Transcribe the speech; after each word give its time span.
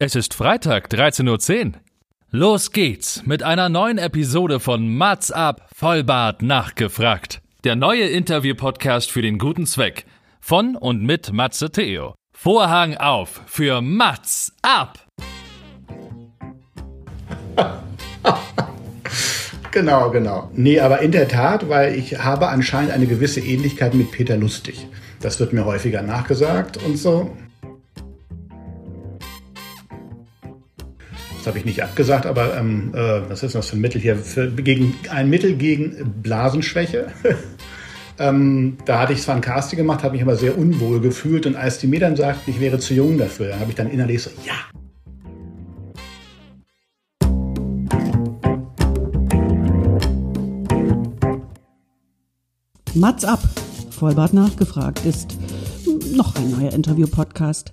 Es 0.00 0.14
ist 0.14 0.32
Freitag, 0.32 0.92
13.10 0.92 1.66
Uhr. 1.66 1.72
Los 2.30 2.70
geht's 2.70 3.26
mit 3.26 3.42
einer 3.42 3.68
neuen 3.68 3.98
Episode 3.98 4.60
von 4.60 4.94
Mats 4.94 5.32
ab, 5.32 5.68
Vollbart 5.74 6.40
nachgefragt. 6.40 7.40
Der 7.64 7.74
neue 7.74 8.04
Interview-Podcast 8.04 9.10
für 9.10 9.22
den 9.22 9.38
guten 9.38 9.66
Zweck. 9.66 10.06
Von 10.40 10.76
und 10.76 11.02
mit 11.02 11.32
Matze 11.32 11.72
Theo. 11.72 12.14
Vorhang 12.32 12.96
auf 12.96 13.40
für 13.46 13.80
Mats 13.80 14.52
ab! 14.62 15.04
Genau, 19.70 20.10
genau. 20.10 20.50
Nee, 20.54 20.80
aber 20.80 21.00
in 21.00 21.12
der 21.12 21.28
Tat, 21.28 21.68
weil 21.68 21.94
ich 21.94 22.18
habe 22.18 22.48
anscheinend 22.48 22.90
eine 22.90 23.06
gewisse 23.06 23.40
Ähnlichkeit 23.40 23.94
mit 23.94 24.10
Peter 24.10 24.36
Lustig. 24.36 24.88
Das 25.20 25.38
wird 25.40 25.52
mir 25.52 25.66
häufiger 25.66 26.00
nachgesagt 26.02 26.82
und 26.82 26.96
so. 26.96 27.36
Habe 31.48 31.58
ich 31.58 31.64
nicht 31.64 31.82
abgesagt, 31.82 32.26
aber 32.26 32.56
ähm, 32.56 32.92
äh, 32.94 33.28
was 33.28 33.42
ist 33.42 33.54
das 33.54 33.68
für 33.68 33.76
ein 33.76 33.80
Mittel 33.80 34.00
hier? 34.00 34.16
Für, 34.16 34.48
gegen, 34.50 34.94
ein 35.10 35.28
Mittel 35.28 35.54
gegen 35.54 36.14
Blasenschwäche. 36.22 37.08
ähm, 38.18 38.76
da 38.84 39.00
hatte 39.00 39.14
ich 39.14 39.22
zwar 39.22 39.34
ein 39.34 39.40
Casting 39.40 39.78
gemacht, 39.78 40.04
habe 40.04 40.12
mich 40.12 40.22
aber 40.22 40.36
sehr 40.36 40.56
unwohl 40.56 41.00
gefühlt 41.00 41.46
und 41.46 41.56
als 41.56 41.78
die 41.78 41.86
mir 41.86 42.00
dann 42.00 42.16
sagten, 42.16 42.50
ich 42.50 42.60
wäre 42.60 42.78
zu 42.78 42.94
jung 42.94 43.18
dafür, 43.18 43.58
habe 43.58 43.70
ich 43.70 43.76
dann 43.76 43.90
innerlich 43.90 44.22
so, 44.22 44.30
ja, 44.46 44.54
Mats 52.94 53.24
ab, 53.24 53.40
Vollbart 53.90 54.32
nachgefragt 54.32 55.04
ist 55.04 55.38
noch 56.12 56.34
ein 56.34 56.50
neuer 56.50 56.72
Interview-Podcast. 56.72 57.72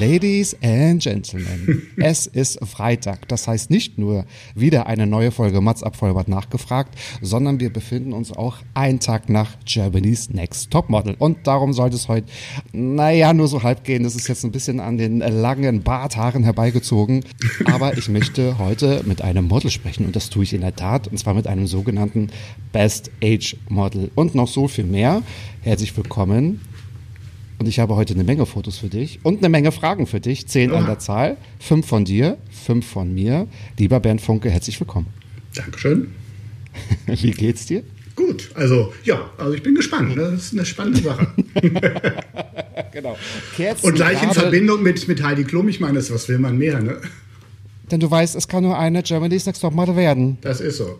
Ladies 0.00 0.56
and 0.60 1.00
Gentlemen, 1.00 1.82
es 1.98 2.26
ist 2.26 2.58
Freitag. 2.66 3.28
Das 3.28 3.46
heißt 3.46 3.70
nicht 3.70 3.96
nur 3.96 4.24
wieder 4.56 4.86
eine 4.86 5.06
neue 5.06 5.30
Folge 5.30 5.60
Mats 5.60 5.84
ab 5.84 5.94
Vollbart 5.94 6.26
nachgefragt, 6.26 6.98
sondern 7.22 7.60
wir 7.60 7.72
befinden 7.72 8.12
uns 8.12 8.32
auch 8.32 8.56
einen 8.74 8.98
Tag 8.98 9.28
nach 9.28 9.52
Germany's 9.64 10.30
Next 10.30 10.72
Topmodel. 10.72 11.14
Und 11.18 11.46
darum 11.46 11.72
sollte 11.72 11.94
es 11.94 12.08
heute, 12.08 12.26
naja, 12.72 13.32
nur 13.32 13.46
so 13.46 13.62
halb 13.62 13.84
gehen. 13.84 14.02
Das 14.02 14.16
ist 14.16 14.26
jetzt 14.26 14.44
ein 14.44 14.50
bisschen 14.50 14.80
an 14.80 14.98
den 14.98 15.18
langen 15.20 15.82
Barthaaren 15.82 16.42
herbeigezogen. 16.42 17.24
Aber 17.66 17.96
ich 17.96 18.08
möchte 18.08 18.58
heute 18.58 19.02
mit 19.06 19.22
einem 19.22 19.46
Model 19.46 19.70
sprechen 19.70 20.06
und 20.06 20.16
das 20.16 20.28
tue 20.28 20.42
ich 20.42 20.54
in 20.54 20.62
der 20.62 20.74
Tat. 20.74 21.06
Und 21.06 21.18
zwar 21.18 21.34
mit 21.34 21.46
einem 21.46 21.68
sogenannten 21.68 22.30
Best 22.72 23.12
Age 23.22 23.56
Model. 23.68 24.10
Und 24.16 24.34
noch 24.34 24.48
so 24.48 24.66
viel 24.66 24.84
mehr. 24.84 25.22
Herzlich 25.62 25.96
willkommen 25.96 26.60
und 27.58 27.68
ich 27.68 27.78
habe 27.78 27.96
heute 27.96 28.14
eine 28.14 28.24
Menge 28.24 28.46
Fotos 28.46 28.78
für 28.78 28.88
dich 28.88 29.20
und 29.22 29.38
eine 29.38 29.48
Menge 29.48 29.72
Fragen 29.72 30.06
für 30.06 30.20
dich. 30.20 30.46
Zehn 30.46 30.72
an 30.72 30.86
der 30.86 30.98
Zahl. 30.98 31.36
Fünf 31.58 31.86
von 31.86 32.04
dir, 32.04 32.38
fünf 32.50 32.86
von 32.86 33.12
mir. 33.14 33.46
Lieber 33.78 34.00
Bernd 34.00 34.20
Funke, 34.20 34.50
herzlich 34.50 34.78
willkommen. 34.80 35.06
Dankeschön. 35.54 36.08
Wie 37.06 37.30
geht's 37.30 37.66
dir? 37.66 37.82
Gut, 38.16 38.50
also 38.54 38.92
ja, 39.04 39.30
also 39.38 39.54
ich 39.54 39.62
bin 39.62 39.74
gespannt. 39.74 40.16
Ne? 40.16 40.30
Das 40.32 40.44
ist 40.44 40.52
eine 40.52 40.64
spannende 40.64 41.02
Sache. 41.02 41.26
genau. 42.92 43.16
Und 43.82 43.94
gleich 43.94 44.22
in 44.22 44.30
Verbindung 44.30 44.82
mit, 44.82 45.06
mit 45.08 45.22
Heidi 45.22 45.44
Klum, 45.44 45.68
ich 45.68 45.80
meine, 45.80 45.98
was 45.98 46.28
will 46.28 46.38
man 46.38 46.56
mehr, 46.56 46.80
ne? 46.80 47.00
Denn 47.90 48.00
du 48.00 48.10
weißt, 48.10 48.34
es 48.34 48.48
kann 48.48 48.62
nur 48.62 48.78
eine 48.78 49.02
Germany's 49.02 49.46
Next 49.46 49.62
Topmodel 49.62 49.96
werden. 49.96 50.38
Das 50.40 50.60
ist 50.60 50.78
so. 50.78 50.98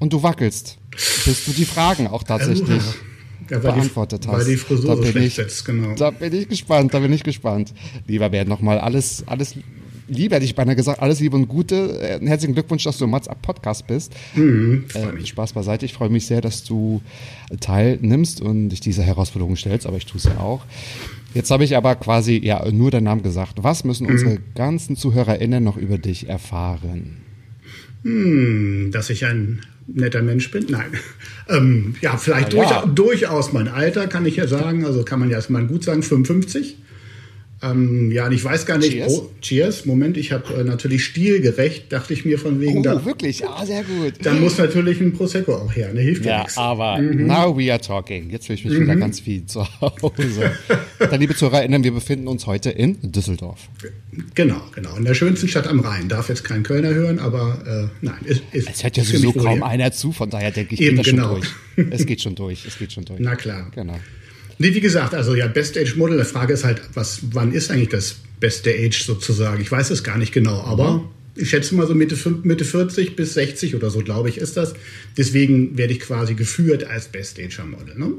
Und 0.00 0.12
du 0.12 0.22
wackelst, 0.22 0.78
bis 1.24 1.44
du 1.44 1.52
die 1.52 1.64
Fragen 1.64 2.08
auch 2.08 2.22
tatsächlich 2.22 2.82
ja, 3.50 3.58
beantwortet 3.58 4.24
die, 4.24 4.28
hast. 4.28 4.38
Weil 4.38 4.44
die 4.44 4.56
Frisur 4.56 4.86
da 4.90 4.96
so 4.96 5.02
bin 5.02 5.10
schlecht 5.12 5.26
ich, 5.26 5.34
sitzt, 5.34 5.64
genau. 5.64 5.94
Da 5.94 6.10
bin 6.10 6.32
ich 6.34 6.48
gespannt, 6.48 6.94
da 6.94 7.00
bin 7.00 7.12
ich 7.12 7.22
gespannt. 7.22 7.72
Lieber 8.06 8.28
Bernd, 8.30 8.48
nochmal 8.48 8.78
alles, 8.78 9.24
alles 9.26 9.54
Liebe, 10.08 10.34
hätte 10.34 10.44
ich 10.44 10.56
beinahe 10.56 10.74
gesagt, 10.74 11.00
alles 11.00 11.20
Liebe 11.20 11.36
und 11.36 11.46
Gute. 11.46 12.00
Äh, 12.00 12.26
Herzlichen 12.26 12.54
Glückwunsch, 12.54 12.82
dass 12.82 12.98
du 12.98 13.04
im 13.04 13.10
Mats 13.10 13.28
Podcast 13.42 13.86
bist. 13.86 14.12
Mhm, 14.34 14.86
äh, 14.94 15.24
Spaß 15.24 15.52
beiseite. 15.52 15.86
Ich 15.86 15.92
freue 15.92 16.08
mich 16.10 16.26
sehr, 16.26 16.40
dass 16.40 16.64
du 16.64 17.00
teilnimmst 17.60 18.40
und 18.40 18.70
dich 18.70 18.80
dieser 18.80 19.04
Herausforderung 19.04 19.54
stellst, 19.54 19.86
aber 19.86 19.98
ich 19.98 20.06
tue 20.06 20.18
es 20.18 20.24
ja 20.24 20.38
auch. 20.38 20.64
Jetzt 21.32 21.52
habe 21.52 21.62
ich 21.62 21.76
aber 21.76 21.94
quasi 21.94 22.40
ja 22.42 22.68
nur 22.72 22.90
deinen 22.90 23.04
Namen 23.04 23.22
gesagt. 23.22 23.62
Was 23.62 23.84
müssen 23.84 24.06
Mhm. 24.06 24.12
unsere 24.12 24.38
ganzen 24.56 24.96
ZuhörerInnen 24.96 25.62
noch 25.62 25.76
über 25.76 25.96
dich 25.96 26.28
erfahren? 26.28 27.18
Hm, 28.02 28.90
dass 28.92 29.10
ich 29.10 29.24
ein 29.26 29.60
netter 29.94 30.22
Mensch 30.22 30.50
bin? 30.50 30.66
Nein. 30.68 30.92
Ähm, 31.48 31.96
ja, 32.00 32.16
vielleicht 32.16 32.52
ja. 32.52 32.62
durchaus, 32.62 32.94
durchaus 32.94 33.52
mein 33.52 33.66
Alter, 33.66 34.06
kann 34.06 34.24
ich 34.24 34.36
ja 34.36 34.46
sagen. 34.46 34.84
Also 34.84 35.02
kann 35.02 35.18
man 35.18 35.30
ja 35.30 35.36
erstmal 35.36 35.66
gut 35.66 35.82
sagen, 35.82 36.04
55. 36.04 36.76
Ähm, 37.62 38.10
ja, 38.10 38.26
und 38.26 38.32
ich 38.32 38.42
weiß 38.42 38.64
gar 38.64 38.78
nicht. 38.78 38.92
Cheers. 38.92 39.12
Oh, 39.12 39.30
cheers. 39.42 39.84
Moment, 39.84 40.16
ich 40.16 40.32
habe 40.32 40.54
äh, 40.54 40.64
natürlich 40.64 41.04
stilgerecht, 41.04 41.92
dachte 41.92 42.14
ich 42.14 42.24
mir 42.24 42.38
von 42.38 42.58
wegen. 42.60 42.78
Oh, 42.78 42.82
da, 42.82 43.04
wirklich? 43.04 43.46
Ah, 43.46 43.66
sehr 43.66 43.84
gut. 43.84 44.14
dann 44.22 44.40
muss 44.40 44.56
natürlich 44.56 44.98
ein 45.00 45.12
Prosecco 45.12 45.54
auch 45.56 45.74
her, 45.76 45.92
ne? 45.92 46.00
Hilft 46.00 46.24
ja, 46.24 46.30
Ja, 46.30 46.38
nichts. 46.40 46.56
aber 46.56 46.98
now 47.00 47.54
we 47.56 47.70
are 47.70 47.80
talking. 47.80 48.30
Jetzt 48.30 48.46
fühle 48.46 48.58
ich 48.58 48.64
mich 48.64 48.80
wieder 48.80 48.96
ganz 48.96 49.20
viel 49.20 49.44
zu 49.44 49.66
Hause. 49.80 50.52
Dann, 50.98 51.20
liebe 51.20 51.34
ZuhörerInnen, 51.34 51.84
wir 51.84 51.92
befinden 51.92 52.28
uns 52.28 52.46
heute 52.46 52.70
in 52.70 52.96
Düsseldorf. 53.02 53.68
Genau, 54.34 54.62
genau. 54.74 54.96
In 54.96 55.04
der 55.04 55.14
schönsten 55.14 55.46
Stadt 55.48 55.66
am 55.66 55.80
Rhein. 55.80 56.08
Darf 56.08 56.30
jetzt 56.30 56.44
kein 56.44 56.62
Kölner 56.62 56.94
hören, 56.94 57.18
aber 57.18 57.90
äh, 57.92 58.04
nein. 58.04 58.16
Ist, 58.24 58.42
ist, 58.52 58.70
Es 58.70 58.82
hört 58.82 58.96
ja 58.96 59.04
sowieso 59.04 59.32
kaum 59.32 59.62
einer 59.62 59.92
zu, 59.92 60.12
von 60.12 60.30
daher 60.30 60.50
denke 60.50 60.74
ich, 60.74 60.80
Eben, 60.80 60.96
geht 60.96 61.06
das 61.06 61.10
genau. 61.12 61.28
schon 61.34 61.40
durch. 61.76 61.86
Es 61.92 62.06
geht 62.06 62.22
schon 62.22 62.34
durch, 62.34 62.64
es 62.66 62.78
geht 62.78 62.92
schon 62.92 63.04
durch. 63.06 63.20
Na 63.20 63.34
klar. 63.36 63.70
Genau. 63.74 63.98
Nee, 64.62 64.74
wie 64.74 64.80
gesagt, 64.80 65.14
also 65.14 65.34
ja, 65.34 65.46
Best 65.46 65.78
Age 65.78 65.96
Model, 65.96 66.18
die 66.18 66.24
Frage 66.24 66.52
ist 66.52 66.64
halt, 66.64 66.82
was, 66.92 67.20
wann 67.32 67.52
ist 67.52 67.70
eigentlich 67.70 67.88
das 67.88 68.16
beste 68.40 68.70
Age 68.70 69.02
sozusagen? 69.02 69.62
Ich 69.62 69.72
weiß 69.72 69.90
es 69.90 70.04
gar 70.04 70.18
nicht 70.18 70.32
genau, 70.32 70.60
aber 70.60 70.98
Mhm. 70.98 71.02
ich 71.34 71.48
schätze 71.48 71.74
mal 71.74 71.86
so 71.86 71.94
Mitte, 71.94 72.14
Mitte 72.42 72.66
40 72.66 73.16
bis 73.16 73.32
60 73.34 73.74
oder 73.74 73.88
so, 73.88 74.00
glaube 74.00 74.28
ich, 74.28 74.36
ist 74.36 74.58
das. 74.58 74.74
Deswegen 75.16 75.78
werde 75.78 75.94
ich 75.94 76.00
quasi 76.00 76.34
geführt 76.34 76.84
als 76.84 77.08
Best 77.08 77.38
Ager 77.40 77.64
Model. 77.64 77.98
Ne? 77.98 78.12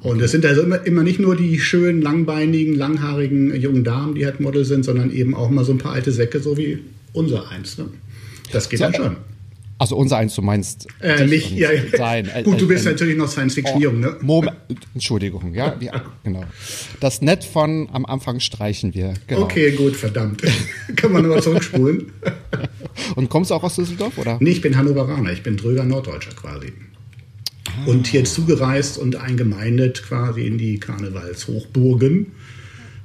Und 0.00 0.20
es 0.20 0.32
sind 0.32 0.44
also 0.44 0.62
immer, 0.62 0.84
immer 0.86 1.04
nicht 1.04 1.20
nur 1.20 1.36
die 1.36 1.60
schönen, 1.60 2.02
langbeinigen, 2.02 2.74
langhaarigen 2.74 3.54
jungen 3.54 3.84
Damen, 3.84 4.16
die 4.16 4.24
halt 4.24 4.40
Model 4.40 4.64
sind, 4.64 4.84
sondern 4.84 5.12
eben 5.12 5.34
auch 5.36 5.50
mal 5.50 5.64
so 5.64 5.70
ein 5.70 5.78
paar 5.78 5.92
alte 5.92 6.10
Säcke, 6.10 6.40
so 6.40 6.56
wie 6.56 6.78
unser 7.12 7.48
eins. 7.48 7.78
Ne? 7.78 7.86
Das 8.50 8.68
geht 8.68 8.80
So, 8.80 8.86
dann 8.86 8.94
schon. 8.94 9.16
Also 9.80 9.96
unser 9.96 10.18
eins, 10.18 10.34
du 10.34 10.42
meinst 10.42 10.88
Äh, 11.00 11.26
mich, 11.26 11.52
ja, 11.52 11.72
ja. 11.72 11.80
sein. 11.96 12.28
Äh, 12.28 12.42
Gut, 12.42 12.60
du 12.60 12.68
bist 12.68 12.84
äh, 12.84 12.90
natürlich 12.90 13.16
noch 13.16 13.28
Science 13.28 13.54
Fiction 13.54 13.78
oh, 13.78 13.80
jung, 13.80 14.00
ne? 14.00 14.14
Moment, 14.20 14.54
Entschuldigung, 14.92 15.54
ja, 15.54 15.74
wir, 15.80 16.02
genau. 16.22 16.44
Das 17.00 17.22
Nett 17.22 17.44
von 17.44 17.88
am 17.90 18.04
Anfang 18.04 18.40
streichen 18.40 18.92
wir. 18.92 19.14
Genau. 19.26 19.40
Okay, 19.40 19.70
gut, 19.70 19.96
verdammt. 19.96 20.42
Kann 20.96 21.12
man 21.12 21.22
nochmal 21.22 21.42
zurückspulen? 21.42 22.12
Und 23.16 23.30
kommst 23.30 23.50
du 23.50 23.54
auch 23.54 23.62
aus 23.62 23.76
Düsseldorf, 23.76 24.18
oder? 24.18 24.36
Nee, 24.38 24.50
ich 24.50 24.60
bin 24.60 24.76
Hannoveraner, 24.76 25.32
ich 25.32 25.42
bin 25.42 25.56
Dröger 25.56 25.84
Norddeutscher 25.84 26.32
quasi. 26.32 26.74
Und 27.86 28.06
hier 28.06 28.24
zugereist 28.24 28.98
und 28.98 29.16
eingemeindet 29.16 30.02
quasi 30.02 30.42
in 30.42 30.58
die 30.58 30.78
Karnevalshochburgen. 30.78 32.26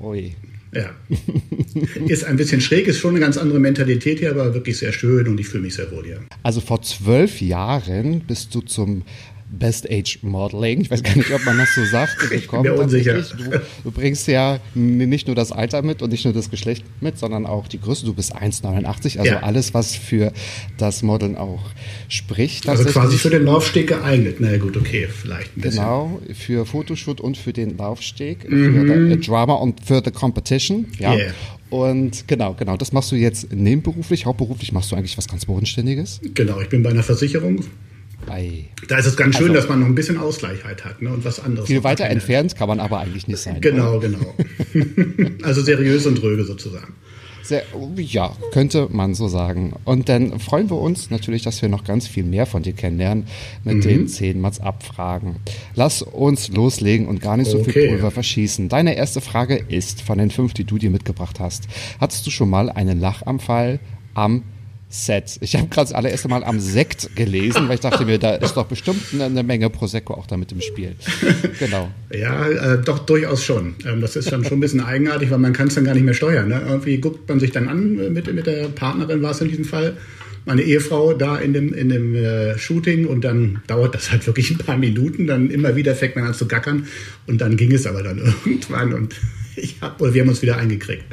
Ui. 0.02 0.36
Ja. 0.76 0.90
ist 2.08 2.26
ein 2.26 2.36
bisschen 2.36 2.60
schräg, 2.62 2.88
ist 2.88 3.00
schon 3.00 3.12
eine 3.12 3.22
ganz 3.22 3.38
andere 3.38 3.60
Mentalität 3.60 4.20
hier, 4.20 4.32
aber 4.32 4.54
wirklich 4.54 4.78
sehr 4.78 4.92
schön 4.92 5.28
und 5.28 5.40
ich 5.40 5.48
fühle 5.48 5.64
mich 5.64 5.76
sehr 5.76 5.90
wohl 5.92 6.04
hier. 6.04 6.20
Also 6.44 6.60
vor 6.60 6.82
zwölf 6.82 7.42
Jahren 7.42 8.20
bist 8.20 8.54
du 8.54 8.62
zum 8.62 9.04
Best 9.52 9.90
Age 9.90 10.20
Modeling. 10.24 10.82
Ich 10.82 10.90
weiß 10.92 11.04
gar 11.04 11.16
nicht, 11.16 11.32
ob 11.32 11.46
man 11.46 11.58
das 11.58 11.74
so 11.76 11.86
sagt. 11.86 12.18
Ich 12.32 12.50
bin 12.50 12.62
mir 12.64 12.74
unsicher. 12.74 13.14
Du, 13.22 13.62
du 13.84 13.92
bringst 13.92 14.28
ja 14.28 14.60
nicht 14.74 15.28
nur 15.28 15.36
das 15.36 15.52
Alter 15.52 15.82
mit 15.84 16.02
und 16.02 16.10
nicht 16.12 16.26
nur 16.26 16.34
das 16.34 16.50
Geschlecht 16.50 16.84
mit, 17.00 17.18
sondern 17.20 17.46
auch 17.46 17.68
die 17.68 17.80
Größe. 17.80 18.06
Du 18.06 18.14
bist 18.14 18.36
1,89, 18.36 19.20
also 19.20 19.32
Ja. 19.32 19.40
alles, 19.44 19.74
was 19.74 19.96
für 19.96 20.34
das 20.78 21.04
Modeln 21.04 21.36
auch 21.38 21.62
spricht. 22.10 22.68
Also 22.68 22.86
quasi 22.86 23.18
für 23.18 23.30
den 23.30 23.46
Laufsteg 23.46 23.88
geeignet. 23.88 24.38
Na 24.40 24.58
gut, 24.58 24.76
okay, 24.78 25.08
vielleicht 25.08 25.56
ein 25.56 25.62
bisschen. 25.62 25.84
Genau, 25.84 26.20
für 26.34 26.66
Fotoshoot 26.66 27.22
und 27.22 27.38
für 27.38 27.54
den 27.54 27.78
Laufsteg, 27.78 28.50
Mhm. 28.50 28.88
für 28.88 29.10
the 29.16 29.20
Drama 29.22 29.54
und 29.54 29.86
für 29.86 30.02
the 30.04 30.12
Competition. 30.12 30.88
Ja. 31.00 31.14
Yeah. 31.16 31.34
Und 31.70 32.28
genau, 32.28 32.54
genau, 32.54 32.78
das 32.78 32.92
machst 32.92 33.12
du 33.12 33.16
jetzt 33.16 33.52
nebenberuflich. 33.54 34.26
Hauptberuflich 34.26 34.72
machst 34.72 34.92
du 34.92 34.96
eigentlich 34.96 35.18
was 35.18 35.28
ganz 35.28 35.46
Bodenständiges. 35.46 36.20
Genau, 36.34 36.60
ich 36.62 36.70
bin 36.70 36.84
bei 36.84 36.90
einer 36.90 37.04
Versicherung. 37.04 37.62
Ei. 38.30 38.66
Da 38.88 38.98
ist 38.98 39.06
es 39.06 39.16
ganz 39.18 39.36
schön, 39.38 39.50
Also- 39.50 39.54
dass 39.62 39.70
man 39.70 39.80
noch 39.80 39.88
ein 39.88 39.96
bisschen 39.96 40.18
Ausgleichheit 40.18 40.84
hat 40.86 41.02
ne? 41.02 41.10
und 41.12 41.24
was 41.26 41.40
anderes. 41.40 41.68
Viel 41.68 41.84
weiter 41.84 42.06
entfernt 42.06 42.56
kann 42.56 42.68
man 42.68 42.80
aber 42.80 43.00
eigentlich 43.00 43.28
nicht 43.28 43.40
sein. 43.40 43.62
Genau, 43.62 44.00
genau. 44.00 44.34
also 45.44 45.62
seriös 45.62 46.06
und 46.06 46.22
dröge 46.22 46.44
sozusagen. 46.44 46.94
Sehr, 47.44 47.62
ja, 47.98 48.36
könnte 48.54 48.88
man 48.92 49.14
so 49.14 49.28
sagen. 49.28 49.74
Und 49.86 50.10
dann 50.10 50.40
freuen 50.40 50.68
wir 50.72 50.80
uns 50.80 51.12
natürlich, 51.12 51.44
dass 51.44 51.62
wir 51.62 51.70
noch 51.70 51.84
ganz 51.84 52.08
viel 52.08 52.24
mehr 52.24 52.48
von 52.48 52.64
dir 52.64 52.74
kennenlernen 52.74 53.28
mit 53.64 53.76
Mhm. 53.76 53.82
den 53.82 54.08
zehn 54.08 54.42
Mats-Abfragen. 54.42 55.36
Lass 55.76 56.02
uns 56.02 56.48
loslegen 56.50 57.08
und 57.08 57.22
gar 57.22 57.38
nicht 57.38 57.52
so 57.52 57.60
viel 57.64 57.70
Okay. 57.70 57.88
Pulver 57.90 58.10
verschießen. 58.10 58.68
Deine 58.68 58.96
erste 58.96 59.22
Frage 59.22 59.58
ist 59.58 60.02
von 60.02 60.18
den 60.18 60.32
fünf, 60.32 60.54
die 60.56 60.64
du 60.64 60.80
dir 60.80 60.90
mitgebracht 60.90 61.40
hast. 61.40 61.68
Hattest 62.02 62.26
du 62.26 62.32
schon 62.32 62.50
mal 62.50 62.72
einen 62.72 63.00
Lachanfall 63.00 63.80
am 64.16 64.42
Set? 64.96 65.38
Ich 65.42 65.56
habe 65.56 65.68
gerade 65.68 65.88
das 65.90 65.94
allererste 65.94 66.28
Mal 66.28 66.44
am 66.44 66.60
Sekt 66.60 67.16
gelesen, 67.16 67.68
weil 67.68 67.76
ich 67.76 67.82
dachte 67.82 68.06
mir, 68.06 68.18
da 68.18 68.36
ist 68.36 68.56
doch 68.56 68.66
bestimmt 68.66 69.02
eine, 69.14 69.44
Menge 69.44 69.70
Prosecco 69.70 70.14
auch 70.14 70.26
da 70.26 70.38
mit 70.38 70.52
im 70.52 70.62
Spiel. 70.62 70.96
Genau. 71.60 71.90
Ja, 72.14 72.48
äh, 72.48 72.82
doch 72.84 73.00
durchaus 73.00 73.44
schon. 73.44 73.76
Ähm, 73.86 74.02
das 74.02 74.16
ist 74.16 74.32
dann 74.32 74.44
schon 74.44 74.58
ein 74.58 74.62
bisschen 74.62 74.82
eigenartig, 74.82 75.32
weil 75.32 75.38
man 75.38 75.54
kann 75.54 75.68
es 75.68 75.76
dann 75.76 75.84
gar 75.84 75.94
nicht 75.94 76.04
mehr 76.04 76.14
steuern. 76.14 76.48
Ne? 76.48 76.62
Irgendwie 76.68 76.98
guckt 76.98 77.28
man 77.28 77.40
sich 77.40 77.52
dann 77.52 77.68
an 77.68 78.00
äh, 78.00 78.10
mit, 78.10 78.34
mit 78.34 78.48
der 78.48 78.70
Partnerin, 78.70 79.22
war 79.22 79.32
es 79.32 79.42
in 79.42 79.50
diesem 79.50 79.66
Fall, 79.66 79.98
meine 80.46 80.62
Ehefrau 80.62 81.14
da 81.14 81.38
in 81.38 81.54
dem, 81.54 81.74
in 81.74 81.90
dem 81.90 82.16
äh, 82.16 82.58
Shooting 82.58 83.06
und 83.08 83.22
dann 83.24 83.62
dauert 83.68 83.96
das 83.96 84.12
halt 84.12 84.26
wirklich 84.28 84.52
ein 84.52 84.58
paar 84.58 84.78
Minuten, 84.78 85.28
dann 85.28 85.50
immer 85.50 85.76
wieder 85.76 85.96
fängt 85.96 86.16
man 86.16 86.26
an 86.26 86.34
zu 86.34 86.48
gackern 86.48 86.88
und 87.28 87.42
dann 87.42 87.58
ging 87.58 87.72
es 87.72 87.86
aber 87.86 88.04
dann 88.04 88.20
irgendwann 88.46 88.94
und 88.94 89.16
ich 89.58 89.76
hab, 89.82 90.02
oder 90.02 90.14
wir 90.14 90.22
haben 90.22 90.30
uns 90.30 90.42
wieder 90.42 90.58
eingekriegt. 90.58 91.04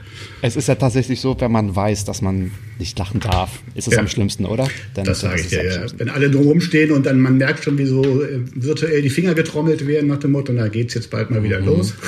Es 0.42 0.56
ist 0.56 0.68
ja 0.68 0.74
tatsächlich 0.74 1.20
so, 1.20 1.36
wenn 1.40 1.52
man 1.52 1.74
weiß, 1.74 2.04
dass 2.04 2.22
man 2.22 2.50
nicht 2.78 2.98
lachen 2.98 3.20
darf, 3.20 3.60
ist 3.74 3.86
es 3.88 3.94
Ja. 3.94 4.00
am 4.00 4.08
schlimmsten, 4.08 4.44
oder? 4.46 4.68
Dann 4.94 5.04
Das 5.04 5.20
sage 5.20 5.40
ich 5.40 5.48
dir, 5.48 5.64
ja. 5.64 5.86
Wenn 5.96 6.08
alle 6.08 6.30
drumherum 6.30 6.60
stehen 6.60 6.90
und 6.92 7.06
dann 7.06 7.20
man 7.20 7.36
merkt 7.38 7.64
schon, 7.64 7.78
wie 7.78 7.86
so 7.86 8.02
äh, 8.22 8.40
virtuell 8.54 9.02
die 9.02 9.10
Finger 9.10 9.34
getrommelt 9.34 9.86
werden 9.86 10.08
nach 10.08 10.18
dem 10.18 10.32
Motto, 10.32 10.52
na 10.52 10.68
geht's 10.68 10.94
jetzt 10.94 11.10
bald 11.10 11.30
mal 11.30 11.42
wieder 11.42 11.60
Mhm. 11.60 11.66
los. 11.66 11.94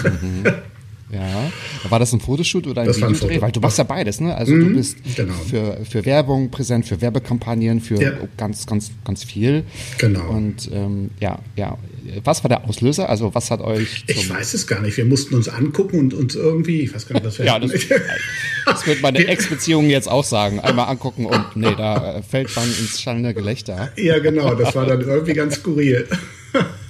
Ja. 1.13 1.53
War 1.91 2.01
das 2.01 2.13
ein 2.13 2.19
Fotoshoot 2.19 2.67
oder 2.67 2.81
ein 2.81 2.89
Das 2.89 3.01
war 3.01 3.09
ein 3.09 3.15
Videodreh? 3.15 3.35
Foto. 3.35 3.43
Weil 3.47 3.53
du 3.53 3.61
machst 3.61 3.79
ja 3.79 3.85
beides, 3.85 4.21
ne? 4.21 4.35
Also 4.35 4.53
du 4.57 4.71
bist 4.75 4.97
genau. 5.15 5.35
für, 5.49 5.79
für 5.89 6.05
Werbung 6.05 6.51
präsent, 6.51 6.87
für 6.87 7.01
Werbekampagnen, 7.01 7.81
für 7.81 8.03
Ja. 8.03 8.13
ganz, 8.37 8.67
ganz, 8.67 8.91
ganz 9.05 9.23
viel. 9.23 9.63
Genau. 9.99 10.29
Und 10.31 10.69
ähm, 10.73 11.11
ja, 11.21 11.39
ja. 11.55 11.79
Was 12.25 12.45
war 12.45 12.49
der 12.49 12.65
Auslöser? 12.69 13.09
Also 13.09 13.35
was 13.35 13.51
hat 13.51 13.61
euch 13.61 14.05
Ich 14.07 14.29
weiß 14.29 14.55
es 14.55 14.67
gar 14.67 14.81
nicht. 14.83 14.97
Wir 14.97 15.05
mussten 15.05 15.35
uns 15.35 15.49
angucken 15.49 15.99
und 15.99 16.15
uns 16.15 16.35
irgendwie, 16.35 16.81
ich 16.83 16.95
weiß 16.95 17.07
gar 17.09 17.15
nicht, 17.15 17.25
was 17.27 17.39
wir 17.39 17.47
Ja, 17.47 17.59
das, 17.59 17.73
das 18.67 18.87
wird 18.87 19.03
meine 19.03 19.27
Ex-Beziehung 19.27 19.89
jetzt 19.89 20.09
auch 20.09 20.25
sagen. 20.25 20.61
Einmal 20.61 20.89
angucken 20.89 21.27
und 21.27 21.57
nee, 21.57 21.75
da 21.77 22.17
äh, 22.19 22.23
fällt 22.23 22.55
man 22.57 22.65
ins 22.67 23.01
schallende 23.01 23.35
Gelächter. 23.35 23.91
Ja, 23.97 24.19
genau, 24.19 24.55
das 24.55 24.75
war 24.75 24.87
dann 24.87 25.01
irgendwie 25.01 25.33
ganz 25.35 25.57
skurril. 25.57 26.07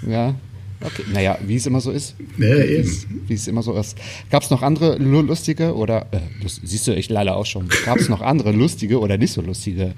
Ja. 0.07 0.35
Okay. 0.83 1.03
Naja, 1.11 1.39
wie 1.47 1.57
es 1.57 1.65
immer 1.65 1.81
so 1.81 1.91
ist. 1.91 2.15
Ja, 2.37 2.45
Wie 2.47 2.61
eben. 2.75 2.83
es- 2.87 3.07
Wie 3.27 3.33
es 3.33 3.49
immer 3.49 3.63
so 3.63 3.75
ist. 3.79 3.97
Gab 4.31 4.43
es 4.43 4.51
noch 4.51 4.61
andere 4.61 4.99
lu- 4.99 5.23
lustige 5.23 5.75
oder, 5.75 6.07
äh, 6.11 6.19
siehst 6.63 6.87
du, 6.87 6.95
ich 6.95 7.09
leider 7.09 7.37
auch 7.37 7.47
schon, 7.47 7.71
gab 7.87 7.97
es 7.99 8.11
noch 8.11 8.21
andere 8.21 8.53
lustige 8.53 9.01
oder 9.01 9.17
nicht 9.17 9.33
so 9.33 9.41
lustige 9.41 9.95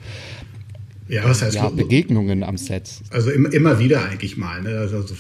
Ja, 1.09 1.25
was 1.25 1.43
heißt 1.43 1.55
ja, 1.55 1.69
Begegnungen 1.69 2.43
am 2.43 2.57
Set? 2.57 2.91
Also 3.11 3.31
immer, 3.31 3.53
immer 3.53 3.79
wieder 3.79 4.05
eigentlich 4.05 4.37
mal. 4.37 4.63
Ne? 4.63 4.79
Also, 4.79 4.97
also 4.97 5.15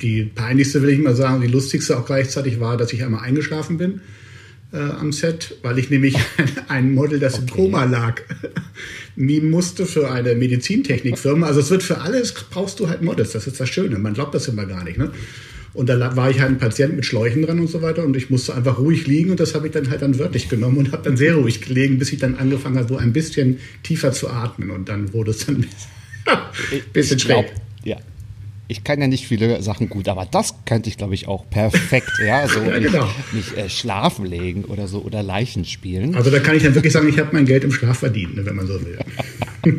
die 0.00 0.24
peinlichste 0.24 0.80
will 0.82 0.90
ich 0.90 1.00
mal 1.00 1.16
sagen, 1.16 1.40
die 1.40 1.48
lustigste 1.48 1.98
auch 1.98 2.06
gleichzeitig 2.06 2.60
war, 2.60 2.76
dass 2.76 2.92
ich 2.92 3.02
einmal 3.02 3.22
eingeschlafen 3.22 3.78
bin 3.78 4.00
äh, 4.72 4.78
am 4.78 5.12
Set, 5.12 5.56
weil 5.62 5.78
ich 5.78 5.90
nämlich 5.90 6.16
ein 6.68 6.94
Model, 6.94 7.18
das 7.18 7.38
im 7.38 7.48
Koma 7.48 7.84
lag, 7.84 8.22
mimen 9.16 9.50
musste 9.50 9.86
für 9.86 10.10
eine 10.10 10.34
Medizintechnikfirma. 10.34 11.46
Also 11.46 11.60
es 11.60 11.70
wird 11.70 11.82
für 11.82 12.00
alles, 12.00 12.32
brauchst 12.50 12.80
du 12.80 12.88
halt 12.88 13.02
Models, 13.02 13.32
das 13.32 13.46
ist 13.46 13.60
das 13.60 13.68
Schöne. 13.68 13.98
Man 13.98 14.14
glaubt 14.14 14.34
das 14.34 14.48
immer 14.48 14.66
gar 14.66 14.84
nicht. 14.84 14.98
Ne? 14.98 15.10
Und 15.74 15.88
da 15.88 16.16
war 16.16 16.30
ich 16.30 16.40
halt 16.40 16.50
ein 16.50 16.58
Patient 16.58 16.96
mit 16.96 17.06
Schläuchen 17.06 17.42
dran 17.42 17.58
und 17.58 17.68
so 17.68 17.80
weiter 17.80 18.04
und 18.04 18.14
ich 18.16 18.28
musste 18.28 18.54
einfach 18.54 18.78
ruhig 18.78 19.06
liegen 19.06 19.30
und 19.30 19.40
das 19.40 19.54
habe 19.54 19.68
ich 19.68 19.72
dann 19.72 19.88
halt 19.90 20.02
dann 20.02 20.18
wörtlich 20.18 20.48
genommen 20.50 20.76
und 20.76 20.92
habe 20.92 21.02
dann 21.02 21.16
sehr 21.16 21.34
ruhig 21.34 21.62
gelegen, 21.62 21.98
bis 21.98 22.12
ich 22.12 22.18
dann 22.18 22.34
angefangen 22.34 22.76
habe, 22.76 22.88
so 22.88 22.96
ein 22.98 23.12
bisschen 23.14 23.58
tiefer 23.82 24.12
zu 24.12 24.28
atmen 24.28 24.70
und 24.70 24.88
dann 24.90 25.12
wurde 25.14 25.30
es 25.30 25.46
dann 25.46 25.56
ein 26.26 26.80
bisschen 26.92 27.16
ich 27.16 27.24
glaub, 27.24 27.46
schräg. 27.46 27.56
ja. 27.84 27.96
Ich 28.68 28.84
kann 28.84 29.00
ja 29.02 29.06
nicht 29.06 29.26
viele 29.26 29.60
Sachen 29.60 29.90
gut, 29.90 30.08
aber 30.08 30.24
das 30.24 30.54
könnte 30.64 30.88
ich, 30.88 30.96
glaube 30.96 31.14
ich, 31.14 31.28
auch 31.28 31.50
perfekt. 31.50 32.10
Ja, 32.24 32.48
so 32.48 32.60
Ja, 32.64 32.78
nicht, 32.78 32.92
genau. 32.92 33.08
nicht 33.32 33.54
äh, 33.56 33.68
schlafen 33.68 34.24
legen 34.24 34.64
oder 34.64 34.88
so 34.88 35.00
oder 35.02 35.22
Leichen 35.22 35.64
spielen. 35.66 36.14
Also 36.14 36.30
da 36.30 36.38
kann 36.38 36.56
ich 36.56 36.62
dann 36.62 36.74
wirklich 36.74 36.92
sagen, 36.92 37.06
ich 37.08 37.18
habe 37.18 37.30
mein 37.32 37.44
Geld 37.44 37.64
im 37.64 37.72
Schlaf 37.72 37.98
verdient, 37.98 38.36
ne, 38.36 38.46
wenn 38.46 38.56
man 38.56 38.66
so 38.66 38.80
will. 38.80 38.98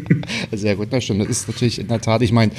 Sehr 0.51 0.75
gut, 0.75 0.91
das 0.91 1.05
stimmt. 1.05 1.21
Das 1.21 1.29
ist 1.29 1.47
natürlich 1.47 1.79
in 1.79 1.87
der 1.87 2.01
Tat, 2.01 2.21
ich 2.21 2.31
meine, 2.31 2.51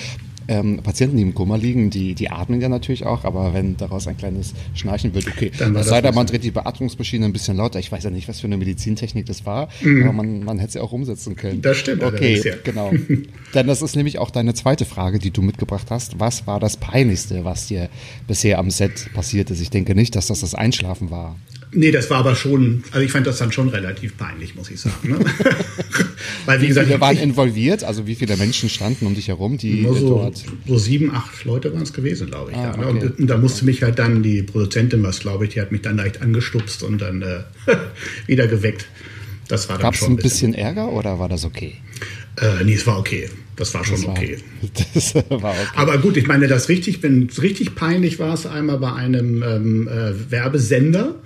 ähm, 0.48 0.80
Patienten, 0.82 1.16
die 1.16 1.22
im 1.22 1.34
Koma 1.34 1.56
liegen, 1.56 1.90
die, 1.90 2.14
die 2.14 2.30
atmen 2.30 2.60
ja 2.60 2.68
natürlich 2.68 3.04
auch, 3.04 3.24
aber 3.24 3.54
wenn 3.54 3.76
daraus 3.76 4.06
ein 4.06 4.16
kleines 4.16 4.54
Schnarchen 4.74 5.14
wird, 5.14 5.26
okay. 5.26 5.50
Dann 5.58 5.74
das 5.74 5.88
sei 5.88 6.00
denn, 6.00 6.14
man 6.14 6.26
dreht 6.26 6.44
die 6.44 6.50
Beatmungsmaschine 6.50 7.24
ein 7.24 7.32
bisschen 7.32 7.56
lauter. 7.56 7.78
Ich 7.78 7.90
weiß 7.90 8.04
ja 8.04 8.10
nicht, 8.10 8.28
was 8.28 8.40
für 8.40 8.46
eine 8.46 8.56
Medizintechnik 8.56 9.26
das 9.26 9.46
war, 9.46 9.68
aber 9.82 10.12
man, 10.12 10.44
man 10.44 10.58
hätte 10.58 10.74
sie 10.74 10.80
auch 10.80 10.92
umsetzen 10.92 11.36
können. 11.36 11.58
Mhm. 11.58 11.62
Das 11.62 11.78
stimmt 11.78 12.02
Okay, 12.02 12.40
ja. 12.44 12.54
genau. 12.62 12.92
Denn 13.54 13.66
das 13.66 13.82
ist 13.82 13.96
nämlich 13.96 14.18
auch 14.18 14.30
deine 14.30 14.54
zweite 14.54 14.84
Frage, 14.84 15.18
die 15.18 15.30
du 15.30 15.42
mitgebracht 15.42 15.90
hast. 15.90 16.20
Was 16.20 16.46
war 16.46 16.60
das 16.60 16.76
Peinlichste, 16.76 17.44
was 17.44 17.66
dir 17.66 17.88
bisher 18.26 18.58
am 18.58 18.70
Set 18.70 19.12
passiert 19.14 19.50
ist? 19.50 19.60
Ich 19.60 19.70
denke 19.70 19.94
nicht, 19.94 20.14
dass 20.16 20.26
das 20.28 20.40
das 20.40 20.54
Einschlafen 20.54 21.10
war. 21.10 21.36
Nee, 21.74 21.90
das 21.90 22.08
war 22.10 22.18
aber 22.18 22.34
schon, 22.36 22.84
also 22.92 23.04
ich 23.04 23.10
fand 23.12 23.26
das 23.26 23.38
dann 23.38 23.52
schon 23.52 23.68
relativ 23.68 24.16
peinlich, 24.16 24.54
muss 24.54 24.70
ich 24.70 24.80
sagen. 24.80 24.94
Ne? 25.02 25.18
Weil 26.46 26.58
wie 26.60 26.64
Wie 26.64 26.68
gesagt, 26.68 26.86
viele 26.86 27.00
waren 27.00 27.16
ich, 27.16 27.22
involviert? 27.22 27.84
Also 27.84 28.06
wie 28.06 28.14
viele 28.14 28.36
Menschen 28.36 28.68
standen 28.68 29.06
um 29.06 29.14
dich 29.14 29.28
herum, 29.28 29.58
die 29.58 29.82
nur 29.82 29.96
so, 29.96 30.08
dort 30.08 30.42
so 30.66 30.78
sieben, 30.78 31.10
acht 31.10 31.44
Leute 31.44 31.72
waren 31.72 31.82
es 31.82 31.92
gewesen, 31.92 32.28
glaube 32.28 32.52
ich. 32.52 32.56
Ah, 32.56 32.72
ja, 32.72 32.76
ne? 32.76 32.86
okay. 32.86 33.06
und, 33.06 33.18
und 33.20 33.26
da 33.28 33.38
musste 33.38 33.64
mich 33.64 33.82
halt 33.82 33.98
dann 33.98 34.22
die 34.22 34.42
Produzentin, 34.42 35.02
was 35.02 35.20
glaube 35.20 35.44
ich, 35.46 35.54
die 35.54 35.60
hat 35.60 35.72
mich 35.72 35.82
dann 35.82 35.96
leicht 35.96 36.22
angestupst 36.22 36.82
und 36.82 37.00
dann 37.00 37.22
äh, 37.22 37.40
wieder 38.26 38.46
geweckt. 38.46 38.86
Das 39.48 39.68
war 39.68 39.76
dann 39.76 39.82
Gab 39.82 39.94
es 39.94 40.00
schon 40.00 40.12
ein 40.12 40.16
bisschen 40.16 40.54
Ärger 40.54 40.90
oder 40.92 41.18
war 41.18 41.28
das 41.28 41.44
okay? 41.44 41.74
Äh, 42.40 42.64
nee, 42.64 42.74
es 42.74 42.86
war 42.86 42.98
okay. 42.98 43.28
Das 43.56 43.72
war 43.74 43.84
schon 43.84 43.96
Das 43.96 44.06
war- 44.06 44.12
okay. 44.16 44.38
Das 44.94 45.14
war 45.14 45.24
okay. 45.34 45.54
Aber 45.74 45.98
gut, 45.98 46.16
ich 46.16 46.26
meine, 46.26 46.46
das 46.48 46.68
richtig, 46.68 47.02
wenn 47.02 47.28
richtig 47.40 47.74
peinlich 47.74 48.18
war, 48.18 48.34
es 48.34 48.46
einmal 48.46 48.78
bei 48.78 48.92
einem 48.92 49.42
ähm, 49.42 49.88
äh, 49.88 50.30
Werbesender, 50.30 51.16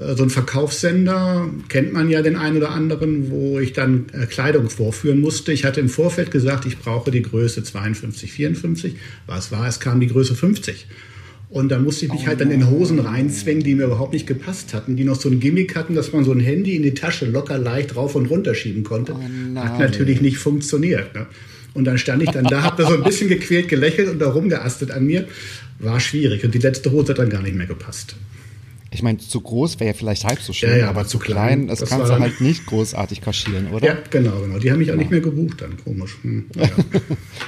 so 0.00 0.22
ein 0.22 0.30
Verkaufssender, 0.30 1.50
kennt 1.68 1.92
man 1.92 2.08
ja 2.08 2.22
den 2.22 2.36
einen 2.36 2.56
oder 2.56 2.70
anderen, 2.70 3.30
wo 3.30 3.58
ich 3.58 3.74
dann 3.74 4.06
äh, 4.12 4.26
Kleidung 4.26 4.70
vorführen 4.70 5.20
musste. 5.20 5.52
Ich 5.52 5.64
hatte 5.64 5.80
im 5.80 5.90
Vorfeld 5.90 6.30
gesagt, 6.30 6.64
ich 6.64 6.78
brauche 6.78 7.10
die 7.10 7.22
Größe 7.22 7.62
52, 7.62 8.32
54. 8.32 8.96
Was 9.26 9.52
war? 9.52 9.68
Es 9.68 9.78
kam 9.78 10.00
die 10.00 10.06
Größe 10.06 10.34
50. 10.34 10.86
Und 11.50 11.68
dann 11.68 11.82
musste 11.82 12.06
ich 12.06 12.12
mich 12.12 12.26
halt 12.28 12.40
dann 12.40 12.50
in 12.52 12.70
Hosen 12.70 13.00
reinzwängen, 13.00 13.62
die 13.62 13.74
mir 13.74 13.86
überhaupt 13.86 14.12
nicht 14.12 14.26
gepasst 14.26 14.72
hatten, 14.72 14.96
die 14.96 15.02
noch 15.02 15.20
so 15.20 15.28
ein 15.28 15.40
Gimmick 15.40 15.74
hatten, 15.74 15.96
dass 15.96 16.12
man 16.12 16.24
so 16.24 16.32
ein 16.32 16.38
Handy 16.38 16.76
in 16.76 16.84
die 16.84 16.94
Tasche 16.94 17.26
locker 17.26 17.58
leicht 17.58 17.96
rauf 17.96 18.14
und 18.14 18.26
runter 18.26 18.54
schieben 18.54 18.84
konnte. 18.84 19.14
Hat 19.56 19.78
natürlich 19.80 20.20
nicht 20.20 20.38
funktioniert. 20.38 21.12
Ne? 21.14 21.26
Und 21.74 21.84
dann 21.84 21.98
stand 21.98 22.22
ich 22.22 22.30
dann 22.30 22.44
da, 22.44 22.62
hab 22.62 22.76
da 22.76 22.86
so 22.86 22.94
ein 22.94 23.02
bisschen 23.02 23.28
gequält 23.28 23.68
gelächelt 23.68 24.08
und 24.08 24.20
da 24.20 24.30
rumgeastet 24.30 24.92
an 24.92 25.04
mir. 25.04 25.26
War 25.80 25.98
schwierig. 25.98 26.44
Und 26.44 26.54
die 26.54 26.58
letzte 26.58 26.92
Hose 26.92 27.10
hat 27.10 27.18
dann 27.18 27.30
gar 27.30 27.42
nicht 27.42 27.56
mehr 27.56 27.66
gepasst. 27.66 28.14
Ich 28.92 29.02
meine, 29.04 29.18
zu 29.18 29.40
groß 29.40 29.78
wäre 29.78 29.90
ja 29.90 29.94
vielleicht 29.94 30.24
halb 30.24 30.40
so 30.40 30.52
schön, 30.52 30.70
Ja, 30.70 30.76
ja, 30.78 30.88
aber 30.88 31.06
zu 31.06 31.18
klein, 31.20 31.34
klein, 31.36 31.66
das, 31.68 31.78
das 31.78 31.88
kannst 31.90 32.06
du 32.08 32.12
dann- 32.12 32.22
halt 32.22 32.40
nicht 32.40 32.66
großartig 32.66 33.20
kaschieren, 33.20 33.68
oder? 33.72 33.86
Ja, 33.86 33.98
genau, 34.10 34.40
genau. 34.40 34.58
Die 34.58 34.70
haben 34.70 34.78
mich 34.80 34.90
auch 34.90 34.96
nicht 34.96 35.12
mehr 35.12 35.20
gebucht 35.20 35.62
dann. 35.62 35.76
Komisch. 35.84 36.16
Hm, 36.22 36.46
naja. 36.56 36.70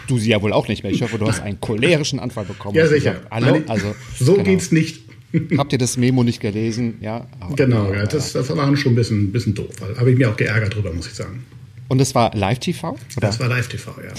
Du 0.07 0.19
sie 0.19 0.31
ja 0.31 0.41
wohl 0.41 0.53
auch 0.53 0.69
nicht 0.69 0.85
mehr. 0.85 0.93
Ich 0.93 1.03
hoffe, 1.03 1.19
du 1.19 1.27
hast 1.27 1.41
einen 1.41 1.61
cholerischen 1.61 2.21
Anfall 2.21 2.45
bekommen. 2.45 2.77
ja, 2.77 2.85
Hast 2.85 2.91
sicher. 2.91 3.15
gesagt, 3.15 3.31
Hallo, 3.33 3.61
also 3.67 3.95
so 4.19 4.35
genau. 4.35 4.45
geht's 4.45 4.71
nicht. 4.71 5.03
Habt 5.59 5.73
ihr 5.73 5.79
das 5.79 5.97
Memo 5.97 6.23
nicht 6.23 6.41
gelesen? 6.41 6.99
Ja. 7.01 7.27
Genau, 7.57 7.93
ja, 7.93 8.05
das, 8.07 8.35
das 8.35 8.49
war 8.55 8.77
schon 8.77 8.93
ein 8.93 8.95
bisschen, 8.95 9.25
ein 9.25 9.33
bisschen 9.33 9.55
doof. 9.55 9.71
Habe 9.97 10.13
ich 10.13 10.19
mir 10.19 10.31
auch 10.31 10.37
geärgert 10.37 10.75
drüber, 10.77 10.93
muss 10.93 11.07
ich 11.09 11.15
sagen. 11.15 11.45
Und 11.89 12.01
es 12.01 12.15
war 12.15 12.35
Live-TV? 12.37 12.97
Das 13.19 13.41
war 13.41 13.49
Live-TV, 13.49 13.91
ja. 14.03 14.13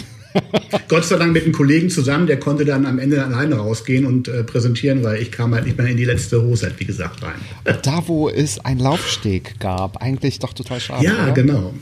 Gott 0.88 1.06
sei 1.06 1.18
Dank 1.18 1.34
mit 1.34 1.44
einem 1.44 1.54
Kollegen 1.54 1.90
zusammen, 1.90 2.28
der 2.28 2.40
konnte 2.40 2.66
dann 2.66 2.86
am 2.86 3.00
Ende 3.00 3.24
alleine 3.24 3.56
rausgehen 3.56 4.06
und 4.06 4.28
äh, 4.28 4.44
präsentieren, 4.44 5.04
weil 5.04 5.22
ich 5.22 5.32
kam 5.32 5.54
halt 5.54 5.66
nicht 5.66 5.78
mehr 5.78 5.88
in 5.88 5.98
die 5.98 6.06
letzte 6.06 6.42
Hose, 6.42 6.72
wie 6.78 6.86
gesagt, 6.86 7.22
rein. 7.24 7.36
Da, 7.84 8.08
wo 8.08 8.30
es 8.30 8.60
einen 8.60 8.80
Laufsteg 8.80 9.60
gab. 9.60 10.02
Eigentlich 10.02 10.40
doch 10.40 10.54
total 10.54 10.80
schade. 10.80 11.06
Ja, 11.06 11.24
oder? 11.24 11.32
genau. 11.34 11.74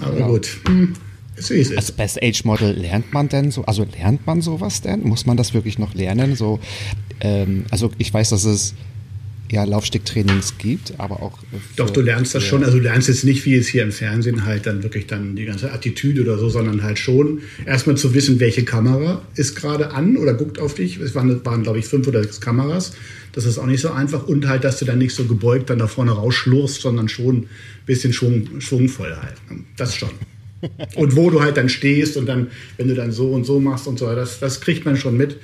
Aber 0.00 0.28
gut, 0.28 0.48
hm. 0.66 0.94
Als 1.36 1.92
Best 1.92 2.22
Age 2.22 2.44
Model 2.44 2.72
lernt 2.72 3.12
man 3.12 3.28
denn 3.28 3.50
so, 3.50 3.64
also 3.64 3.86
lernt 3.98 4.26
man 4.26 4.42
sowas 4.42 4.82
denn? 4.82 5.02
Muss 5.02 5.26
man 5.26 5.36
das 5.36 5.54
wirklich 5.54 5.78
noch 5.78 5.94
lernen? 5.94 6.36
So, 6.36 6.60
ähm, 7.20 7.64
also 7.70 7.90
ich 7.98 8.12
weiß, 8.12 8.30
dass 8.30 8.44
es 8.44 8.74
ja 9.52 9.64
Laufstegtrainings 9.64 10.58
gibt, 10.58 10.94
aber 10.98 11.22
auch. 11.22 11.38
äh, 11.52 11.58
Doch, 11.76 11.90
du 11.90 12.00
lernst 12.00 12.34
das 12.34 12.42
schon. 12.42 12.64
Also 12.64 12.78
du 12.78 12.82
lernst 12.82 13.08
jetzt 13.08 13.24
nicht, 13.24 13.44
wie 13.44 13.54
es 13.54 13.68
hier 13.68 13.82
im 13.82 13.92
Fernsehen 13.92 14.44
halt 14.46 14.66
dann 14.66 14.82
wirklich 14.82 15.06
dann 15.06 15.36
die 15.36 15.44
ganze 15.44 15.70
Attitüde 15.70 16.22
oder 16.22 16.38
so, 16.38 16.48
sondern 16.48 16.82
halt 16.82 16.98
schon 16.98 17.42
erstmal 17.66 17.96
zu 17.96 18.14
wissen, 18.14 18.40
welche 18.40 18.64
Kamera 18.64 19.22
ist 19.36 19.54
gerade 19.54 19.92
an 19.92 20.16
oder 20.16 20.34
guckt 20.34 20.58
auf 20.58 20.74
dich. 20.74 20.98
Es 20.98 21.14
waren, 21.14 21.44
waren 21.44 21.62
glaube 21.62 21.78
ich, 21.78 21.84
fünf 21.84 22.08
oder 22.08 22.22
sechs 22.22 22.40
Kameras. 22.40 22.94
Das 23.32 23.44
ist 23.44 23.58
auch 23.58 23.66
nicht 23.66 23.82
so 23.82 23.90
einfach. 23.90 24.26
Und 24.26 24.48
halt, 24.48 24.64
dass 24.64 24.78
du 24.78 24.84
dann 24.86 24.98
nicht 24.98 25.14
so 25.14 25.24
gebeugt 25.24 25.70
dann 25.70 25.78
da 25.78 25.86
vorne 25.86 26.12
rausschlurfst, 26.12 26.80
sondern 26.80 27.08
schon 27.08 27.36
ein 27.36 27.48
bisschen 27.86 28.12
schwung, 28.12 28.60
schwungvoll 28.60 29.14
halt. 29.20 29.34
Das 29.76 29.94
schon. 29.94 30.10
Und 30.96 31.16
wo 31.16 31.28
du 31.28 31.42
halt 31.42 31.56
dann 31.56 31.68
stehst 31.68 32.16
und 32.16 32.26
dann, 32.26 32.46
wenn 32.76 32.86
du 32.86 32.94
dann 32.94 33.10
so 33.10 33.32
und 33.32 33.44
so 33.44 33.58
machst 33.58 33.88
und 33.88 33.98
so, 33.98 34.06
das, 34.14 34.38
das 34.38 34.60
kriegt 34.60 34.84
man 34.84 34.96
schon 34.96 35.16
mit. 35.16 35.38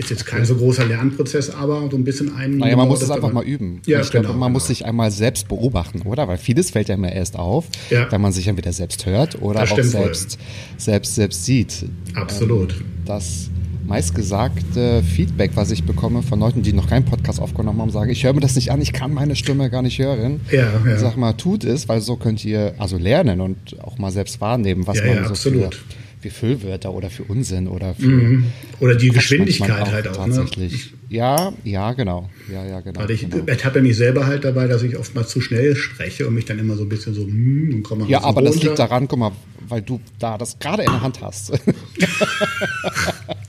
Ist 0.00 0.08
jetzt 0.08 0.24
kein 0.24 0.46
so 0.46 0.54
großer 0.56 0.86
Lernprozess, 0.86 1.50
aber 1.50 1.88
so 1.90 1.96
ein 1.98 2.04
bisschen 2.04 2.34
ein. 2.34 2.56
Naja, 2.56 2.74
man 2.74 2.88
muss 2.88 3.02
es 3.02 3.10
einfach 3.10 3.32
mal 3.32 3.44
üben. 3.44 3.82
Ja, 3.86 4.00
ich 4.00 4.10
genau, 4.10 4.22
glaube, 4.22 4.38
man 4.38 4.46
genau. 4.48 4.54
muss 4.54 4.66
sich 4.68 4.86
einmal 4.86 5.10
selbst 5.10 5.46
beobachten, 5.48 6.02
oder? 6.02 6.26
Weil 6.26 6.38
vieles 6.38 6.70
fällt 6.70 6.88
ja 6.88 6.94
immer 6.94 7.12
erst 7.12 7.38
auf, 7.38 7.66
Ja. 7.90 8.10
wenn 8.10 8.20
man 8.22 8.32
sich 8.32 8.48
entweder 8.48 8.72
selbst 8.72 9.04
hört 9.04 9.42
oder 9.42 9.60
Das 9.60 9.72
auch 9.72 9.82
selbst, 9.82 10.38
selbst, 10.78 11.14
selbst 11.14 11.44
sieht. 11.44 11.84
Absolut. 12.14 12.72
Ähm, 12.72 12.84
das 13.04 13.50
meistgesagte 13.86 15.02
Feedback, 15.02 15.50
was 15.54 15.70
ich 15.70 15.84
bekomme 15.84 16.22
von 16.22 16.40
Leuten, 16.40 16.62
die 16.62 16.72
noch 16.72 16.88
keinen 16.88 17.04
Podcast 17.04 17.40
aufgenommen 17.40 17.80
haben, 17.80 17.90
sagen, 17.90 18.10
ich 18.10 18.24
höre 18.24 18.32
mir 18.32 18.40
das 18.40 18.54
nicht 18.54 18.70
an, 18.72 18.80
ich 18.80 18.92
kann 18.92 19.12
meine 19.12 19.36
Stimme 19.36 19.68
gar 19.68 19.82
nicht 19.82 19.98
hören. 19.98 20.40
Ja, 20.50 20.68
ja. 20.86 20.98
Sag 20.98 21.16
mal, 21.16 21.32
tut 21.34 21.64
es, 21.64 21.88
weil 21.88 22.00
so 22.00 22.16
könnt 22.16 22.44
ihr 22.44 22.74
also 22.78 22.96
lernen 22.96 23.40
und 23.40 23.56
auch 23.82 23.98
mal 23.98 24.10
selbst 24.10 24.40
wahrnehmen, 24.40 24.86
was 24.86 24.98
Ja, 24.98 25.06
man 25.06 25.16
ja, 25.16 25.24
so 25.24 25.30
absolut. 25.30 25.74
für, 25.74 25.82
für 26.20 26.30
Füllwörter 26.30 26.92
oder 26.92 27.08
für 27.10 27.24
Unsinn 27.24 27.66
oder 27.66 27.94
für 27.94 28.42
Oder 28.80 28.94
die 28.94 29.08
Geschwindigkeit 29.08 29.68
manchmal 29.68 29.92
halt 29.92 30.08
auch. 30.08 30.26
Ne? 30.26 30.34
Tatsächlich. 30.34 30.92
Ja, 31.08 31.52
ja, 31.64 31.92
genau. 31.92 32.28
Ja, 32.52 32.64
ja, 32.64 32.80
genau. 32.80 33.00
Weil 33.00 33.10
ich 33.10 33.28
genau. 33.28 33.44
ertappe 33.46 33.80
mich 33.80 33.96
selber 33.96 34.26
halt 34.26 34.44
dabei, 34.44 34.66
dass 34.66 34.82
ich 34.82 34.96
oftmals 34.96 35.30
zu 35.30 35.40
schnell 35.40 35.74
spreche 35.74 36.26
und 36.26 36.34
mich 36.34 36.44
dann 36.44 36.58
immer 36.58 36.76
so 36.76 36.82
ein 36.82 36.88
bisschen 36.88 37.14
so, 37.14 37.22
hm, 37.22 37.74
und 37.74 37.82
komme 37.82 38.06
Ja, 38.06 38.22
aber 38.22 38.42
das 38.42 38.54
runter. 38.54 38.66
liegt 38.66 38.78
daran, 38.78 39.08
guck 39.08 39.18
mal, 39.18 39.32
weil 39.68 39.82
du 39.82 40.00
da 40.18 40.36
das 40.38 40.58
gerade 40.58 40.82
in 40.82 40.90
der 40.92 41.00
Hand 41.00 41.20
hast. 41.22 41.52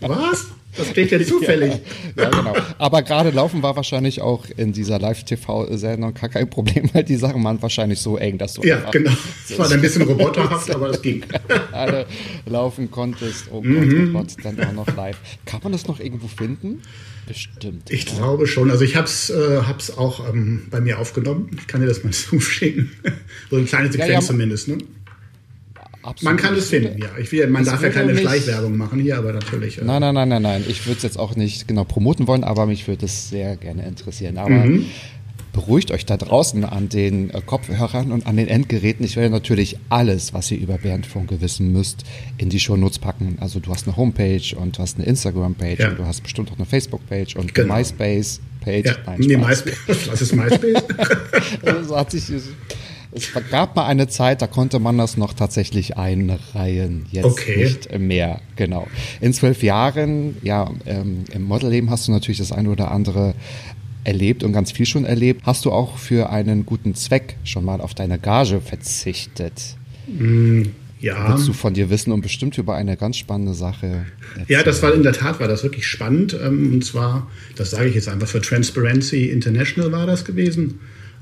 Was? 0.01 0.47
Das 0.77 0.87
steht 0.89 1.11
ja 1.11 1.21
zufällig. 1.23 1.73
ja, 2.15 2.29
genau. 2.29 2.53
Aber 2.77 3.01
gerade 3.01 3.29
laufen 3.31 3.61
war 3.63 3.75
wahrscheinlich 3.75 4.21
auch 4.21 4.45
in 4.57 4.71
dieser 4.73 4.99
Live-TV-Sendung 4.99 6.13
kein 6.13 6.49
Problem, 6.49 6.89
weil 6.93 7.03
die 7.03 7.15
Sachen 7.17 7.43
waren 7.43 7.61
wahrscheinlich 7.61 7.99
so 7.99 8.17
eng, 8.17 8.37
dass 8.37 8.53
du 8.53 8.63
Ja, 8.63 8.89
genau. 8.91 9.11
Es 9.49 9.57
war 9.59 9.69
ein 9.69 9.81
bisschen 9.81 10.03
roboterhaft, 10.03 10.73
aber 10.73 10.89
es 10.91 11.01
ging. 11.01 11.23
alle 11.71 12.05
laufen 12.45 12.89
konntest. 12.89 13.45
Oh 13.51 13.61
Gott, 13.61 13.65
Mhm. 13.65 14.15
oh 14.15 14.19
Gott, 14.19 14.35
dann 14.43 14.59
auch 14.63 14.73
noch 14.73 14.95
live. 14.95 15.17
Kann 15.45 15.59
man 15.63 15.71
das 15.73 15.87
noch 15.87 15.99
irgendwo 15.99 16.27
finden? 16.27 16.81
Bestimmt. 17.27 17.89
Ich 17.91 18.05
glaube 18.05 18.47
schon. 18.47 18.71
Also 18.71 18.83
ich 18.83 18.95
habe 18.95 19.05
es 19.07 19.29
äh, 19.29 19.61
hab's 19.67 19.95
auch 19.97 20.27
ähm, 20.33 20.67
bei 20.71 20.81
mir 20.81 20.99
aufgenommen. 20.99 21.51
Ich 21.57 21.67
kann 21.67 21.81
dir 21.81 21.87
das 21.87 22.03
mal 22.03 22.11
zuschicken. 22.11 22.91
so 23.49 23.57
eine 23.57 23.65
kleine 23.65 23.91
Sequenz 23.91 24.11
ja, 24.11 24.21
zumindest. 24.21 24.67
Ne? 24.69 24.77
Absolut. 26.03 26.23
Man 26.33 26.37
kann 26.37 26.55
es 26.55 26.69
finden, 26.69 26.97
ja. 26.97 27.09
Ich 27.19 27.31
will, 27.31 27.45
man 27.47 27.63
Das 27.63 27.73
darf 27.73 27.83
ja 27.83 27.89
keine 27.89 28.13
mich- 28.13 28.21
Schleichwerbung 28.21 28.75
machen 28.77 28.99
hier, 28.99 29.17
aber 29.17 29.33
natürlich. 29.33 29.77
Äh, 29.77 29.83
Nein, 29.85 30.01
nein, 30.01 30.15
nein, 30.15 30.29
nein, 30.29 30.41
nein. 30.41 30.63
Ich 30.67 30.85
würde 30.87 30.97
es 30.97 31.03
jetzt 31.03 31.19
auch 31.19 31.35
nicht 31.35 31.67
genau 31.67 31.83
promoten 31.83 32.27
wollen, 32.27 32.43
aber 32.43 32.65
mich 32.65 32.87
würde 32.87 33.05
es 33.05 33.29
sehr 33.29 33.55
gerne 33.57 33.85
interessieren. 33.87 34.37
Aber 34.37 34.49
Mhm. 34.49 34.85
beruhigt 35.53 35.91
euch 35.91 36.05
da 36.05 36.15
draußen 36.17 36.63
an 36.63 36.87
den 36.89 37.29
äh, 37.29 37.41
Kopfhörern 37.45 38.11
und 38.13 38.25
an 38.25 38.37
den 38.37 38.47
Endgeräten. 38.47 39.05
Ich 39.05 39.15
werde 39.17 39.29
natürlich 39.31 39.77
alles, 39.89 40.33
was 40.33 40.49
ihr 40.49 40.57
über 40.59 40.77
Bernd 40.77 41.05
Funke 41.05 41.41
wissen 41.41 41.71
müsst, 41.73 42.03
in 42.37 42.49
die 42.49 42.59
Shownotes 42.59 42.99
packen. 42.99 43.37
Also 43.41 43.59
du 43.59 43.69
hast 43.71 43.85
eine 43.87 43.97
Homepage 43.97 44.55
und 44.55 44.77
du 44.77 44.81
hast 44.81 44.97
eine 44.97 45.05
Instagram-Page 45.07 45.79
Ja. 45.79 45.89
und 45.89 45.99
du 45.99 46.05
hast 46.05 46.21
bestimmt 46.23 46.51
auch 46.51 46.57
eine 46.57 46.65
Facebook-Page 46.65 47.35
und 47.35 47.53
Genau. 47.53 47.73
eine 47.73 47.81
MySpace-Page. 47.83 48.85
ja. 48.85 48.95
Nein, 49.05 49.19
nee. 49.19 49.37
MySpace. 49.37 49.75
Was 50.09 50.21
ist 50.21 50.33
MySpace? 50.35 50.83
Also 51.65 51.83
so 51.89 51.97
hat 51.97 52.11
sich, 52.11 52.23
es 53.13 53.31
gab 53.49 53.75
mal 53.75 53.85
eine 53.85 54.07
Zeit, 54.07 54.41
da 54.41 54.47
konnte 54.47 54.79
man 54.79 54.97
das 54.97 55.17
noch 55.17 55.33
tatsächlich 55.33 55.97
einreihen. 55.97 57.05
Jetzt 57.11 57.25
Okay. 57.25 57.63
nicht 57.63 57.99
mehr, 57.99 58.41
genau. 58.55 58.87
In 59.19 59.33
zwölf 59.33 59.63
Jahren, 59.63 60.37
ja, 60.43 60.71
ähm, 60.85 61.25
im 61.33 61.43
Modelleben 61.43 61.89
hast 61.89 62.07
du 62.07 62.11
natürlich 62.11 62.37
das 62.37 62.51
eine 62.51 62.69
oder 62.69 62.91
andere 62.91 63.33
erlebt 64.03 64.43
und 64.43 64.53
ganz 64.53 64.71
viel 64.71 64.85
schon 64.85 65.05
erlebt. 65.05 65.41
Hast 65.45 65.65
du 65.65 65.71
auch 65.71 65.97
für 65.97 66.29
einen 66.29 66.65
guten 66.65 66.95
Zweck 66.95 67.35
schon 67.43 67.65
mal 67.65 67.81
auf 67.81 67.93
deine 67.93 68.17
Gage 68.17 68.61
verzichtet? 68.61 69.75
ja. 70.99 71.29
Willst 71.33 71.47
du 71.47 71.53
von 71.53 71.73
dir 71.73 71.89
wissen 71.89 72.11
und 72.11 72.21
bestimmt 72.21 72.57
über 72.57 72.75
eine 72.75 72.97
ganz 72.97 73.17
spannende 73.17 73.53
Sache 73.53 74.05
Ja, 74.47 74.63
das 74.63 74.81
war 74.83 74.93
in 74.93 75.03
der 75.03 75.13
Tat, 75.13 75.39
war 75.39 75.47
das 75.47 75.63
wirklich 75.63 75.85
spannend. 75.85 76.35
Ähm, 76.41 76.73
Und 76.73 76.85
zwar, 76.85 77.27
das 77.55 77.71
sage 77.71 77.89
ich 77.89 77.95
jetzt 77.95 78.07
einfach, 78.07 78.27
für 78.27 78.41
Transparency 78.41 79.25
International 79.29 79.91
war 79.91 80.05
das 80.05 80.25
gewesen. 80.25 80.79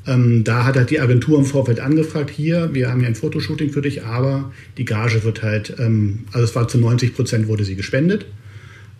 Ähm, 0.10 0.44
da 0.44 0.66
hat 0.66 0.76
halt 0.76 0.90
die 0.90 1.00
Agentur 1.00 1.38
im 1.38 1.46
Vorfeld 1.46 1.80
angefragt, 1.80 2.32
hier, 2.32 2.74
wir 2.74 2.90
haben 2.90 3.02
ja 3.02 3.08
ein 3.08 3.16
Fotoshooting 3.16 3.70
für 3.70 3.82
dich, 3.82 4.04
aber 4.04 4.52
die 4.78 4.86
Gage 4.86 5.24
wird 5.24 5.44
halt, 5.44 5.76
ähm, 5.78 6.22
also 6.32 6.46
es 6.46 6.56
war 6.56 6.68
zu 6.68 6.80
90 6.80 7.16
Prozent 7.16 7.48
wurde 7.48 7.64
sie 7.64 7.76
gespendet. 7.76 8.26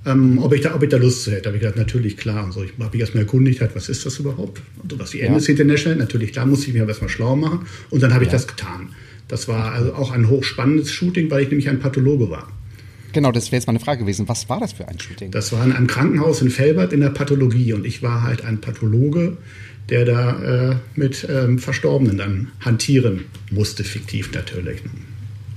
Ähm, 0.06 0.38
ob, 0.38 0.54
ich 0.54 0.62
da, 0.62 0.76
ob 0.76 0.84
ich 0.84 0.90
da 0.90 0.98
Lust 0.98 1.24
zu 1.24 1.32
hätte, 1.32 1.48
habe 1.48 1.58
ich 1.58 1.62
gesagt, 1.62 1.80
natürlich 1.80 2.16
klar. 2.16 2.46
Also 2.46 2.64
ich 2.64 2.72
habe 2.80 2.92
mich 2.92 3.02
erstmal 3.02 3.24
erkundigt, 3.24 3.60
halt, 3.60 3.76
was 3.76 3.90
ist 3.90 4.06
das 4.06 4.20
überhaupt? 4.20 4.62
Also 4.84 5.00
was 5.00 5.10
die 5.10 5.26
Amnesty 5.26 5.54
International, 5.54 5.98
natürlich 5.98 6.32
klar, 6.32 6.46
musste 6.46 6.68
ich 6.68 6.74
mir 6.74 6.88
erstmal 6.88 7.10
schlau 7.10 7.36
machen. 7.36 7.66
Und 7.90 8.04
dann 8.04 8.14
habe 8.14 8.24
ich 8.24 8.30
das 8.30 8.48
getan. 8.48 8.90
Das 9.28 9.48
war 9.48 9.74
also 9.74 9.94
auch 9.94 10.12
ein 10.12 10.30
hochspannendes 10.30 10.92
Shooting, 10.92 11.32
weil 11.32 11.42
ich 11.42 11.50
nämlich 11.50 11.70
ein 11.70 11.80
Pathologe 11.80 12.30
war. 12.30 12.52
Genau, 13.12 13.32
das 13.32 13.48
wäre 13.52 13.60
jetzt 13.60 13.68
meine 13.68 13.80
Frage 13.80 14.02
gewesen. 14.02 14.28
Was 14.28 14.50
war 14.50 14.60
das 14.60 14.74
für 14.74 14.88
ein 14.88 15.00
Shooting? 15.00 15.32
Das 15.32 15.52
war 15.52 15.64
in 15.66 15.72
einem 15.72 15.88
Krankenhaus 15.88 16.42
in 16.42 16.50
Felbert 16.50 16.94
in 16.94 17.02
der 17.02 17.10
Pathologie 17.10 17.74
und 17.74 17.86
ich 17.86 18.04
war 18.04 18.24
halt 18.24 18.46
ein 18.46 18.62
Pathologe, 18.62 19.38
der 19.90 20.06
da 20.06 20.72
äh, 20.72 20.76
mit 20.96 21.28
ähm, 21.30 21.60
Verstorbenen 21.60 22.18
dann 22.18 22.52
hantieren 22.60 23.26
musste, 23.52 23.84
fiktiv 23.84 24.32
natürlich. 24.34 24.82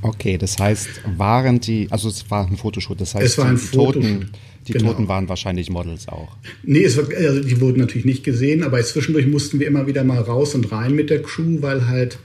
Okay, 0.01 0.37
das 0.37 0.59
heißt, 0.59 0.89
waren 1.17 1.61
die, 1.61 1.87
also 1.91 2.09
es 2.09 2.29
war 2.31 2.47
ein 2.47 2.57
Fotoshoot, 2.57 3.01
das 3.01 3.15
heißt, 3.15 3.25
Es 3.25 3.39
war 3.39 3.47
ein 3.47 3.57
die, 3.57 3.77
Toten, 3.77 4.03
Fotoshoot, 4.03 4.27
die 4.67 4.73
genau. 4.73 4.91
Toten 4.91 5.09
waren 5.09 5.29
wahrscheinlich 5.29 5.71
Models 5.71 6.09
auch. 6.09 6.37
Nee, 6.65 6.83
es 6.83 6.97
war, 6.97 7.05
also 7.17 7.41
die 7.41 7.61
wurden 7.61 7.79
natürlich 7.79 8.05
nicht 8.05 8.25
gesehen, 8.25 8.65
aber 8.65 8.83
zwischendurch 8.83 9.27
mussten 9.27 9.61
wir 9.61 9.67
immer 9.67 9.87
wieder 9.87 10.03
mal 10.03 10.21
raus 10.21 10.55
und 10.55 10.73
rein 10.73 10.95
mit 10.95 11.11
der 11.11 11.23
Crew, 11.23 11.59
weil 11.61 11.87
halt 11.87 12.19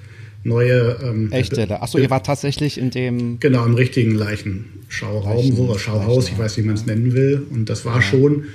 neue... 0.47 0.97
Ähm, 1.03 1.31
Echte, 1.31 1.81
achso, 1.81 1.97
ihr 1.97 2.09
wart 2.09 2.25
tatsächlich 2.25 2.77
in 2.77 2.89
dem, 2.89 3.39
Genau, 3.39 3.65
im 3.65 3.75
richtigen 3.75 4.15
Leichenschauraum, 4.15 5.35
Leichen- 5.37 5.57
oder 5.57 5.77
Schauhaus, 5.79 6.29
ich 6.29 6.37
weiß 6.37 6.57
nicht, 6.57 6.63
wie 6.63 6.67
man 6.67 6.75
es 6.77 6.85
nennen 6.85 7.13
will. 7.13 7.45
Und 7.51 7.69
das 7.69 7.85
war 7.85 8.01
schon 8.01 8.45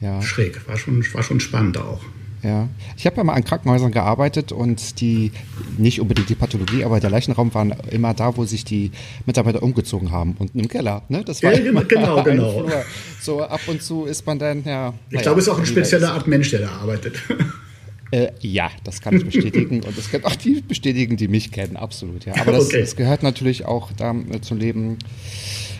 Ja. 0.00 0.20
schräg, 0.22 0.66
war 0.68 0.76
schon, 0.76 1.04
war 1.12 1.22
schon 1.22 1.40
spannend 1.40 1.78
auch. 1.78 2.00
ja. 2.42 2.68
Ich 2.96 3.06
habe 3.06 3.16
ja 3.16 3.24
mal 3.24 3.32
an 3.34 3.44
Krankenhäusern 3.44 3.90
gearbeitet 3.90 4.52
und 4.52 5.00
die, 5.00 5.32
nicht 5.78 6.00
unbedingt 6.00 6.28
die 6.28 6.34
Pathologie, 6.34 6.84
aber 6.84 7.00
der 7.00 7.10
Leichenraum 7.10 7.52
waren 7.54 7.74
immer 7.90 8.12
da, 8.14 8.36
wo 8.36 8.44
sich 8.44 8.64
die 8.64 8.90
Mitarbeiter 9.26 9.62
umgezogen 9.62 10.10
haben, 10.12 10.36
unten 10.38 10.58
im 10.60 10.68
Keller, 10.68 11.02
ne? 11.08 11.22
Das 11.24 11.42
war 11.42 11.52
Ja, 11.52 11.58
genau, 11.58 11.70
immer 11.70 11.84
genau, 11.84 12.22
genau. 12.22 12.52
Flur. 12.66 12.84
So 13.20 13.42
ab 13.42 13.60
und 13.66 13.82
zu 13.82 14.04
ist 14.04 14.26
man 14.26 14.38
dann, 14.38 14.62
ja. 14.64 14.92
Ich 15.10 15.22
glaube, 15.22 15.40
es 15.40 15.46
ist 15.46 15.52
auch 15.52 15.58
eine 15.58 15.66
spezielle 15.66 16.10
Art 16.10 16.26
Mensch, 16.28 16.50
der 16.50 16.60
da 16.60 16.68
arbeitet. 16.82 17.14
Äh, 18.10 18.28
ja, 18.40 18.70
das 18.84 19.00
kann 19.00 19.16
ich 19.16 19.24
bestätigen. 19.24 19.82
Und 19.82 19.98
es 19.98 20.10
gibt 20.10 20.24
auch 20.24 20.36
die 20.36 20.60
bestätigen, 20.60 21.16
die 21.16 21.26
mich 21.28 21.50
kennen, 21.50 21.76
absolut. 21.76 22.24
Ja. 22.26 22.34
Aber 22.40 22.52
das, 22.52 22.66
Okay. 22.66 22.80
das 22.80 22.96
gehört 22.96 23.22
natürlich 23.22 23.64
auch 23.64 23.90
da, 23.92 24.14
äh, 24.30 24.40
zum 24.40 24.58
Leben 24.58 24.98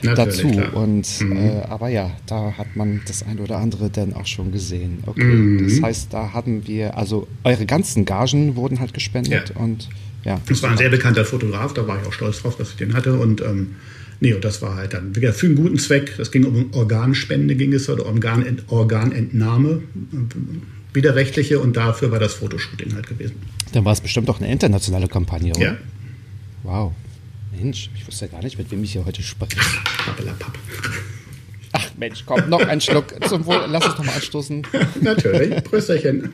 Natürlich, 0.03 0.37
dazu. 0.43 0.49
klar. 0.51 0.69
Mhm. 0.71 0.75
Und 0.77 1.07
äh, 1.37 1.61
aber 1.69 1.89
ja, 1.91 2.11
da 2.27 2.55
hat 2.59 2.75
man 2.77 3.03
das 3.07 3.23
ein 3.23 3.39
oder 3.39 3.59
andere 3.59 3.89
dann 3.91 4.15
auch 4.15 4.27
schon 4.27 4.53
gesehen. 4.53 4.99
Okay. 5.07 5.23
Mhm. 5.25 5.69
Das 5.69 5.83
heißt, 5.83 6.13
da 6.13 6.33
hatten 6.33 6.67
wir, 6.67 6.97
also 6.97 7.27
eure 7.45 7.67
ganzen 7.67 8.05
Gagen 8.05 8.57
wurden 8.57 8.81
halt 8.81 8.95
gespendet 8.95 9.53
Ja. 9.55 9.61
und 9.63 9.89
ja. 10.25 10.41
Das 10.49 10.63
war 10.63 10.71
ein 10.71 10.79
sehr 10.79 10.89
bekannter 10.89 11.25
Fotograf, 11.27 11.75
da 11.75 11.87
war 11.87 12.01
ich 12.01 12.09
auch 12.09 12.13
stolz 12.13 12.41
drauf, 12.41 12.57
dass 12.57 12.71
ich 12.71 12.77
den 12.77 12.95
hatte. 12.95 13.19
Und 13.19 13.43
ähm, 13.43 13.75
nee, 14.21 14.33
und 14.33 14.43
das 14.45 14.63
war 14.63 14.75
halt 14.77 14.95
dann 14.95 15.15
wieder 15.15 15.35
für 15.35 15.47
einen 15.47 15.55
guten 15.57 15.77
Zweck. 15.79 16.15
Das 16.17 16.31
ging 16.33 16.45
um 16.45 16.73
Organspende, 16.73 17.55
ging 17.55 17.73
es 17.75 17.89
oder 17.91 18.07
Organent 18.07 18.65
Organentnahme, 18.69 19.83
äh, 19.95 20.17
widerrechtliche. 20.95 21.59
Und 21.61 21.77
dafür 21.77 22.11
war 22.11 22.19
das 22.19 22.35
Fotoshooting 22.35 22.95
halt 22.95 23.07
gewesen. 23.09 23.37
Dann 23.73 23.85
war 23.85 23.93
es 23.93 24.01
bestimmt 24.01 24.29
auch 24.31 24.41
eine 24.41 24.51
internationale 24.51 25.09
Kampagne, 25.09 25.53
oder? 25.55 25.61
Ja, 25.63 25.77
Wow. 26.63 26.93
Mensch, 27.57 27.91
ich 27.95 28.07
wusste 28.07 28.25
ja 28.27 28.33
gar 28.33 28.43
nicht, 28.43 28.57
mit 28.59 28.71
wem 28.71 28.83
ich 28.83 28.93
hier 28.93 29.05
heute 29.05 29.23
spreche. 29.23 29.57
pappelapapp. 30.07 30.59
Ach 31.73 31.91
Mensch, 31.99 32.23
komm, 32.25 32.49
noch 32.49 32.61
ein 32.67 32.81
Schluck 32.81 33.15
zum 33.29 33.45
Wohl. 33.47 33.65
Lass 33.69 33.85
uns 33.87 33.99
noch 33.99 34.05
mal 34.05 34.13
anstoßen. 34.15 34.63
Natürlich, 35.03 35.63
Prösterchen. 35.65 36.33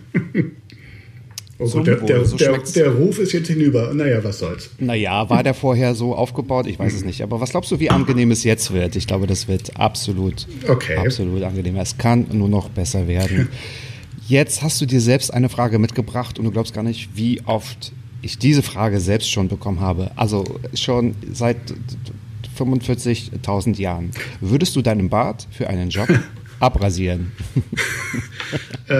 Oh 1.58 1.68
gut, 1.68 1.86
der, 1.86 1.96
der, 1.96 2.24
so 2.24 2.36
der, 2.38 2.56
der 2.58 2.88
Ruf 2.90 3.18
ist 3.18 3.32
jetzt 3.32 3.48
hinüber. 3.48 3.92
Naja, 3.92 4.24
was 4.24 4.38
soll's. 4.38 4.70
Naja, 4.78 5.28
war 5.28 5.42
der 5.42 5.52
vorher 5.52 5.94
so 5.94 6.14
aufgebaut? 6.14 6.66
Ich 6.66 6.78
weiß 6.78 6.94
es 6.94 7.04
nicht. 7.04 7.22
Aber 7.22 7.38
was 7.40 7.50
glaubst 7.50 7.70
du, 7.70 7.78
wie 7.80 7.90
angenehm 7.90 8.30
es 8.30 8.44
jetzt 8.44 8.72
wird? 8.72 8.96
Ich 8.96 9.06
glaube, 9.06 9.26
das 9.26 9.46
wird 9.46 9.76
absolut, 9.78 10.46
Okay. 10.68 10.96
absolut 10.96 11.42
angenehm. 11.42 11.76
Es 11.76 11.98
kann 11.98 12.26
nur 12.32 12.48
noch 12.48 12.70
besser 12.70 13.06
werden. 13.08 13.48
Jetzt 14.30 14.62
hast 14.62 14.80
du 14.80 14.86
dir 14.86 15.00
selbst 15.00 15.34
eine 15.34 15.48
Frage 15.48 15.80
mitgebracht 15.80 16.38
und 16.38 16.44
du 16.44 16.52
glaubst 16.52 16.72
gar 16.72 16.84
nicht, 16.84 17.10
wie 17.16 17.42
oft 17.46 17.90
ich 18.22 18.38
diese 18.38 18.62
Frage 18.62 19.00
selbst 19.00 19.28
schon 19.28 19.48
bekommen 19.48 19.80
habe. 19.80 20.12
Also 20.14 20.44
schon 20.74 21.16
seit 21.32 21.56
45.000 22.56 23.76
Jahren. 23.80 24.12
Würdest 24.40 24.76
du 24.76 24.82
deinen 24.82 25.08
Bart 25.08 25.48
für 25.50 25.66
einen 25.68 25.90
Job 25.90 26.08
abrasieren? 26.60 27.32
Äh, 28.86 28.92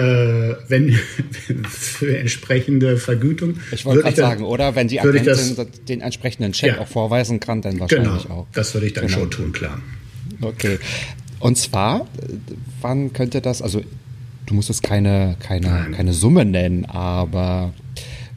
wenn 0.67 0.91
für 1.69 2.17
entsprechende 2.17 2.97
Vergütung. 2.97 3.55
Ich 3.71 3.85
wollte 3.85 4.01
gerade 4.01 4.15
sagen, 4.17 4.43
oder 4.43 4.75
wenn 4.75 4.89
die 4.89 4.99
Agentin 4.99 5.23
das- 5.55 5.55
den 5.87 6.01
entsprechenden 6.01 6.51
Check 6.51 6.75
Ja. 6.75 6.79
auch 6.81 6.87
vorweisen 6.89 7.39
kann, 7.39 7.61
dann 7.61 7.77
Genau, 7.77 7.83
wahrscheinlich 7.89 8.29
auch. 8.29 8.47
das 8.51 8.73
würde 8.73 8.87
ich 8.87 8.93
dann 8.93 9.07
Genau. 9.07 9.19
schon 9.19 9.31
tun, 9.31 9.51
klar. 9.53 9.79
Okay. 10.41 10.77
Und 11.39 11.57
zwar, 11.57 12.05
wann 12.81 13.13
könnte 13.13 13.39
das, 13.41 13.61
also 13.61 13.81
du 14.51 14.55
musst 14.55 14.69
es 14.69 14.81
keine, 14.81 15.35
keine, 15.39 15.67
Nein. 15.67 15.91
keine 15.93 16.13
Summe 16.13 16.45
nennen, 16.45 16.85
aber 16.85 17.73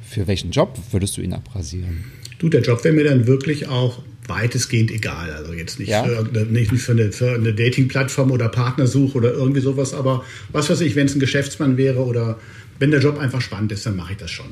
für 0.08 0.26
welchen 0.26 0.50
Job 0.52 0.78
würdest 0.92 1.16
du 1.16 1.20
ihn 1.20 1.32
abrasieren? 1.32 2.04
Du, 2.38 2.48
der 2.48 2.62
Job 2.62 2.82
wäre 2.84 2.94
mir 2.94 3.04
dann 3.04 3.26
wirklich 3.26 3.68
auch 3.68 4.00
weitestgehend 4.26 4.90
egal. 4.90 5.30
Also 5.32 5.52
jetzt 5.52 5.78
nicht, 5.78 5.88
Ja? 5.90 6.04
für, 6.04 6.22
nicht 6.46 6.70
für 6.72 6.92
eine, 6.92 7.12
für 7.12 7.34
eine 7.34 7.52
Dating-Plattform 7.52 8.30
oder 8.30 8.48
Partnersuche 8.48 9.18
oder 9.18 9.32
irgendwie 9.32 9.60
sowas, 9.60 9.92
aber 9.92 10.24
was 10.52 10.70
weiß 10.70 10.80
ich, 10.82 10.94
wenn 10.96 11.06
es 11.06 11.14
ein 11.14 11.20
Geschäftsmann 11.20 11.76
wäre 11.76 12.02
oder 12.04 12.38
wenn 12.78 12.90
der 12.90 13.00
Job 13.00 13.18
einfach 13.18 13.40
spannend 13.40 13.72
ist, 13.72 13.84
dann 13.86 13.96
mache 13.96 14.12
ich 14.12 14.18
das 14.18 14.30
schon. 14.30 14.46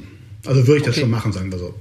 Also 0.45 0.67
würde 0.67 0.79
ich 0.79 0.83
das 0.85 0.95
Okay. 0.95 1.03
schon 1.03 1.11
machen, 1.11 1.33
sagen 1.33 1.51
wir 1.53 1.59
so. 1.59 1.75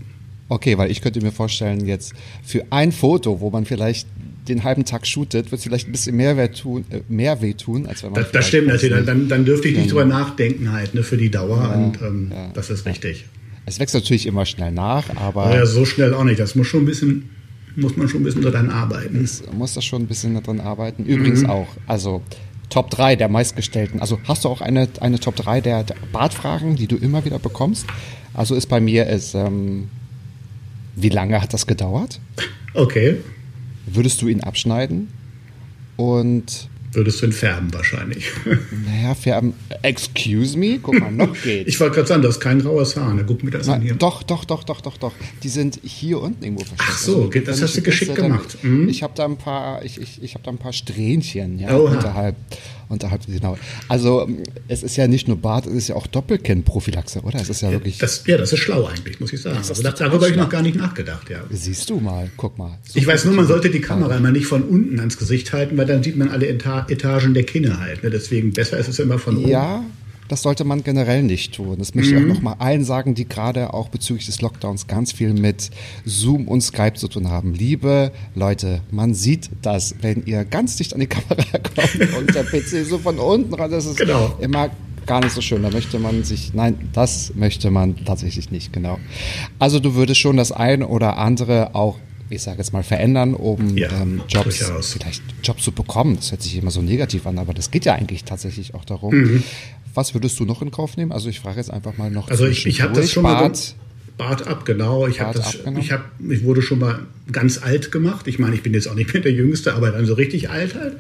Okay, 0.52 0.78
weil 0.78 0.92
ich 0.92 1.02
könnte 1.02 1.22
mir 1.22 1.32
vorstellen, 1.32 1.88
jetzt 1.88 2.12
für 2.44 2.66
ein 2.72 2.92
Foto, 2.92 3.40
wo 3.40 3.50
man 3.50 3.64
vielleicht 3.64 4.06
den 4.50 4.66
halben 4.66 4.84
Tag 4.84 5.08
shootet, 5.08 5.50
wird 5.50 5.60
es 5.60 5.64
vielleicht 5.64 5.88
ein 5.88 5.94
bisschen 5.94 6.18
mehr 6.18 6.36
weh 6.36 6.50
tun, 6.50 6.84
äh, 6.90 7.00
mehr 7.08 7.42
weh 7.42 7.54
tun 7.54 7.88
als 7.88 8.04
wenn 8.04 8.12
man. 8.12 8.22
Das, 8.22 8.34
das 8.34 8.50
stimmt 8.50 8.68
natürlich. 8.68 9.06
Dann, 9.06 9.30
dann 9.30 9.46
dürfte 9.46 9.70
ich 9.70 9.78
nicht 9.78 9.92
drüber 9.92 10.04
nachdenken 10.04 10.74
halt, 10.74 10.94
ne, 10.94 11.04
für 11.04 11.16
die 11.16 11.32
Dauer. 11.32 11.58
Ja, 11.58 11.74
und 11.76 12.02
ähm, 12.02 12.32
ja, 12.36 12.50
das 12.54 12.70
ist 12.70 12.86
richtig. 12.86 13.24
Es 13.66 13.80
wächst 13.80 13.96
natürlich 13.96 14.28
immer 14.28 14.46
schnell 14.46 14.74
nach, 14.74 15.10
aber 15.16 15.46
Aber 15.46 15.56
ja, 15.56 15.66
so 15.66 15.86
schnell 15.86 16.14
auch 16.14 16.26
nicht. 16.26 16.42
Das 16.42 16.54
muss 16.56 16.68
schon 16.68 16.84
ein 16.84 16.86
bisschen, 16.86 17.30
muss 17.78 17.96
man 17.96 18.10
schon 18.10 18.20
ein 18.20 18.26
bisschen 18.26 18.42
daran 18.42 18.70
arbeiten. 18.70 19.24
es 19.24 19.42
muss 19.54 19.74
da 19.74 19.82
schon 19.82 20.02
ein 20.02 20.08
bisschen 20.08 20.34
daran 20.34 20.60
arbeiten. 20.60 21.04
Mhm. 21.04 21.10
Übrigens 21.10 21.46
auch, 21.46 21.68
also 21.88 22.24
Top 22.70 22.90
3 22.90 23.16
der 23.16 23.30
meistgestellten. 23.30 24.02
Also 24.02 24.20
hast 24.28 24.44
du 24.44 24.50
auch 24.50 24.60
eine, 24.60 24.90
eine 25.00 25.18
Top 25.18 25.38
3 25.38 25.62
der, 25.62 25.86
der 25.86 25.96
Bartfragen, 26.12 26.76
die 26.76 26.88
du 26.88 26.98
immer 26.98 27.24
wieder 27.24 27.40
bekommst? 27.40 27.86
Also 28.34 28.54
ist 28.56 28.68
bei 28.68 28.82
mir 28.82 29.08
ist, 29.08 29.34
ähm, 29.34 29.88
wie 30.96 31.10
lange 31.10 31.42
hat 31.42 31.54
das 31.54 31.68
gedauert? 31.68 32.20
Okay. 32.74 33.18
Würdest 33.86 34.22
du 34.22 34.28
ihn 34.28 34.42
abschneiden? 34.42 35.10
Und 35.98 36.70
Würdest 36.94 37.22
du 37.22 37.26
ihn 37.28 37.32
färben 37.32 37.74
wahrscheinlich. 37.74 38.30
naja, 38.86 39.16
färben. 39.16 39.54
Excuse 39.82 40.58
me? 40.58 40.78
Guck 40.82 41.00
mal, 41.00 41.10
noch 41.12 41.34
geht's. 41.44 41.70
Ich 41.70 41.80
wollte 41.80 41.96
gerade 41.96 42.08
sagen, 42.10 42.22
das 42.22 42.36
ist 42.36 42.42
kein 42.42 42.60
graues 42.60 42.98
Haar. 42.98 43.14
Ne? 43.14 43.24
Guck 43.26 43.44
mir 43.44 43.52
das 43.52 43.70
an 43.70 43.82
hier. 43.82 43.96
Doch, 43.96 44.24
doch, 44.24 44.44
doch, 44.44 44.66
doch, 44.66 44.82
doch, 44.82 44.98
doch. 44.98 45.14
Die 45.42 45.48
sind 45.48 45.80
hier 45.84 46.20
unten 46.20 46.44
irgendwo 46.44 46.66
versteckt. 46.66 46.90
Ach 46.92 46.98
so, 46.98 47.24
okay, 47.24 47.42
das 47.46 47.62
hast 47.62 47.78
du 47.78 47.82
geschickt 47.82 48.12
wüsste, 48.12 48.22
dann- 48.24 48.32
gemacht. 48.32 48.58
Mhm. 48.62 48.90
Ich 48.90 49.04
habe 49.04 49.14
da 49.16 49.24
ein 49.24 49.38
paar, 49.38 49.86
ich, 49.86 50.02
ich, 50.02 50.22
ich 50.22 50.34
habe 50.34 50.44
da 50.44 50.52
ein 50.52 50.58
paar 50.58 50.74
Strähnchen, 50.74 51.60
ja, 51.60 51.78
Oha. 51.78 51.94
unterhalb, 51.94 52.36
unterhalb 52.92 53.26
genau. 53.26 53.58
Also 53.88 54.28
es 54.68 54.84
ist 54.84 54.96
ja 54.96 55.08
nicht 55.08 55.28
nur 55.28 55.38
Bart, 55.38 55.66
es 55.66 55.74
ist 55.74 55.88
ja 55.90 55.96
auch 55.96 56.08
Doppelkinn-Prophylaxe, 56.08 57.22
oder? 57.22 57.40
Es 57.40 57.50
ist 57.50 57.62
ja 57.62 57.72
wirklich. 57.72 57.98
Das, 57.98 58.24
ja, 58.28 58.38
das 58.38 58.54
ist 58.54 58.60
schlau 58.60 58.86
eigentlich, 58.86 59.20
muss 59.20 59.34
ich 59.34 59.42
sagen. 59.42 59.58
Also, 59.58 59.70
das, 59.70 59.82
total 59.82 60.10
darüber 60.10 60.26
habe 60.26 60.32
ich 60.32 60.38
noch 60.38 60.50
gar 60.50 60.62
nicht 60.62 60.76
nachgedacht, 60.76 61.30
ja. 61.30 61.44
Siehst 61.50 61.90
du 61.90 62.00
mal, 62.00 62.30
guck 62.38 62.58
mal. 62.58 62.78
So 62.88 63.00
Ich 63.00 63.08
weiß 63.08 63.26
nur, 63.26 63.34
man 63.34 63.48
sollte 63.48 63.70
die 63.70 63.82
Kamera 63.82 64.16
immer 64.18 64.32
nicht 64.32 64.46
von 64.46 64.64
unten 64.64 65.00
ans 65.00 65.18
Gesicht 65.18 65.54
halten, 65.54 65.78
weil 65.78 65.86
dann 65.86 66.04
sieht 66.04 66.18
man 66.18 66.30
alle 66.30 66.48
Eta 66.48 66.86
Etagen 66.90 67.34
der 67.34 67.44
Kinne 67.44 67.80
halt. 67.80 68.04
Ne? 68.04 68.10
Deswegen 68.10 68.54
besser 68.54 68.78
ist 68.78 68.88
es 68.88 69.00
immer 69.00 69.20
von 69.20 69.38
oben. 69.38 69.48
Ja, 69.48 69.84
das 70.32 70.44
sollte 70.44 70.64
man 70.64 70.84
generell 70.84 71.24
nicht 71.24 71.54
tun. 71.56 71.76
Das 71.78 71.94
möchte 71.94 72.16
ich 72.16 72.18
auch 72.24 72.26
noch 72.28 72.42
mal 72.42 72.54
allen 72.60 72.86
sagen, 72.86 73.16
die 73.16 73.28
gerade 73.28 73.74
auch 73.74 73.90
bezüglich 73.90 74.26
des 74.28 74.42
Lockdowns 74.42 74.88
ganz 74.88 75.12
viel 75.12 75.34
mit 75.34 75.70
Zoom 76.06 76.48
und 76.48 76.62
Skype 76.62 76.94
zu 76.94 77.08
tun 77.10 77.30
haben. 77.30 77.54
Liebe 77.54 78.12
Leute, 78.34 78.82
man 78.92 79.14
sieht 79.14 79.50
das, 79.62 79.96
wenn 80.02 80.26
ihr 80.26 80.46
ganz 80.46 80.78
dicht 80.78 80.94
an 80.94 81.02
die 81.02 81.08
Kamera 81.16 81.36
kommt 81.58 82.18
und 82.18 82.34
der 82.34 82.44
PC 82.44 82.86
so 82.88 82.98
von 82.98 83.20
unten 83.20 83.54
ran, 83.54 83.70
das 83.70 83.86
ist 83.86 83.98
Genau. 83.98 84.34
immer 84.40 84.70
gar 85.06 85.20
nicht 85.22 85.34
so 85.34 85.42
schön. 85.42 85.64
Da 85.64 85.70
möchte 85.70 86.00
man 86.00 86.24
sich, 86.24 86.54
nein, 86.54 86.90
das 86.94 87.34
möchte 87.36 87.70
man 87.70 87.98
tatsächlich 88.06 88.52
nicht, 88.52 88.72
genau. 88.72 89.00
Also 89.60 89.80
du 89.82 89.96
würdest 89.96 90.22
schon 90.22 90.38
das 90.38 90.52
ein 90.54 90.82
oder 90.84 91.18
andere 91.18 91.76
auch 91.76 91.98
ich 92.34 92.44
sage 92.44 92.60
jetzt 92.60 92.72
mal, 92.72 92.82
verändern, 92.82 93.34
um 93.34 93.76
Ja, 93.78 93.90
ähm, 94.02 94.22
Jobs, 94.30 94.60
durchaus. 94.60 94.94
vielleicht 94.94 95.22
Jobs 95.44 95.64
zu 95.66 95.74
bekommen. 95.74 96.16
Das 96.16 96.32
hört 96.32 96.42
sich 96.42 96.56
immer 96.56 96.72
so 96.72 96.82
negativ 96.82 97.28
an, 97.28 97.38
aber 97.38 97.54
das 97.54 97.72
geht 97.72 97.84
ja 97.84 97.94
eigentlich 97.96 98.24
tatsächlich 98.24 98.74
auch 98.74 98.86
darum. 98.86 99.14
Mhm. 99.14 99.44
Was 99.94 100.14
würdest 100.14 100.40
du 100.40 100.46
noch 100.46 100.62
in 100.62 100.72
Kauf 100.72 100.98
nehmen? 100.98 101.12
Also 101.12 101.30
ich 101.30 101.40
frage 101.40 101.58
jetzt 101.58 101.72
einfach 101.72 101.98
mal 101.98 102.10
noch. 102.10 102.30
Also 102.30 102.46
ich, 102.46 102.66
ich 102.66 102.82
habe 102.82 102.94
das 102.94 103.12
schon 103.12 103.24
mal 103.24 103.40
Bart. 103.42 103.76
Bart 104.18 104.48
ab, 104.48 104.66
genau. 104.66 105.08
Ich 105.08 105.20
habe 105.20 105.34
Bart 105.34 105.46
das, 105.46 105.78
ich 105.78 105.92
habe, 105.92 106.04
ich 106.30 106.44
wurde 106.44 106.62
schon 106.62 106.80
mal 106.80 107.00
ganz 107.32 107.62
alt 107.62 107.92
gemacht. 107.92 108.28
Ich 108.28 108.40
meine, 108.40 108.56
ich 108.56 108.64
bin 108.64 108.74
jetzt 108.74 108.88
auch 108.88 108.96
nicht 108.96 109.14
mehr 109.14 109.22
der 109.22 109.32
Jüngste, 109.32 109.74
aber 109.74 109.92
dann 109.92 110.06
so 110.06 110.14
richtig 110.14 110.50
alt 110.50 110.76
halt. 110.76 110.98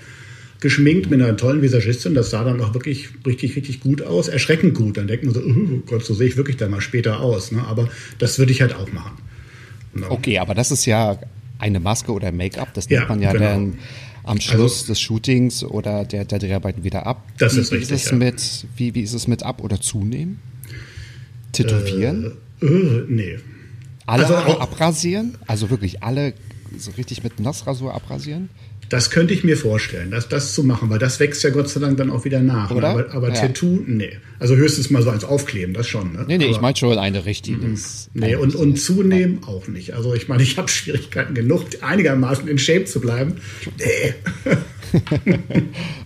Geschminkt 0.59 1.09
mit 1.09 1.19
einer 1.19 1.35
tollen 1.37 1.63
Visagistin, 1.63 2.13
das 2.13 2.29
sah 2.29 2.43
dann 2.43 2.61
auch 2.61 2.75
wirklich 2.75 3.09
richtig, 3.25 3.55
richtig 3.55 3.79
gut 3.79 4.03
aus, 4.03 4.27
erschreckend 4.27 4.75
gut. 4.75 4.95
Dann 4.97 5.07
denkt 5.07 5.25
man 5.25 5.33
so, 5.33 5.41
oh 5.41 5.81
Gott, 5.87 6.05
so 6.05 6.13
sehe 6.13 6.27
ich 6.27 6.37
wirklich 6.37 6.57
dann 6.57 6.69
mal 6.69 6.81
später 6.81 7.19
aus. 7.19 7.51
Ne? 7.51 7.63
Aber 7.67 7.89
das 8.19 8.37
würde 8.37 8.51
ich 8.51 8.61
halt 8.61 8.75
auch 8.75 8.91
machen. 8.91 9.17
Genau. 9.95 10.11
Okay, 10.11 10.37
aber 10.37 10.53
das 10.53 10.69
ist 10.71 10.85
ja 10.85 11.17
eine 11.57 11.79
Maske 11.79 12.11
oder 12.11 12.31
Make-up. 12.31 12.73
Das 12.75 12.87
Ja, 12.89 12.99
nimmt 12.99 13.09
man 13.09 13.21
ja 13.21 13.31
genau. 13.33 13.45
dann 13.45 13.73
am 14.23 14.39
Schluss 14.41 14.81
Also- 14.81 14.87
des 14.93 15.01
Shootings 15.01 15.63
oder 15.63 16.05
der, 16.05 16.25
der 16.25 16.39
Dreharbeiten 16.39 16.83
wieder 16.83 17.05
ab. 17.05 17.23
Das 17.37 17.55
wie, 17.55 17.61
ist 17.61 17.71
richtig, 17.71 17.91
Ist 17.91 18.05
es 18.05 18.11
ja. 18.11 18.17
mit, 18.17 18.65
wie, 18.75 18.95
wie 18.95 19.01
ist 19.01 19.13
es 19.13 19.27
mit 19.27 19.43
ab- 19.43 19.61
oder 19.63 19.79
zunehmen? 19.81 20.39
Tätowieren? 21.51 22.33
Äh, 22.61 22.65
nee. 23.07 23.37
alle 24.05 24.25
also 24.27 24.59
abrasieren? 24.59 25.37
Also 25.47 25.69
wirklich 25.69 26.03
alle 26.03 26.33
so 26.77 26.91
richtig 26.91 27.23
mit 27.23 27.39
Nassrasur 27.39 27.93
abrasieren? 27.93 28.49
Das 28.91 29.09
könnte 29.09 29.33
ich 29.33 29.43
mir 29.45 29.55
vorstellen, 29.55 30.11
das, 30.11 30.27
das 30.27 30.53
zu 30.53 30.63
machen, 30.65 30.89
weil 30.89 30.99
das 30.99 31.19
wächst 31.21 31.43
ja 31.43 31.49
Gott 31.49 31.69
sei 31.69 31.79
Dank 31.79 31.95
dann 31.97 32.11
auch 32.11 32.25
wieder 32.25 32.41
nach. 32.41 32.69
ne? 32.71 32.75
Oder? 32.75 32.89
Aber, 32.89 33.13
aber 33.13 33.29
Ja. 33.29 33.35
Tattoo, 33.35 33.81
nee. 33.87 34.11
Also 34.37 34.55
höchstens 34.57 34.89
mal 34.89 35.01
so 35.01 35.09
als 35.09 35.23
Aufkleben, 35.23 35.73
das 35.73 35.87
schon. 35.87 36.11
Ne? 36.11 36.25
Nee, 36.27 36.37
nee, 36.37 36.43
aber, 36.45 36.51
ich 36.55 36.61
meine 36.61 36.75
schon 36.75 36.97
eine 36.97 37.23
richtige. 37.25 37.57
Nee, 38.13 38.35
und, 38.35 38.53
und 38.53 38.75
zunehmen 38.77 39.43
auch 39.45 39.67
nicht. 39.69 39.93
Also 39.93 40.13
ich 40.13 40.27
meine, 40.27 40.43
ich 40.43 40.57
habe 40.57 40.67
Schwierigkeiten 40.67 41.33
genug, 41.33 41.63
einigermaßen 41.81 42.47
in 42.49 42.57
Shape 42.57 42.83
zu 42.85 42.99
bleiben. 42.99 43.35
Nee. 43.79 44.13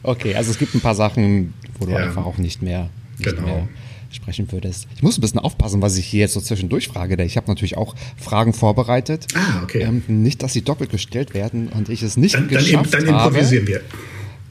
Okay, 0.03 0.35
also 0.35 0.51
es 0.51 0.59
gibt 0.59 0.75
ein 0.75 0.81
paar 0.81 0.93
Sachen, 0.93 1.53
wo 1.79 1.85
du 1.87 1.91
Ja. 1.93 1.97
einfach 1.97 2.23
auch 2.25 2.37
nicht 2.37 2.61
mehr, 2.61 2.89
Genau. 3.21 3.67
sprechen 4.11 4.49
würdest. 4.51 4.87
Ich 4.95 5.03
muss 5.03 5.17
ein 5.17 5.21
bisschen 5.21 5.39
aufpassen, 5.39 5.81
was 5.81 5.97
ich 5.97 6.05
hier 6.05 6.21
jetzt 6.21 6.33
so 6.33 6.39
zwischendurch 6.41 6.87
frage, 6.87 7.17
denn 7.17 7.27
ich 7.27 7.35
habe 7.37 7.47
natürlich 7.47 7.75
auch 7.77 7.95
Fragen 8.17 8.53
vorbereitet. 8.53 9.27
Ah, 9.35 9.61
okay. 9.63 9.81
Ähm, 9.81 10.03
nicht, 10.07 10.41
dass 10.41 10.53
sie 10.53 10.61
doppelt 10.61 10.89
gestellt 10.89 11.33
werden 11.33 11.67
und 11.67 11.89
ich 11.89 12.01
es 12.01 12.15
nicht 12.15 12.35
Dann, 12.35 12.47
dann, 12.47 12.59
geschafft 12.59 12.93
dann 12.93 13.07
habe. 13.11 13.27
improvisieren 13.29 13.67
wir. 13.67 13.81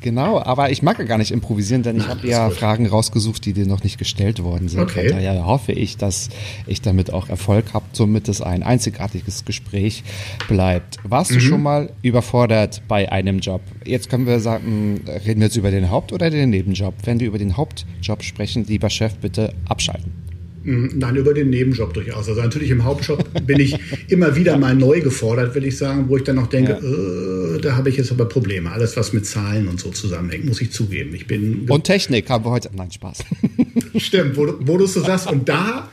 Genau, 0.04 0.38
aber 0.38 0.70
ich 0.70 0.82
mag 0.82 0.98
ja 0.98 1.06
gar 1.06 1.16
nicht 1.16 1.30
improvisieren, 1.30 1.82
denn 1.82 1.96
ich 1.96 2.06
habe 2.08 2.28
ja. 2.28 2.50
Fragen 2.50 2.84
rausgesucht, 2.86 3.42
die 3.46 3.54
dir 3.54 3.64
noch 3.66 3.82
nicht 3.82 3.96
gestellt 3.96 4.42
worden 4.42 4.68
sind. 4.68 4.80
Okay. 4.82 5.08
Von 5.08 5.16
daher 5.16 5.46
hoffe 5.46 5.72
ich, 5.72 5.96
dass 5.96 6.28
ich 6.66 6.82
damit 6.82 7.10
auch 7.10 7.30
Erfolg 7.30 7.72
habe, 7.72 7.86
somit 7.92 8.28
es 8.28 8.42
ein 8.42 8.62
einzigartiges 8.62 9.46
Gespräch 9.46 10.04
bleibt. 10.46 10.98
Warst 11.04 11.30
Mhm. 11.30 11.34
du 11.36 11.40
schon 11.40 11.62
mal 11.62 11.90
überfordert 12.02 12.82
bei 12.86 13.10
einem 13.10 13.38
Job? 13.38 13.62
Jetzt 13.86 14.10
können 14.10 14.26
wir 14.26 14.40
sagen, 14.40 15.00
reden 15.24 15.40
wir 15.40 15.46
jetzt 15.46 15.56
über 15.56 15.70
den 15.70 15.90
Haupt- 15.90 16.12
oder 16.12 16.28
den 16.28 16.50
Nebenjob? 16.50 16.92
Wenn 17.04 17.18
wir 17.18 17.26
über 17.28 17.38
den 17.38 17.56
Hauptjob 17.56 18.22
sprechen, 18.22 18.66
lieber 18.66 18.90
Chef, 18.90 19.14
bitte 19.14 19.54
abschalten. 19.70 20.12
Mm, 20.64 20.98
Nein, 20.98 21.16
über 21.16 21.34
den 21.34 21.50
Nebenjob 21.50 21.92
durchaus. 21.94 22.28
Also 22.28 22.40
natürlich 22.40 22.70
im 22.70 22.84
Hauptjob 22.84 23.24
bin 23.46 23.60
ich 23.60 23.76
immer 24.08 24.34
wieder 24.34 24.56
mal 24.58 24.74
neu 24.74 25.00
gefordert, 25.00 25.54
will 25.54 25.64
ich 25.66 25.76
sagen, 25.78 26.06
wo 26.08 26.16
ich 26.16 26.24
dann 26.24 26.36
noch 26.36 26.46
denke, 26.48 26.72
äh, 26.72 27.60
da 27.60 27.76
habe 27.76 27.90
ich 27.90 27.96
jetzt 27.96 28.10
aber 28.10 28.24
Probleme. 28.24 28.70
Alles, 28.70 28.96
was 28.96 29.12
mit 29.12 29.26
Zahlen 29.26 29.68
und 29.68 29.78
so 29.80 29.90
zusammenhängt, 29.90 30.46
muss 30.46 30.60
ich 30.60 30.72
zugeben. 30.72 31.14
Ich 31.14 31.26
bin 31.26 31.66
Und 31.68 31.84
Technik 31.84 32.28
haben 32.30 32.44
wir 32.44 32.50
heute. 32.50 32.70
Nein, 32.74 32.90
Spaß. 32.90 33.18
Stimmt, 33.96 34.36
wo, 34.36 34.46
du- 34.46 34.58
wo 34.60 34.78
du 34.78 34.86
so 34.86 35.00
sagst. 35.02 35.30
Und 35.30 35.48
da, 35.48 35.88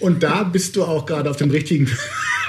und 0.00 0.22
da 0.22 0.44
bist 0.44 0.76
du 0.76 0.84
auch 0.84 1.04
gerade 1.06 1.28
auf 1.30 1.36
dem 1.36 1.50
richtigen 1.50 1.88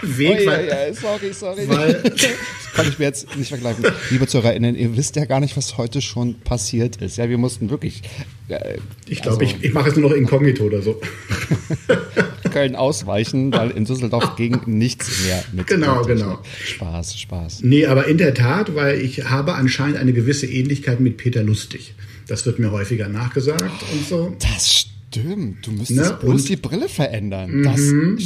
Weg. 0.02 0.46
weil, 0.46 0.94
sorry, 0.94 1.34
sorry. 1.34 1.68
weil- 1.68 2.02
das 2.04 2.14
kann 2.76 2.88
ich 2.88 3.00
mir 3.00 3.06
jetzt 3.06 3.36
nicht 3.36 3.50
vergleichen. 3.50 3.84
Liebe 4.12 4.28
ZuhörerInnen, 4.28 4.76
ihr 4.76 4.96
wisst 4.98 5.16
ja 5.16 5.26
gar 5.26 5.40
nicht, 5.40 5.58
was 5.58 5.78
heute 5.78 6.02
schon 6.02 6.40
passiert 6.42 6.98
ist. 6.98 7.18
Ja, 7.18 7.30
wir 7.30 7.38
mussten 7.38 7.70
wirklich 7.70 8.04
äh, 8.50 8.78
ich 9.08 9.22
glaube, 9.22 9.44
also 9.46 9.56
ich, 9.58 9.64
ich 9.64 9.74
mache 9.74 9.88
jetzt 9.90 9.98
nur 9.98 10.10
noch 10.10 10.16
Inkognito 10.16 10.64
oder 10.66 10.82
so. 10.82 11.02
Köln 12.52 12.76
ausweichen, 12.76 13.52
weil 13.52 13.72
in 13.72 13.86
Düsseldorf 13.86 14.36
ging 14.36 14.60
nichts 14.66 15.26
mehr 15.26 15.44
mit. 15.52 15.68
Genau, 15.68 16.04
genau. 16.04 16.40
Spaß, 16.64 17.20
Spaß. 17.20 17.60
Nee, 17.64 17.86
aber 17.86 18.08
in 18.08 18.18
der 18.18 18.34
Tat, 18.34 18.74
weil 18.76 19.02
ich 19.02 19.26
habe 19.30 19.54
anscheinend 19.56 19.98
eine 19.98 20.14
gewisse 20.14 20.46
Ähnlichkeit 20.48 21.00
mit 21.00 21.18
Peter 21.18 21.44
Lustig. 21.44 21.94
Das 22.28 22.46
wird 22.46 22.60
mir 22.60 22.72
häufiger 22.72 23.10
nachgesagt 23.10 23.64
und 23.94 24.08
so. 24.08 24.36
Das 24.40 24.74
stimmt. 25.12 25.66
Du 25.66 25.72
müsstest 25.72 26.00
Ne, 26.00 26.18
bloß 26.20 26.42
und- 26.42 26.50
die 26.50 26.56
Brille 26.56 26.90
verändern. 26.90 27.64
Das 27.64 27.82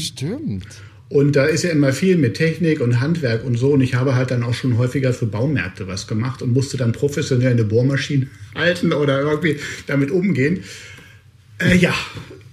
stimmt. 0.05 0.67
Und 1.11 1.35
da 1.35 1.43
ist 1.43 1.63
ja 1.63 1.71
immer 1.71 1.91
viel 1.91 2.15
mit 2.15 2.35
Technik 2.35 2.79
und 2.79 3.01
Handwerk 3.01 3.43
und 3.43 3.57
so. 3.57 3.73
Und 3.73 3.81
ich 3.81 3.95
habe 3.95 4.15
halt 4.15 4.31
dann 4.31 4.43
auch 4.43 4.53
schon 4.53 4.77
häufiger 4.77 5.11
für 5.11 5.25
Baumärkte 5.25 5.85
was 5.85 6.07
gemacht 6.07 6.41
und 6.41 6.53
musste 6.53 6.77
dann 6.77 6.93
professionell 6.93 7.51
eine 7.51 7.65
Bohrmaschine 7.65 8.27
halten 8.55 8.93
oder 8.93 9.19
irgendwie 9.19 9.57
damit 9.87 10.09
umgehen. 10.09 10.63
Äh, 11.59 11.75
ja, 11.75 11.93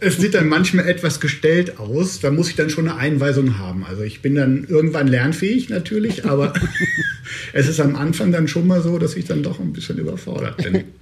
es 0.01 0.17
sieht 0.17 0.35
dann 0.35 0.49
manchmal 0.49 0.89
etwas 0.89 1.21
gestellt 1.21 1.79
aus. 1.79 2.19
Da 2.19 2.33
muss 2.33 2.51
ich 2.51 2.57
dann 2.57 2.69
schon 2.69 2.89
eine 2.89 2.99
Einweisung 2.99 3.59
haben. 3.59 3.85
Also 3.85 4.03
ich 4.03 4.23
bin 4.23 4.35
dann 4.35 4.65
irgendwann 4.65 5.07
lernfähig 5.07 5.69
natürlich, 5.69 6.25
aber 6.25 6.53
es 7.53 7.69
ist 7.69 7.79
am 7.79 7.95
Anfang 7.95 8.33
dann 8.33 8.49
schon 8.49 8.67
mal 8.67 8.83
so, 8.83 8.99
dass 8.99 9.15
ich 9.15 9.25
dann 9.25 9.45
doch 9.45 9.61
ein 9.61 9.73
bisschen 9.73 9.99
überfordert 9.99 10.57
bin. 10.57 10.83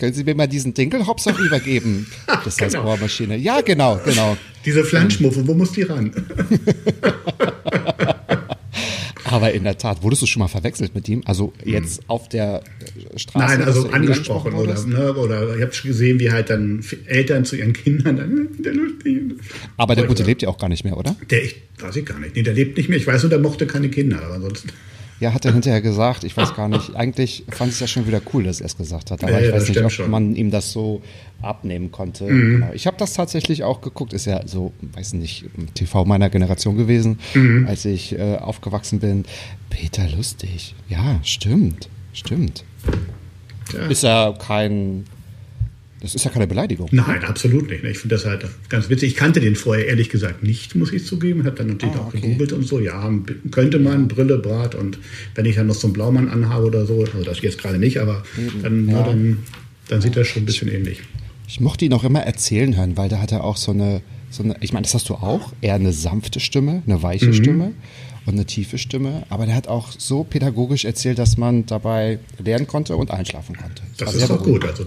Können 0.00 0.14
Sie 0.14 0.24
mir 0.24 0.34
mal 0.34 0.46
diesen 0.46 0.72
Dinkelhops 0.72 1.26
auch 1.28 1.38
übergeben? 1.38 2.06
Das 2.44 2.58
heißt 2.58 2.74
Genau. 2.74 2.84
Bohrmaschine. 2.84 3.36
Ja, 3.36 3.60
genau, 3.60 4.00
genau. 4.02 4.34
Diese 4.64 4.82
Flanschmuffe, 4.82 5.46
wo 5.46 5.52
muss 5.52 5.72
die 5.72 5.82
ran? 5.82 6.10
Aber 9.24 9.52
in 9.52 9.64
der 9.64 9.76
Tat, 9.76 10.02
wurdest 10.02 10.22
du 10.22 10.26
schon 10.26 10.40
mal 10.40 10.48
verwechselt 10.48 10.94
mit 10.94 11.06
ihm? 11.08 11.20
Also 11.26 11.52
jetzt 11.64 12.00
auf 12.08 12.30
der 12.30 12.62
äh, 13.12 13.18
Straße? 13.18 13.58
Nein, 13.58 13.62
also 13.62 13.90
angesprochen 13.90 14.54
oder, 14.54 14.74
ne, 14.86 15.12
oder 15.12 15.54
ich 15.54 15.62
habe 15.62 15.72
schon 15.72 15.90
gesehen, 15.90 16.18
wie 16.18 16.32
halt 16.32 16.48
dann 16.48 16.82
Eltern 17.06 17.44
zu 17.44 17.56
ihren 17.56 17.74
Kindern 17.74 18.16
dann 18.16 18.48
der 18.58 18.72
lustig. 18.72 19.18
Aber 19.76 19.94
der. 19.94 20.06
Gute 20.06 20.22
lebt 20.24 20.40
ja 20.42 20.48
auch 20.48 20.58
gar 20.58 20.68
nicht 20.70 20.82
mehr, 20.84 20.96
oder? 20.96 21.14
Der 21.30 21.44
ich 21.44 21.56
weiß 21.78 21.94
ich 21.96 22.06
gar 22.06 22.18
nicht. 22.18 22.34
Nee, 22.34 22.42
der 22.42 22.54
lebt 22.54 22.78
nicht 22.78 22.88
mehr. 22.88 22.98
Ich 22.98 23.06
weiß 23.06 23.22
nur, 23.22 23.30
der 23.30 23.38
mochte 23.38 23.66
keine 23.66 23.90
Kinder, 23.90 24.22
aber 24.22 24.34
ansonsten. 24.34 24.70
Ja, 25.20 25.34
hat 25.34 25.44
er 25.44 25.52
hinterher 25.52 25.80
gesagt. 25.82 26.24
Ich 26.24 26.34
weiß 26.36 26.54
gar 26.54 26.68
nicht. 26.68 26.96
Eigentlich 26.96 27.44
fand 27.50 27.68
ich 27.68 27.74
es 27.74 27.80
ja 27.80 27.86
schon 27.86 28.06
wieder 28.06 28.20
cool, 28.32 28.44
dass 28.44 28.60
er 28.60 28.66
es 28.66 28.76
gesagt 28.76 29.10
hat. 29.10 29.22
Aber 29.22 29.32
Ja, 29.32 29.38
ich 29.40 29.46
ja, 29.48 29.52
weiß 29.54 29.68
nicht, 29.68 29.84
ob 29.84 29.92
schon. 29.92 30.10
man 30.10 30.34
ihm 30.34 30.50
das 30.50 30.72
so 30.72 31.02
abnehmen 31.42 31.92
konnte. 31.92 32.24
Mhm. 32.24 32.60
Genau. 32.60 32.72
Ich 32.72 32.86
habe 32.86 32.96
das 32.96 33.12
tatsächlich 33.12 33.62
auch 33.62 33.82
geguckt. 33.82 34.12
Ist 34.14 34.24
ja 34.24 34.46
so, 34.46 34.72
weiß 34.94 35.12
nicht, 35.12 35.44
TV 35.74 36.04
meiner 36.06 36.30
Generation 36.30 36.76
gewesen, 36.76 37.18
Mhm. 37.34 37.66
als 37.68 37.84
ich 37.84 38.18
äh, 38.18 38.36
aufgewachsen 38.36 38.98
bin. 39.00 39.24
Peter 39.68 40.08
Lustig. 40.08 40.74
Ja, 40.88 41.20
stimmt. 41.22 41.88
Stimmt. 42.14 42.64
Ja. 43.74 43.86
Ist 43.86 44.02
ja 44.02 44.34
kein. 44.38 45.04
Das 46.00 46.14
ist 46.14 46.24
ja 46.24 46.30
keine 46.30 46.46
Beleidigung. 46.46 46.88
Nein, 46.92 47.24
absolut 47.24 47.68
nicht. 47.70 47.84
Ich 47.84 47.98
finde 47.98 48.14
das 48.16 48.24
halt 48.24 48.46
ganz 48.70 48.88
witzig. 48.88 49.10
Ich 49.10 49.16
kannte 49.16 49.40
den 49.40 49.54
vorher 49.54 49.86
ehrlich 49.86 50.08
gesagt 50.08 50.42
nicht, 50.42 50.74
muss 50.74 50.92
ich 50.92 51.04
zugeben. 51.04 51.44
Habe 51.44 51.56
dann 51.56 51.66
natürlich 51.68 51.94
Ah, 51.96 52.00
auch 52.00 52.06
okay. 52.08 52.20
gegoogelt 52.20 52.52
und 52.52 52.62
so. 52.66 52.80
Ja, 52.80 53.12
könnte 53.50 53.78
man, 53.78 54.08
Brille, 54.08 54.38
Bart 54.38 54.74
und 54.74 54.98
wenn 55.34 55.44
ich 55.44 55.56
dann 55.56 55.66
noch 55.66 55.74
so 55.74 55.86
einen 55.86 55.92
Blaumann 55.94 56.28
anhabe 56.28 56.64
oder 56.66 56.86
so, 56.86 57.00
also 57.04 57.22
das 57.22 57.40
jetzt 57.42 57.58
gerade 57.58 57.78
nicht, 57.78 57.98
aber 57.98 58.22
dann, 58.62 58.88
ja. 58.88 58.94
na, 58.94 59.02
dann, 59.02 59.38
dann 59.88 60.00
sieht 60.00 60.16
das 60.16 60.26
schon 60.28 60.42
ein 60.42 60.46
bisschen 60.46 60.68
ähnlich. 60.68 61.00
Ich 61.46 61.60
mochte 61.60 61.84
ihn 61.84 61.92
auch 61.92 62.04
immer 62.04 62.20
erzählen 62.22 62.76
hören, 62.76 62.96
weil 62.96 63.08
da 63.08 63.18
hat 63.18 63.32
er 63.32 63.44
auch 63.44 63.56
so 63.56 63.72
eine, 63.72 64.00
so 64.30 64.42
eine 64.42 64.56
ich 64.60 64.72
meine, 64.72 64.84
das 64.84 64.94
hast 64.94 65.08
du 65.08 65.14
auch, 65.14 65.52
eher 65.60 65.74
eine 65.74 65.92
sanfte 65.92 66.40
Stimme, 66.40 66.82
eine 66.86 67.02
weiche 67.02 67.26
Mhm. 67.26 67.34
Stimme 67.34 67.72
und 68.26 68.34
eine 68.34 68.46
tiefe 68.46 68.78
Stimme, 68.78 69.24
aber 69.28 69.46
der 69.46 69.54
hat 69.56 69.66
auch 69.68 69.88
so 69.96 70.24
pädagogisch 70.24 70.84
erzählt, 70.84 71.18
dass 71.18 71.36
man 71.36 71.66
dabei 71.66 72.20
lernen 72.42 72.66
konnte 72.66 72.96
und 72.96 73.10
einschlafen 73.10 73.56
konnte. 73.56 73.82
Das 73.98 74.14
War 74.14 74.22
ist 74.22 74.30
doch 74.30 74.42
gut. 74.42 74.64
Also 74.64 74.86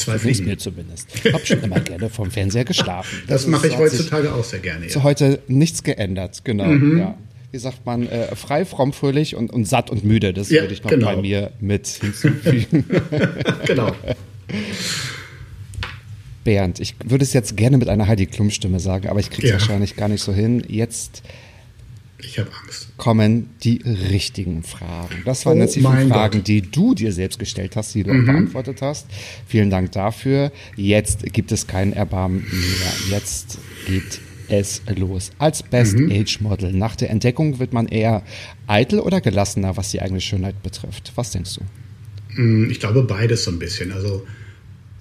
zwei 0.00 0.18
Fliegen. 0.18 0.44
mir 0.46 0.58
zumindest. 0.58 1.08
Hab 1.32 1.46
schon 1.46 1.62
immer 1.62 1.80
gerne 1.80 2.10
vom 2.10 2.30
Fernseher 2.30 2.64
geschlafen. 2.64 3.22
Das 3.28 3.46
mache 3.46 3.68
ich 3.68 3.76
hat 3.76 3.88
sich 3.90 3.98
heutzutage 4.00 4.32
auch 4.34 4.44
sehr 4.44 4.58
gerne. 4.60 4.86
Zu 4.88 4.98
Ja. 5.00 5.04
heute 5.04 5.40
nichts 5.48 5.82
geändert, 5.82 6.44
genau. 6.44 6.64
Mhm. 6.66 6.98
Ja. 6.98 7.14
Wie 7.52 7.58
sagt 7.58 7.84
man, 7.84 8.06
äh, 8.06 8.34
frei, 8.36 8.64
fromm, 8.64 8.92
fröhlich 8.92 9.34
und, 9.34 9.52
und 9.52 9.64
satt 9.66 9.90
und 9.90 10.04
müde. 10.04 10.32
Das 10.32 10.50
Ja, 10.50 10.62
würde 10.62 10.74
ich 10.74 10.82
noch 10.84 10.90
genau. 10.90 11.14
bei 11.14 11.20
mir 11.20 11.50
mit 11.60 11.86
hinzufügen. 11.88 12.84
genau. 13.66 13.92
Bernd, 16.44 16.80
ich 16.80 16.94
würde 17.04 17.22
es 17.24 17.32
jetzt 17.32 17.56
gerne 17.56 17.76
mit 17.76 17.88
einer 17.88 18.06
Heidi 18.06 18.26
Klum-Stimme 18.26 18.80
sagen, 18.80 19.08
aber 19.08 19.20
ich 19.20 19.30
kriege 19.30 19.48
es 19.48 19.52
Ja. 19.52 19.58
wahrscheinlich 19.58 19.96
gar 19.96 20.08
nicht 20.08 20.22
so 20.22 20.32
hin. 20.32 20.62
Jetzt 20.68 21.22
Ich 22.24 22.38
habe 22.38 22.50
Angst. 22.62 22.88
kommen 22.96 23.50
die 23.62 23.80
richtigen 23.84 24.62
Fragen. 24.62 25.22
Das 25.24 25.46
waren 25.46 25.58
Oh 25.58 25.62
jetzt 25.62 25.76
die 25.76 25.80
Fragen, 25.82 26.08
Gott. 26.10 26.46
die 26.48 26.62
du 26.62 26.94
dir 26.94 27.12
selbst 27.12 27.38
gestellt 27.38 27.76
hast, 27.76 27.94
die 27.94 28.02
du 28.02 28.10
auch 28.10 28.24
beantwortet 28.24 28.82
hast. 28.82 29.06
Vielen 29.46 29.70
Dank 29.70 29.92
dafür. 29.92 30.52
Jetzt 30.76 31.32
gibt 31.32 31.52
es 31.52 31.66
kein 31.66 31.92
Erbarmen 31.92 32.44
mehr. 32.50 33.18
Jetzt 33.18 33.58
geht 33.86 34.20
es 34.48 34.82
los. 34.96 35.30
Als 35.38 35.62
Best 35.62 35.96
Age 35.96 36.40
Model 36.40 36.72
nach 36.72 36.96
der 36.96 37.10
Entdeckung 37.10 37.58
wird 37.58 37.72
man 37.72 37.86
eher 37.86 38.22
eitel 38.66 38.98
oder 39.00 39.20
gelassener, 39.20 39.76
was 39.76 39.90
die 39.90 40.02
eigene 40.02 40.20
Schönheit 40.20 40.62
betrifft. 40.62 41.12
Was 41.14 41.30
denkst 41.30 41.54
du? 41.54 41.60
Hm, 42.36 42.70
Ich 42.70 42.80
glaube 42.80 43.02
beides 43.04 43.44
so 43.44 43.50
ein 43.50 43.58
bisschen. 43.58 43.92
Also 43.92 44.26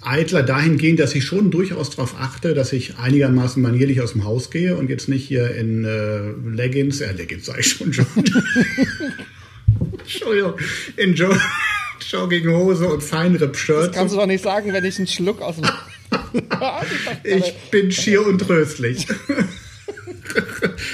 eitler 0.02 0.44
dahingehend, 0.44 1.00
dass 1.00 1.14
ich 1.16 1.26
schon 1.26 1.52
durchaus 1.52 1.90
darauf 1.92 2.16
achte, 2.20 2.54
dass 2.54 2.72
ich 2.74 2.98
einigermaßen 2.98 3.62
manierlich 3.62 4.02
aus 4.02 4.14
dem 4.14 4.24
Haus 4.24 4.50
gehe 4.50 4.76
und 4.78 4.90
jetzt 4.90 5.10
nicht 5.10 5.28
hier 5.28 5.54
in 5.56 5.84
äh, 5.84 6.32
Leggings, 6.56 7.02
äh, 7.02 7.12
Leggings 7.12 7.46
sag 7.46 7.60
ich 7.60 7.68
schon 7.68 7.92
schon. 7.94 8.06
Entschuldigung, 10.00 10.54
in 10.98 11.14
jo 11.16 11.34
Jogginghose 12.10 12.88
und 12.88 13.04
Feinripp-Shirt. 13.04 13.94
Kannst 13.94 14.16
du 14.16 14.20
doch 14.20 14.26
nicht 14.26 14.44
sagen, 14.44 14.74
wenn 14.74 14.84
ich 14.86 14.98
einen 14.98 15.08
Schluck 15.08 15.42
aus 15.42 15.58
dem... 15.58 15.66
Ich 17.24 17.54
bin 17.72 17.92
schier 17.92 18.26
und 18.26 18.40
tröstlich. 18.40 19.06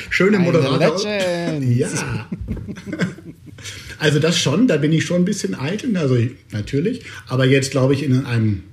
Schöne 0.09 0.39
Moderator. 0.39 1.09
Ja. 1.61 2.27
Also 3.99 4.19
das 4.19 4.37
schon, 4.37 4.67
da 4.67 4.77
bin 4.77 4.91
ich 4.91 5.05
schon 5.05 5.21
ein 5.21 5.25
bisschen 5.25 5.55
eitel, 5.55 5.95
also 5.95 6.15
ich- 6.15 6.31
natürlich, 6.51 7.05
aber 7.27 7.45
jetzt 7.45 7.71
glaube 7.71 7.93
ich 7.93 8.03
in 8.03 8.25
einem 8.25 8.63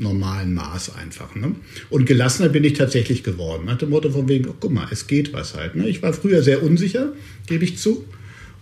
normalen 0.00 0.54
Maß 0.54 0.96
einfach. 0.96 1.34
Ne? 1.34 1.54
Und 1.90 2.06
gelassener 2.06 2.48
bin 2.48 2.64
ich 2.64 2.72
tatsächlich 2.74 3.22
geworden. 3.22 3.66
Nach 3.66 3.78
dem 3.78 3.90
Motto 3.90 4.10
von 4.10 4.28
wegen, 4.28 4.48
oh, 4.48 4.54
guck 4.58 4.72
mal, 4.72 4.88
es 4.90 5.06
geht 5.06 5.32
was 5.32 5.54
halt. 5.54 5.76
Ne? 5.76 5.88
Ich 5.88 6.02
war 6.02 6.12
früher 6.12 6.42
sehr 6.42 6.62
unsicher, 6.62 7.12
gebe 7.46 7.64
ich 7.64 7.78
zu. 7.78 8.04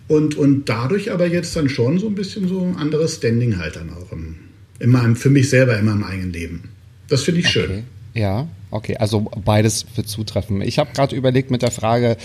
Und, 0.09 0.37
und 0.37 0.69
dadurch 0.69 1.13
aber 1.13 1.27
jetzt 1.27 1.55
dann 1.55 1.69
schon 1.69 1.99
so 1.99 2.09
ein 2.09 2.15
bisschen 2.15 2.49
so 2.49 2.63
ein 2.63 2.77
anderes 2.77 3.17
Standing 3.17 3.59
halt 3.59 3.77
dann 3.77 3.91
auch 3.91 4.11
im, 4.13 4.37
in 4.79 4.91
meinem, 4.91 5.17
für 5.17 5.31
mich 5.31 5.49
selber 5.51 5.79
in 5.79 5.85
meinem 5.85 6.03
eigenen 6.03 6.33
Leben. 6.33 6.65
Das 7.09 7.23
finde 7.23 7.41
ich 7.41 7.49
schön. 7.49 7.71
Okay. 7.71 7.83
Ja, 8.15 8.49
okay, 8.71 8.97
also 8.97 9.31
beides 9.45 9.87
wird 9.95 10.09
zutreffen. 10.09 10.61
Ich 10.63 10.79
habe 10.79 10.91
gerade 10.93 11.15
überlegt 11.15 11.51
mit 11.51 11.63
der 11.63 11.71
Frage, 11.71 12.17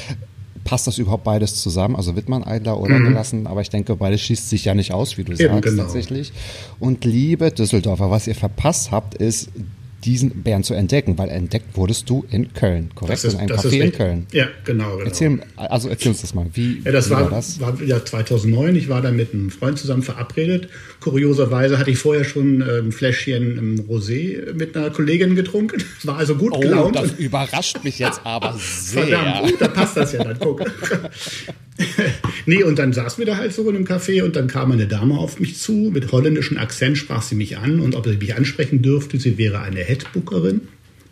passt 0.63 0.87
das 0.87 0.97
überhaupt 0.97 1.23
beides 1.23 1.61
zusammen? 1.61 1.95
Also 1.95 2.15
wird 2.15 2.29
man 2.29 2.43
eitler 2.43 2.79
oder 2.79 2.99
gelassen? 2.99 3.47
Aber 3.47 3.61
ich 3.61 3.69
denke, 3.69 3.95
beides 3.95 4.21
schließt 4.21 4.49
sich 4.49 4.65
ja 4.65 4.73
nicht 4.73 4.93
aus, 4.93 5.17
wie 5.17 5.23
du 5.23 5.35
sagst 5.35 5.61
genau. 5.61 5.83
tatsächlich. 5.83 6.31
Und 6.79 7.05
liebe 7.05 7.51
Düsseldorfer, 7.51 8.09
was 8.11 8.27
ihr 8.27 8.35
verpasst 8.35 8.91
habt, 8.91 9.15
ist 9.15 9.49
diesen 10.03 10.43
Bären 10.43 10.63
zu 10.63 10.73
entdecken, 10.73 11.17
weil 11.17 11.29
entdeckt 11.29 11.75
wurdest 11.77 12.09
du 12.09 12.25
in 12.29 12.53
Köln, 12.53 12.89
korrekt? 12.95 13.23
in 13.23 13.35
einem 13.37 13.49
Café 13.57 13.81
in. 13.81 13.91
Köln. 13.91 14.27
Ja, 14.31 14.47
genau. 14.65 14.97
genau. 14.97 15.05
Erzähl, 15.05 15.39
also 15.55 15.89
erzähl 15.89 16.11
uns 16.11 16.21
das 16.21 16.33
mal. 16.33 16.45
Wie, 16.53 16.81
Ja, 16.83 16.91
das 16.91 17.09
wie 17.09 17.13
war, 17.13 17.29
das? 17.29 17.59
war 17.59 17.81
ja 17.83 18.03
2009. 18.03 18.75
Ich 18.75 18.89
war 18.89 19.01
da 19.01 19.11
mit 19.11 19.33
einem 19.33 19.49
Freund 19.49 19.79
zusammen 19.79 20.03
verabredet. 20.03 20.69
Kurioserweise 20.99 21.77
hatte 21.79 21.91
ich 21.91 21.97
vorher 21.97 22.23
schon 22.23 22.61
ein 22.61 22.91
Fläschchen 22.91 23.57
ähm, 23.57 23.85
Rosé 23.89 24.53
mit 24.53 24.75
einer 24.75 24.89
Kollegin 24.89 25.35
getrunken. 25.35 25.83
War 26.03 26.17
also 26.17 26.35
gut 26.35 26.53
Oh, 26.55 26.59
gelaunt. 26.59 26.95
das 26.95 27.11
überrascht 27.13 27.83
mich 27.83 27.99
jetzt 27.99 28.21
aber 28.25 28.57
sehr. 28.59 29.07
Verdammt, 29.07 29.49
gut, 29.51 29.61
da 29.61 29.67
passt 29.67 29.97
das 29.97 30.13
ja 30.13 30.23
dann, 30.23 30.37
guck. 30.39 30.61
nee, 32.45 32.63
und 32.63 32.77
dann 32.79 32.93
saßen 32.93 33.19
wir 33.19 33.25
da 33.25 33.37
halt 33.37 33.53
so 33.53 33.67
in 33.69 33.75
einem 33.75 33.85
Café 33.85 34.23
und 34.23 34.35
dann 34.35 34.47
kam 34.47 34.71
eine 34.71 34.87
Dame 34.87 35.17
auf 35.17 35.39
mich 35.39 35.57
zu. 35.57 35.91
Mit 35.93 36.11
holländischem 36.11 36.57
Akzent 36.57 36.97
sprach 36.97 37.21
sie 37.21 37.35
mich 37.35 37.57
an 37.57 37.79
und 37.79 37.95
ob 37.95 38.05
sie 38.05 38.17
mich 38.17 38.35
ansprechen 38.35 38.81
dürfte. 38.81 39.19
Sie 39.19 39.37
wäre 39.37 39.59
eine 39.61 39.79
Headbookerin. 39.93 40.61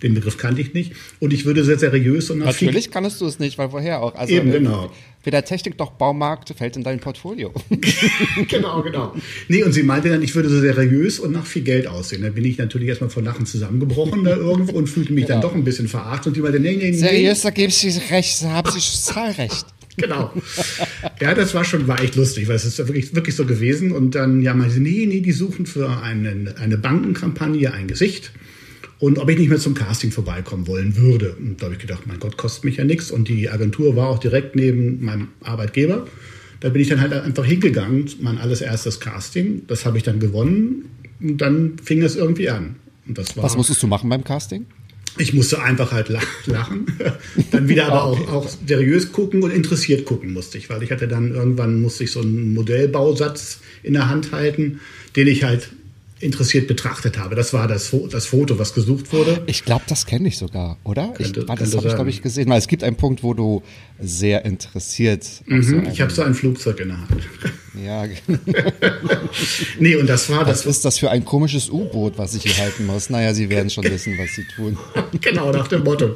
Den 0.03 0.15
Begriff 0.15 0.37
kannte 0.37 0.61
ich 0.61 0.73
nicht. 0.73 0.93
Und 1.19 1.31
ich 1.31 1.45
würde 1.45 1.63
sehr 1.63 1.77
seriös 1.77 2.31
und 2.31 2.39
nach 2.39 2.53
viel- 2.53 2.67
Natürlich 2.69 2.89
kannst 2.89 3.21
du 3.21 3.27
es 3.27 3.37
nicht, 3.37 3.57
weil 3.59 3.71
woher 3.71 4.01
auch? 4.01 4.15
Also, 4.15 4.33
Eben, 4.33 4.49
äh, 4.49 4.53
genau. 4.53 4.91
Weder 5.23 5.45
Technik 5.45 5.77
noch 5.77 5.91
Baumarkt 5.91 6.51
fällt 6.57 6.75
in 6.75 6.83
dein 6.83 6.99
Portfolio. 6.99 7.53
genau, 8.47 8.81
genau. 8.81 9.13
Nee, 9.47 9.63
und 9.63 9.73
sie 9.73 9.83
meinte 9.83 10.09
dann, 10.09 10.23
ich 10.23 10.33
würde 10.33 10.49
so 10.49 10.59
seriös 10.59 11.19
und 11.19 11.31
nach 11.33 11.45
viel 11.45 11.61
Geld 11.61 11.85
aussehen. 11.85 12.23
Da 12.23 12.29
bin 12.29 12.43
ich 12.45 12.57
natürlich 12.57 12.87
erstmal 12.89 13.11
vor 13.11 13.21
Lachen 13.21 13.45
zusammengebrochen 13.45 14.23
da 14.23 14.35
irgendwo 14.35 14.71
und 14.75 14.87
fühlte 14.87 15.13
mich 15.13 15.25
dann 15.25 15.41
doch 15.41 15.53
ein 15.53 15.63
bisschen 15.63 15.87
verarscht. 15.87 16.25
Und 16.25 16.35
die 16.35 16.41
meinte, 16.41 16.59
nee, 16.59 16.75
nee, 16.75 16.89
nee. 16.89 16.97
Seriös, 16.97 17.41
da 17.41 17.51
gebe 17.51 17.69
ich 17.69 18.11
recht, 18.11 18.41
da 18.41 18.49
habe 18.49 18.71
ich 18.75 18.99
Zahlrecht. 19.01 19.65
Genau. 19.97 20.31
Ja, 21.19 21.35
das 21.35 21.53
war 21.53 21.65
schon, 21.65 21.85
war 21.85 22.01
echt 22.01 22.15
lustig, 22.15 22.47
weil 22.47 22.55
es 22.55 22.63
ist 22.63 22.77
wirklich, 22.77 23.13
wirklich 23.13 23.35
so 23.35 23.45
gewesen. 23.45 23.91
Und 23.91 24.15
dann, 24.15 24.41
ja, 24.41 24.53
meinte 24.53 24.75
sie, 24.75 24.79
nee, 24.79 25.05
nee, 25.05 25.19
die 25.19 25.33
suchen 25.33 25.65
für 25.65 26.01
eine, 26.01 26.55
eine 26.57 26.77
Bankenkampagne 26.77 27.73
ein 27.73 27.87
Gesicht. 27.87 28.31
Und 29.01 29.17
ob 29.17 29.27
ich 29.29 29.37
nicht 29.37 29.49
mehr 29.49 29.57
zum 29.57 29.73
Casting 29.73 30.11
vorbeikommen 30.11 30.67
wollen 30.67 30.95
würde. 30.95 31.35
Und 31.39 31.59
da 31.59 31.65
habe 31.65 31.73
ich 31.73 31.81
gedacht, 31.81 32.03
mein 32.05 32.19
Gott, 32.19 32.37
kostet 32.37 32.63
mich 32.65 32.77
ja 32.77 32.83
nichts. 32.83 33.09
Und 33.11 33.27
die 33.27 33.49
Agentur 33.49 33.95
war 33.95 34.07
auch 34.07 34.19
direkt 34.19 34.55
neben 34.55 35.03
meinem 35.03 35.29
Arbeitgeber. 35.43 36.07
Da 36.59 36.69
bin 36.69 36.83
ich 36.83 36.87
dann 36.89 37.01
halt 37.01 37.11
einfach 37.11 37.43
hingegangen, 37.43 38.05
mein 38.21 38.37
alles 38.37 38.61
erstes 38.61 38.99
Casting. 38.99 39.63
Das 39.67 39.85
habe 39.85 39.97
ich 39.97 40.03
dann 40.03 40.19
gewonnen. 40.19 40.85
Und 41.19 41.37
dann 41.39 41.77
fing 41.83 42.03
es 42.03 42.15
irgendwie 42.15 42.49
an. 42.49 42.75
War, 43.07 43.25
Was 43.43 43.57
musstest 43.57 43.81
du 43.81 43.87
machen 43.87 44.07
beim 44.09 44.23
Casting? 44.23 44.67
ich 45.17 45.33
musste 45.33 45.61
einfach 45.61 45.91
halt 45.91 46.07
lach- 46.07 46.45
lachen. 46.45 46.85
dann 47.51 47.67
wieder 47.67 47.87
aber 47.87 48.03
auch, 48.05 48.27
auch 48.31 48.49
seriös 48.65 49.11
gucken 49.11 49.43
und 49.43 49.51
interessiert 49.51 50.05
gucken 50.05 50.31
musste 50.31 50.57
ich, 50.57 50.69
weil 50.69 50.83
ich 50.83 50.91
hatte 50.91 51.07
dann 51.07 51.33
irgendwann 51.33 51.81
musste 51.81 52.05
ich 52.05 52.11
so 52.11 52.21
einen 52.21 52.53
Modellbausatz 52.53 53.59
in 53.83 53.93
der 53.93 54.07
Hand 54.09 54.31
halten, 54.31 54.79
den 55.17 55.27
ich 55.27 55.43
halt 55.43 55.69
interessiert 56.21 56.67
betrachtet 56.67 57.17
habe. 57.17 57.35
Das 57.35 57.53
war 57.53 57.67
das, 57.67 57.91
das 58.11 58.25
Foto, 58.27 58.57
was 58.59 58.73
gesucht 58.73 59.11
wurde. 59.13 59.41
Ich 59.47 59.65
glaube, 59.65 59.83
das 59.87 60.05
kenne 60.05 60.27
ich 60.27 60.37
sogar, 60.37 60.77
oder? 60.83 61.09
Könnte- 61.09 61.41
ich, 61.41 61.45
das 61.45 61.75
habe 61.75 61.87
ich, 61.87 61.95
glaube 61.95 62.09
ich, 62.09 62.21
gesehen. 62.21 62.49
Weil 62.49 62.59
es 62.59 62.67
gibt 62.67 62.83
einen 62.83 62.95
Punkt, 62.95 63.23
wo 63.23 63.33
du 63.33 63.63
sehr 63.99 64.45
interessiert. 64.45 65.23
auf 65.23 65.63
so 65.63 65.75
Mhm. 65.75 65.87
Ich 65.91 66.01
habe 66.01 66.11
so 66.11 66.21
ein 66.23 66.33
Flugzeug 66.33 66.79
in 66.79 66.87
der 66.89 66.97
Hand. 66.97 67.09
ja, 67.85 68.05
nee, 69.79 69.95
und 69.95 70.07
das 70.07 70.29
war 70.29 70.41
was 70.47 70.63
das. 70.63 70.77
ist 70.77 70.85
das 70.85 70.97
für 70.97 71.09
ein 71.11 71.23
komisches 71.25 71.69
U-Boot, 71.69 72.17
was 72.17 72.33
ich 72.35 72.43
hier 72.43 72.57
halten 72.63 72.85
muss? 72.85 73.09
Naja, 73.09 73.33
Sie 73.33 73.49
werden 73.49 73.69
schon 73.69 73.83
wissen, 73.91 74.17
was 74.17 74.29
Sie 74.35 74.43
tun. 74.55 74.77
genau 75.21 75.51
nach 75.51 75.67
dem 75.67 75.83
Motto. 75.83 76.15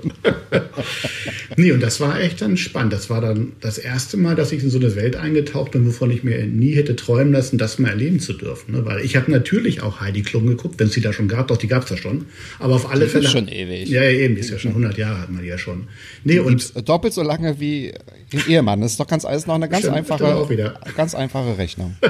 nee, 1.57 1.71
und 1.71 1.81
das 1.81 1.99
war 1.99 2.19
echt 2.19 2.41
dann 2.41 2.57
spannend. 2.57 2.93
Das 2.93 3.09
war 3.09 3.21
dann 3.21 3.53
das 3.61 3.77
erste 3.77 4.17
Mal, 4.17 4.35
dass 4.35 4.51
ich 4.51 4.63
in 4.63 4.69
so 4.69 4.77
eine 4.79 4.95
Welt 4.95 5.15
eingetaucht 5.15 5.71
bin, 5.71 5.85
wovon 5.85 6.11
ich 6.11 6.23
mir 6.23 6.45
nie 6.45 6.73
hätte 6.75 6.95
träumen 6.95 7.33
lassen, 7.33 7.57
das 7.57 7.79
mal 7.79 7.89
erleben 7.89 8.19
zu 8.19 8.33
dürfen. 8.33 8.73
Ne? 8.73 8.85
Weil 8.85 9.01
ich 9.05 9.15
habe 9.15 9.31
natürlich 9.31 9.81
auch 9.81 9.94
noch 9.95 10.01
Heidi 10.01 10.21
Klum 10.21 10.47
geguckt, 10.47 10.79
wenn 10.79 10.87
es 10.87 10.93
die 10.93 11.01
da 11.01 11.13
schon 11.13 11.27
gab. 11.27 11.47
Doch, 11.47 11.57
die 11.57 11.67
gab 11.67 11.83
es 11.83 11.89
ja 11.89 11.97
schon. 11.97 12.25
Aber 12.59 12.75
auf 12.75 12.89
alle 12.89 13.01
Die 13.01 13.05
ist 13.05 13.11
Fälle. 13.13 13.27
schon 13.29 13.47
ewig. 13.47 13.89
Ja, 13.89 14.03
ja, 14.03 14.11
eben. 14.11 14.35
Die 14.35 14.41
ist 14.41 14.49
ja 14.49 14.59
schon 14.59 14.71
100 14.71 14.97
Jahre, 14.97 15.21
hat 15.21 15.31
man 15.31 15.41
die 15.41 15.47
ja 15.49 15.57
schon. 15.57 15.87
Nee, 16.23 16.39
und 16.39 16.73
doppelt 16.87 17.13
so 17.13 17.23
lange 17.23 17.59
wie 17.59 17.93
ein 18.33 18.43
Ehemann. 18.47 18.81
Das 18.81 18.91
ist 18.91 18.99
doch 18.99 19.07
ganz 19.07 19.25
alles 19.25 19.47
noch 19.47 19.55
eine 19.55 19.69
ganz 19.69 19.83
Stimmt, 19.83 19.97
einfache, 19.97 20.23
stimmt 20.25 20.39
auch 20.39 20.49
wieder. 20.49 20.79
ganz 20.95 21.15
einfache 21.15 21.57
Rechnung. 21.57 21.95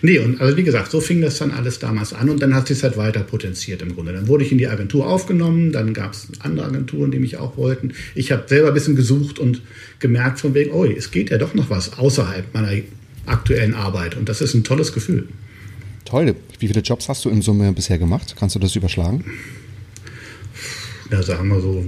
Nee, 0.00 0.18
und 0.18 0.40
also 0.40 0.56
wie 0.56 0.62
gesagt, 0.62 0.90
so 0.90 1.00
fing 1.02 1.20
das 1.20 1.36
dann 1.36 1.50
alles 1.50 1.78
damals 1.78 2.14
an 2.14 2.30
und 2.30 2.40
dann 2.40 2.54
hat 2.54 2.68
sich 2.68 2.82
halt 2.82 2.96
weiter 2.96 3.20
potenziert 3.20 3.82
im 3.82 3.94
Grunde. 3.94 4.14
Dann 4.14 4.26
wurde 4.26 4.42
ich 4.42 4.52
in 4.52 4.56
die 4.56 4.68
Agentur 4.68 5.06
aufgenommen, 5.06 5.70
dann 5.70 5.92
gab 5.92 6.14
es 6.14 6.28
andere 6.38 6.66
Agenturen, 6.66 7.10
die 7.10 7.18
mich 7.18 7.36
auch 7.36 7.58
wollten. 7.58 7.92
Ich 8.14 8.32
habe 8.32 8.44
selber 8.46 8.68
ein 8.68 8.74
bisschen 8.74 8.96
gesucht 8.96 9.38
und 9.38 9.60
gemerkt 9.98 10.40
von 10.40 10.54
wegen, 10.54 10.70
oh, 10.72 10.86
es 10.86 11.10
geht 11.10 11.28
ja 11.28 11.36
doch 11.36 11.52
noch 11.52 11.68
was 11.68 11.98
außerhalb 11.98 12.54
meiner 12.54 12.72
aktuellen 13.26 13.74
Arbeit 13.74 14.16
und 14.16 14.30
das 14.30 14.40
ist 14.40 14.54
ein 14.54 14.64
tolles 14.64 14.94
Gefühl. 14.94 15.28
Toll. 16.10 16.34
Wie 16.58 16.66
viele 16.66 16.80
Jobs 16.80 17.08
hast 17.08 17.24
du 17.24 17.30
in 17.30 17.40
Summe 17.40 17.72
bisher 17.72 17.98
gemacht? 17.98 18.34
Kannst 18.38 18.56
du 18.56 18.58
das 18.58 18.74
überschlagen? 18.76 19.24
Ja, 21.10 21.22
sagen 21.22 21.48
wir 21.48 21.60
so, 21.60 21.84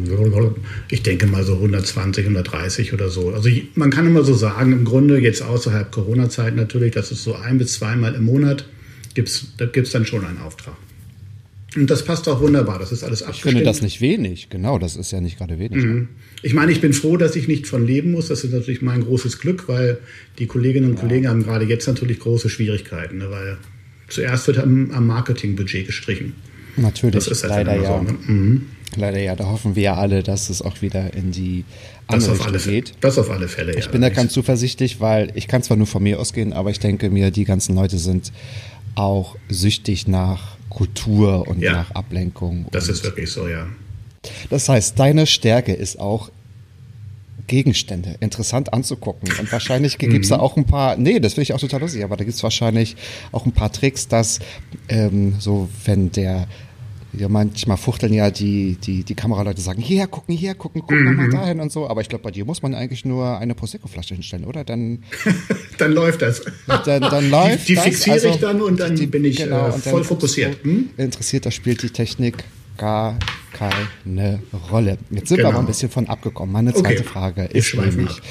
ich 0.91 1.03
denke 1.05 1.27
mal 1.27 1.45
so 1.45 1.55
120, 1.55 2.25
130 2.25 2.93
oder 2.93 3.09
so. 3.09 3.31
Also 3.33 3.49
ich- 3.49 3.69
man 3.77 3.91
kann 3.91 4.07
immer 4.07 4.25
so 4.25 4.35
sagen, 4.35 4.73
im 4.73 4.85
Grunde 4.85 5.19
jetzt 5.21 5.43
außerhalb 5.43 5.93
Corona-Zeit 5.93 6.57
natürlich, 6.57 6.93
das 6.93 7.13
ist 7.13 7.23
so 7.23 7.35
ein 7.37 7.59
bis 7.59 7.75
zweimal 7.75 8.15
im 8.15 8.25
Monat, 8.25 8.67
gibt's, 9.15 9.47
da 9.59 9.67
gibt 9.67 9.87
es 9.87 9.93
dann 9.93 10.07
schon 10.07 10.25
einen 10.25 10.39
Auftrag. 10.39 10.75
Und 11.77 11.89
das 11.89 12.05
passt 12.05 12.29
auch 12.29 12.41
wunderbar, 12.41 12.79
das 12.81 12.91
ist 12.93 13.03
alles 13.05 13.21
Ich 13.21 13.27
abgestimmt. 13.27 13.53
finde 13.55 13.65
das 13.65 13.81
nicht 13.81 14.01
wenig. 14.01 14.51
Genau, 14.51 14.79
das 14.79 14.97
ist 14.97 15.11
ja 15.13 15.21
nicht 15.21 15.39
gerade 15.39 15.59
wenig. 15.59 15.85
Mhm. 15.85 16.09
Ich 16.43 16.53
meine, 16.53 16.73
ich 16.73 16.81
bin 16.81 16.93
froh, 16.93 17.17
dass 17.17 17.35
ich 17.37 17.47
nicht 17.49 17.67
von 17.69 17.87
leben 17.87 18.11
muss. 18.11 18.27
Das 18.29 18.43
ist 18.45 18.53
natürlich 18.53 18.83
mein 18.83 19.03
großes 19.05 19.39
Glück, 19.39 19.69
weil 19.69 19.99
die 20.39 20.47
Kolleginnen 20.47 20.91
und 20.91 20.97
Kollegen 20.97 21.29
haben 21.29 21.45
gerade 21.45 21.65
jetzt 21.65 21.87
natürlich 21.87 22.19
große 22.19 22.49
Schwierigkeiten, 22.51 23.19
ne? 23.19 23.31
weil 23.31 23.57
zuerst 24.13 24.47
wird 24.47 24.59
am, 24.59 24.91
am 24.93 25.07
Marketingbudget 25.07 25.87
gestrichen. 25.87 26.35
Natürlich, 26.77 27.15
Das 27.15 27.29
ist 27.29 27.43
halt 27.45 27.53
leider 27.67 27.75
immer 27.77 27.85
ja. 27.85 27.99
so. 27.99 28.03
Ne? 28.05 28.13
Mhm. 28.27 28.67
Leider 28.97 29.19
ja. 29.19 29.35
Da 29.37 29.45
hoffen 29.47 29.75
wir 29.77 29.83
ja 29.83 29.95
alle, 29.97 30.23
dass 30.23 30.51
es 30.51 30.63
auch 30.63 30.81
wieder 30.83 31.15
in 31.15 31.31
die 31.33 31.65
Das, 32.09 32.29
auf 32.29 32.47
alle, 32.47 32.59
geht. 32.59 32.93
das 33.01 33.19
auf 33.19 33.31
alle 33.31 33.49
Fälle. 33.49 33.75
Ich 33.79 33.89
bin 33.89 34.01
da 34.03 34.09
ganz 34.11 34.33
zuversichtlich, 34.33 35.01
weil 35.01 35.31
ich 35.35 35.49
kann 35.49 35.63
zwar 35.63 35.77
nur 35.77 35.87
von 35.87 36.03
mir 36.03 36.19
ausgehen, 36.21 36.53
aber 36.53 36.71
ich 36.71 36.79
denke 36.79 37.11
mir, 37.11 37.31
die 37.31 37.45
ganzen 37.45 37.75
Leute 37.75 37.99
sind 37.99 38.33
auch 38.95 39.37
süchtig 39.49 40.09
nach 40.09 40.57
Kultur 40.69 41.47
und 41.49 41.61
Ja. 41.61 41.73
nach 41.73 41.91
Ablenkung. 41.93 42.67
Das 42.73 42.89
ist 42.89 43.03
wirklich 43.05 43.31
so, 43.31 43.49
ja. 43.49 43.67
Das 44.51 44.69
heißt, 44.69 44.99
deine 44.99 45.27
Stärke 45.27 45.73
ist 45.73 45.99
auch 45.99 46.31
Gegenstände 47.47 48.17
interessant 48.21 48.73
anzugucken. 48.73 49.29
Und 49.39 49.51
wahrscheinlich 49.53 49.99
gibt 49.99 50.13
es 50.25 50.31
Mhm. 50.31 50.35
da 50.35 50.41
auch 50.41 50.57
ein 50.57 50.65
paar, 50.65 50.97
nee, 50.97 51.21
das 51.21 51.35
finde 51.35 51.43
ich 51.45 51.53
auch 51.53 51.61
total 51.61 51.81
lustig, 51.81 52.05
aber 52.05 52.17
da 52.17 52.25
gibt 52.25 52.37
es 52.37 52.43
wahrscheinlich 52.43 52.97
auch 53.33 53.47
ein 53.47 53.53
paar 53.53 53.73
Tricks, 53.73 54.09
dass 54.09 54.39
ähm, 54.89 55.35
so, 55.39 55.69
wenn 55.85 56.11
der, 56.13 56.47
ja, 57.15 57.29
manchmal 57.29 57.77
fuchteln 57.77 58.15
ja 58.15 58.31
die, 58.31 58.77
die, 58.83 59.05
die 59.05 59.15
Kameraleute 59.15 59.61
sagen, 59.61 59.83
hierher 59.83 60.07
gucken, 60.07 60.35
hierher 60.35 60.55
gucken, 60.55 60.81
gucken 60.81 61.15
Mhm. 61.17 61.31
dahin 61.31 61.61
und 61.61 61.71
so. 61.71 61.87
Aber 61.89 62.01
ich 62.01 62.09
glaube, 62.09 62.25
bei 62.25 62.31
dir 62.31 62.47
muss 62.47 62.63
man 62.63 62.75
eigentlich 62.75 63.05
nur 63.05 63.39
eine 63.39 63.55
Prosecco-Flasche 63.55 64.15
hinstellen, 64.15 64.47
oder? 64.47 64.65
Dann, 64.65 65.03
Dann 65.79 65.93
läuft 65.93 66.23
das. 66.23 66.43
dann, 66.87 67.03
dann 67.03 67.31
läuft 67.31 67.69
die 67.69 67.75
das. 67.75 67.85
fixiere 67.85 68.15
Also, 68.15 68.29
ich 68.29 68.37
dann 68.37 68.63
und 68.63 68.81
dann 68.81 68.97
die- 68.97 69.07
bin 69.07 69.25
ich 69.27 69.37
genau, 69.37 69.69
äh, 69.69 69.73
voll 69.73 70.05
fokussiert. 70.05 70.57
Hm? 70.65 70.89
Interessiert, 70.97 71.45
da 71.45 71.51
spielt 71.51 71.83
die 71.83 71.91
Technik 71.91 72.45
gar 72.83 73.17
keine 73.53 74.41
Rolle. 74.73 74.99
Jetzt 75.11 75.29
sind 75.29 75.37
wir 75.39 75.45
Genau. 75.45 75.49
aber 75.51 75.59
ein 75.61 75.67
bisschen 75.67 75.89
von 75.91 76.09
abgekommen. 76.09 76.53
Meine 76.53 76.75
zweite 76.75 77.01
Okay. 77.01 77.05
Frage 77.05 77.43
Wir 77.51 77.55
ist 77.55 77.67
schweifen 77.67 77.97
nämlich, 77.99 78.17
ab. 78.19 78.23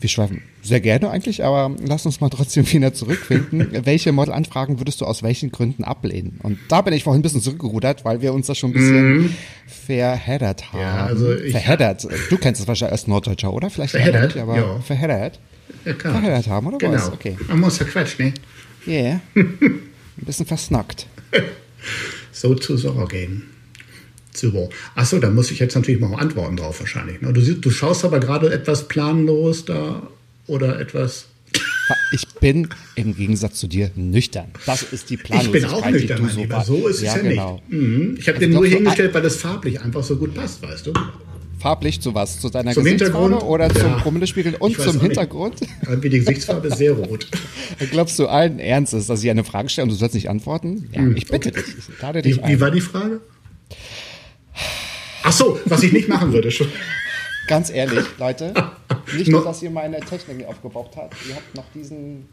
wir 0.00 0.08
schweifen 0.10 0.42
sehr 0.62 0.80
gerne 0.80 1.08
eigentlich, 1.10 1.42
aber 1.44 1.74
lass 1.82 2.04
uns 2.04 2.20
mal 2.20 2.28
trotzdem 2.28 2.66
wieder 2.72 2.92
zurückfinden. 2.92 3.68
Welche 3.84 4.12
Modelanfragen 4.12 4.78
würdest 4.78 5.00
du 5.00 5.06
aus 5.06 5.22
welchen 5.22 5.50
Gründen 5.50 5.82
ablehnen? 5.84 6.38
Und 6.42 6.58
da 6.68 6.82
bin 6.82 6.92
ich 6.92 7.04
vorhin 7.04 7.20
ein 7.20 7.22
bisschen 7.22 7.40
zurückgerudert, 7.40 8.04
weil 8.04 8.20
wir 8.20 8.34
uns 8.34 8.48
da 8.48 8.54
schon 8.54 8.70
ein 8.70 8.74
bisschen 8.74 9.36
verheddert 9.66 10.72
haben. 10.72 10.80
Ja, 10.80 11.06
also 11.06 11.32
ich- 11.34 11.52
verheddert. 11.52 12.06
Du 12.28 12.36
kennst 12.36 12.60
es 12.60 12.68
wahrscheinlich 12.68 12.92
als 12.92 13.06
Norddeutscher, 13.06 13.52
oder? 13.52 13.70
Vielleicht 13.70 13.92
Verheddert, 13.92 14.34
nicht, 14.34 14.42
aber 14.42 14.56
ja. 14.56 14.80
verheddert. 14.80 15.40
Ja, 15.86 15.92
klar. 15.94 16.12
Verheddert 16.14 16.48
haben, 16.48 16.66
oder 16.66 16.78
Genau. 16.78 16.92
was? 16.94 17.12
Okay. 17.12 17.36
Man 17.48 17.60
muss 17.60 17.78
verquetscht, 17.78 18.18
ne? 18.20 18.34
Yeah. 18.86 19.20
Ein 19.34 19.80
bisschen 20.26 20.46
versnackt. 20.46 21.06
So. 24.38 24.70
Achso, 24.94 25.18
da 25.18 25.30
muss 25.30 25.50
ich 25.50 25.58
jetzt 25.58 25.74
natürlich 25.74 26.00
mal 26.00 26.14
antworten 26.14 26.56
drauf 26.56 26.80
wahrscheinlich. 26.80 27.20
ne? 27.20 27.32
Du, 27.32 27.40
du 27.54 27.70
schaust 27.70 28.04
aber 28.04 28.20
gerade 28.20 28.52
etwas 28.52 28.88
planlos 28.88 29.64
da 29.64 30.02
oder 30.46 30.78
etwas. 30.80 31.26
Ich 32.12 32.26
bin 32.40 32.68
im 32.96 33.16
Gegensatz 33.16 33.58
zu 33.58 33.66
dir 33.68 33.90
nüchtern. 33.96 34.46
Das 34.64 34.82
ist 34.84 35.10
die 35.10 35.14
Ich 35.14 35.22
Planlosigkeit, 35.24 35.62
bin 35.62 35.70
auch 35.70 35.90
nüchtern, 35.90 36.22
mein 36.22 36.30
so 36.30 36.40
Lieber. 36.40 36.64
So 36.64 36.88
ist 36.88 36.96
es 36.96 37.02
ja, 37.02 37.16
genau. 37.18 37.62
nicht. 37.68 37.80
Mhm. 37.80 38.16
Ich 38.18 38.28
habe 38.28 38.36
Also 38.38 38.46
den 38.48 38.54
nur 38.54 38.66
hingestellt, 38.66 39.14
weil 39.14 39.22
das 39.22 39.36
farblich 39.36 39.80
einfach 39.80 40.02
so 40.04 40.16
gut 40.16 40.34
passt, 40.34 40.62
weißt 40.62 40.86
du? 40.86 40.92
Farblich 41.58 42.00
zu 42.00 42.14
was? 42.14 42.40
Zu 42.40 42.48
deiner 42.50 42.72
Zum 42.72 42.84
Gesichtsfarbe 42.84 43.18
Hintergrund? 43.28 43.50
oder 43.50 43.68
zum 43.74 43.90
Ja. 43.90 43.98
Promillespiegel 43.98 44.54
und 44.56 44.70
Ich 44.72 44.78
zum 44.78 44.92
nicht. 44.94 45.02
Hintergrund? 45.02 45.60
Irgendwie 45.88 46.08
die 46.10 46.18
Gesichtsfarbe 46.20 46.68
ist 46.68 46.78
sehr 46.78 46.92
rot. 46.92 47.26
Glaubst 47.90 48.18
du 48.18 48.26
allen 48.28 48.58
Ernstes, 48.58 49.06
dass 49.06 49.22
ich 49.24 49.30
eine 49.30 49.42
Frage 49.44 49.68
stelle 49.68 49.84
und 49.84 49.90
du 49.90 49.96
sollst 49.96 50.14
nicht 50.14 50.28
antworten? 50.28 50.88
Ja, 50.92 51.06
ich 51.14 51.26
bitte 51.26 51.50
dich. 51.52 51.64
Ich 51.78 52.02
lade 52.02 52.22
dich 52.22 52.36
Wie, 52.36 52.42
ein. 52.42 52.52
wie 52.56 52.60
war 52.60 52.70
die 52.70 52.80
Frage? 52.80 53.20
Ach 55.26 55.32
so, 55.32 55.58
was 55.64 55.82
ich 55.82 55.92
nicht 55.92 56.08
machen 56.08 56.32
würde. 56.32 56.50
schon. 56.52 56.68
Ganz 57.48 57.70
ehrlich, 57.70 58.04
Leute, 58.18 58.54
nicht 59.16 59.28
nur, 59.28 59.42
dass 59.44 59.60
ihr 59.62 59.70
meine 59.70 59.98
Technik 60.00 60.46
aufgebaut 60.46 60.92
habt, 60.96 61.14
ihr 61.28 61.34
habt 61.34 61.54
noch 61.54 61.64
diesen... 61.74 62.26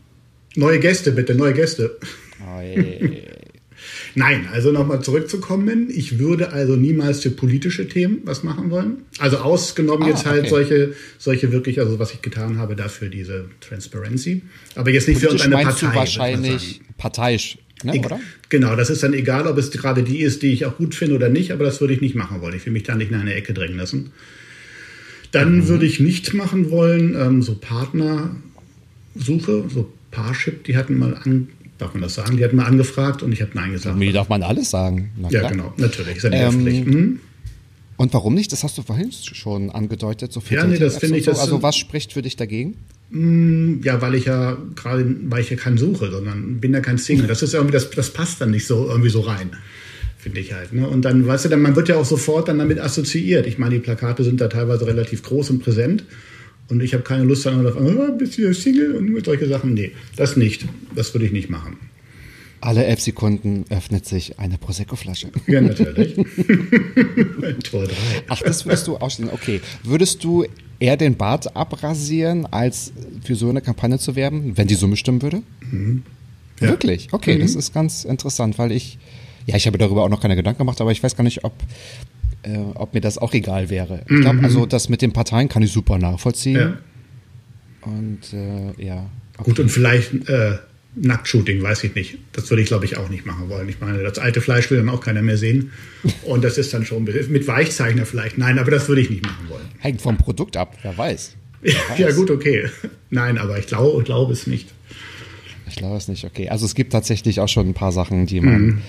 Neue 0.56 0.80
Gäste, 0.80 1.12
bitte, 1.12 1.34
neue 1.34 1.54
Gäste. 1.54 1.98
Oh, 2.40 2.62
je. 2.62 3.24
Nein, 4.16 4.48
also 4.52 4.72
nochmal 4.72 5.02
zurückzukommen. 5.02 5.90
Ich 5.90 6.20
würde 6.20 6.52
also 6.52 6.76
niemals 6.76 7.22
für 7.22 7.32
politische 7.32 7.88
Themen 7.88 8.22
was 8.26 8.44
machen 8.44 8.70
wollen. 8.70 9.06
Also 9.18 9.38
ausgenommen 9.38 10.04
Ah, 10.04 10.10
jetzt 10.10 10.26
halt 10.26 10.42
okay. 10.42 10.50
solche, 10.50 10.94
solche 11.18 11.52
wirklich, 11.52 11.80
also 11.80 11.98
was 11.98 12.14
ich 12.14 12.22
getan 12.22 12.60
habe, 12.60 12.76
dafür 12.76 13.10
diese 13.10 13.50
Transparency. 13.60 14.44
Aber 14.76 14.92
jetzt 14.92 15.08
nicht 15.08 15.20
für 15.20 15.28
Politisch 15.28 15.46
irgendeine 15.46 15.66
meinst 15.66 15.82
Partei. 15.82 15.94
du 15.94 16.00
wahrscheinlich 16.00 16.82
parteiisch, 16.98 17.58
ne, 17.84 18.00
oder? 18.00 18.20
Genau, 18.50 18.76
das 18.76 18.90
ist 18.90 19.04
dann 19.04 19.14
egal, 19.14 19.48
ob 19.48 19.58
es 19.58 19.72
gerade 19.72 20.04
die 20.04 20.20
ist, 20.20 20.42
die 20.44 20.52
ich 20.54 20.66
auch 20.66 20.78
gut 20.78 20.94
finde 20.96 21.16
oder 21.16 21.30
nicht, 21.30 21.52
aber 21.52 21.64
das 21.66 21.82
würde 21.82 21.94
ich 21.94 22.02
nicht 22.02 22.16
machen 22.16 22.42
wollen. 22.42 22.56
Ich 22.56 22.66
will 22.66 22.74
mich 22.74 22.84
da 22.84 22.96
nicht 22.96 23.12
in 23.12 23.18
eine 23.18 23.34
Ecke 23.34 23.54
drängen 23.54 23.78
lassen. 23.78 24.12
Dann 25.32 25.58
Mhm. 25.60 25.68
würde 25.68 25.86
ich 25.86 26.00
nicht 26.00 26.34
machen 26.34 26.70
wollen, 26.70 27.16
ähm, 27.20 27.42
so 27.42 27.56
Partnersuche, 29.16 29.64
so 29.70 29.92
Parship, 30.12 30.64
die 30.66 30.78
hatten 30.78 30.98
mal 30.98 31.16
an, 31.24 31.50
darf 31.80 31.94
man 31.94 32.04
das 32.04 32.14
sagen, 32.16 32.38
die 32.38 32.44
hatten 32.44 32.56
mal 32.56 32.66
angefragt 32.66 33.24
und 33.24 33.32
ich 33.32 33.42
habe 33.42 33.52
Nein 33.56 33.72
gesagt. 33.72 33.98
Mir 33.98 34.14
darf 34.14 34.30
man 34.30 34.44
alles 34.44 34.70
sagen. 34.70 35.12
Na 35.18 35.30
Ja, 35.30 35.40
klar. 35.40 35.52
genau, 35.52 35.74
natürlich, 35.78 36.18
ist 36.18 36.24
ja 36.24 36.30
Ähm. 36.32 36.66
Hm? 36.68 37.20
Und 37.96 38.12
warum 38.14 38.34
nicht? 38.34 38.52
Das 38.52 38.64
hast 38.64 38.78
du 38.78 38.82
vorhin 38.82 39.12
schon 39.12 39.70
angedeutet. 39.70 40.34
So 40.34 40.42
Ja, 40.50 40.66
nee, 40.66 40.78
das 40.78 40.98
finde 40.98 41.18
ich, 41.20 41.26
So. 41.26 41.32
das 41.32 41.40
Also 41.40 41.62
was 41.62 41.76
spricht 41.78 42.12
für 42.14 42.22
dich 42.24 42.36
dagegen? 42.36 42.76
Ja, 43.12 44.02
weil 44.02 44.16
ich 44.16 44.26
ja 44.26 44.58
gerade, 44.76 45.16
weil 45.26 45.42
ich 45.42 45.50
ja 45.50 45.56
keinen 45.56 45.78
suche, 45.78 46.10
sondern 46.10 46.60
bin 46.60 46.74
ja 46.74 46.80
kein 46.80 46.98
Single. 46.98 47.28
Das 47.28 47.44
ist 47.44 47.54
irgendwie, 47.54 47.74
das, 47.74 47.90
das 47.92 48.12
passt 48.12 48.42
dann 48.42 48.52
nicht 48.52 48.66
so 48.66 48.88
irgendwie 48.88 49.10
so 49.10 49.22
rein, 49.22 49.52
finde 50.18 50.40
ich 50.40 50.54
halt. 50.54 50.74
Ne? 50.74 50.88
Und 50.88 51.04
dann, 51.04 51.28
weißt 51.28 51.46
du, 51.46 51.50
dann, 51.50 51.62
man 51.62 51.76
wird 51.76 51.90
ja 51.90 51.98
auch 51.98 52.06
sofort 52.06 52.48
dann 52.48 52.58
damit 52.58 52.80
assoziiert. 52.80 53.46
Ich 53.46 53.60
meine, 53.60 53.76
die 53.76 53.82
Plakate 53.82 54.24
sind 54.24 54.42
da 54.42 54.48
teilweise 54.48 54.88
relativ 54.88 55.22
groß 55.22 55.52
und 55.52 55.60
präsent. 55.60 56.06
Und 56.70 56.82
ich 56.82 56.94
habe 56.94 57.04
keine 57.04 57.24
Lust 57.24 57.46
dann 57.46 57.66
auf, 57.68 57.76
oh, 57.76 58.12
bist 58.18 58.38
du 58.38 58.44
ja 58.44 58.54
Single 58.54 58.96
und 58.96 59.10
mit 59.10 59.26
solche 59.26 59.48
Sachen. 59.48 59.74
Nee, 59.74 59.92
das 60.16 60.36
nicht. 60.36 60.66
Das 60.96 61.14
würde 61.14 61.26
ich 61.26 61.32
nicht 61.32 61.50
machen. 61.50 61.78
Alle 62.62 62.86
elf 62.86 63.02
Sekunden 63.02 63.66
öffnet 63.70 64.06
sich 64.06 64.40
eine 64.40 64.58
Prosecco-Flasche. 64.58 65.28
Ja, 65.48 65.60
natürlich. 65.60 66.16
Tor 67.64 67.84
3. 67.84 67.92
Ach, 68.30 68.42
das 68.42 68.66
würdest 68.66 68.88
du 68.88 68.96
ausstellen. 68.96 69.30
Okay. 69.34 69.60
Würdest 69.84 70.24
du 70.24 70.46
eher 70.84 70.98
den 70.98 71.16
Bart 71.16 71.56
abrasieren, 71.56 72.46
als 72.46 72.92
für 73.24 73.36
so 73.36 73.50
eine 73.50 73.62
Kampagne 73.62 73.98
zu 74.00 74.18
werben, 74.18 74.58
wenn 74.58 74.68
die 74.68 74.76
Summe 74.76 74.98
stimmen 74.98 75.22
würde? 75.22 75.42
Mhm. 75.72 76.04
Ja. 76.60 76.68
Wirklich? 76.68 77.08
Okay, 77.14 77.40
das 77.40 77.56
ist 77.56 77.74
ganz 77.74 78.04
interessant, 78.04 78.60
weil 78.60 78.74
ich, 78.74 79.00
ja, 79.46 79.56
ich 79.56 79.66
habe 79.66 79.78
darüber 79.78 80.04
auch 80.04 80.10
noch 80.10 80.20
keine 80.20 80.36
Gedanken 80.36 80.58
gemacht, 80.58 80.82
aber 80.82 80.92
ich 80.92 81.02
weiß 81.02 81.16
gar 81.16 81.24
nicht, 81.24 81.46
ob, 81.46 81.54
äh, 82.44 82.58
ob 82.76 82.94
mir 82.94 83.00
das 83.00 83.18
auch 83.18 83.34
egal 83.34 83.70
wäre. 83.70 84.02
Ich 84.10 84.20
glaube, 84.20 84.44
also 84.44 84.66
das 84.66 84.90
mit 84.90 85.02
den 85.02 85.14
Parteien 85.14 85.48
kann 85.48 85.64
ich 85.64 85.72
super 85.72 85.98
nachvollziehen. 85.98 86.54
Mhm. 86.54 86.60
Ja. 86.60 87.90
Und 87.90 88.34
äh, 88.34 88.86
ja. 88.86 89.10
Gut, 89.38 89.60
und 89.60 89.70
vielleicht 89.70 90.14
äh, 90.28 90.58
Nacktshooting, 90.96 91.62
weiß 91.64 91.84
ich 91.86 91.96
nicht. 91.96 92.18
Das 92.34 92.50
würde 92.50 92.62
ich, 92.62 92.68
glaube 92.68 92.86
ich, 92.86 92.98
auch 92.98 93.10
nicht 93.10 93.26
machen 93.26 93.50
wollen. 93.50 93.68
Ich 93.70 93.80
meine, 93.80 94.04
das 94.04 94.20
alte 94.20 94.42
Fleisch 94.42 94.70
will 94.70 94.78
dann 94.78 94.90
auch 94.90 95.02
keiner 95.02 95.22
mehr 95.22 95.38
sehen. 95.38 95.72
Und 96.24 96.44
das 96.44 96.58
ist 96.58 96.74
dann 96.74 96.86
schon 96.86 97.04
mit 97.04 97.48
Weichzeichner 97.48 98.06
vielleicht. 98.06 98.38
Nein, 98.38 98.60
aber 98.60 98.72
das 98.72 98.88
würde 98.88 99.02
ich 99.02 99.10
nicht 99.10 99.24
machen 99.26 99.50
wollen. 99.50 99.66
Hängt 99.80 100.02
vom 100.02 100.18
Produkt 100.18 100.56
ab, 100.58 100.78
wer 100.84 100.98
weiß. 100.98 101.36
Ja, 101.98 102.12
gut, 102.12 102.30
okay. 102.30 102.66
Nein, 103.10 103.38
aber 103.38 103.58
ich 103.58 103.68
glaube, 103.68 104.04
glaube 104.04 104.34
es 104.34 104.48
nicht. 104.48 104.68
Ich 105.70 105.76
glaube 105.78 105.96
es 105.96 106.10
nicht, 106.10 106.26
okay. 106.26 106.50
Also 106.50 106.66
es 106.66 106.76
gibt 106.76 106.92
tatsächlich 106.92 107.40
auch 107.40 107.48
schon 107.48 107.70
ein 107.70 107.74
paar 107.74 107.94
Sachen, 107.94 108.26
die 108.26 108.42
man 108.42 108.82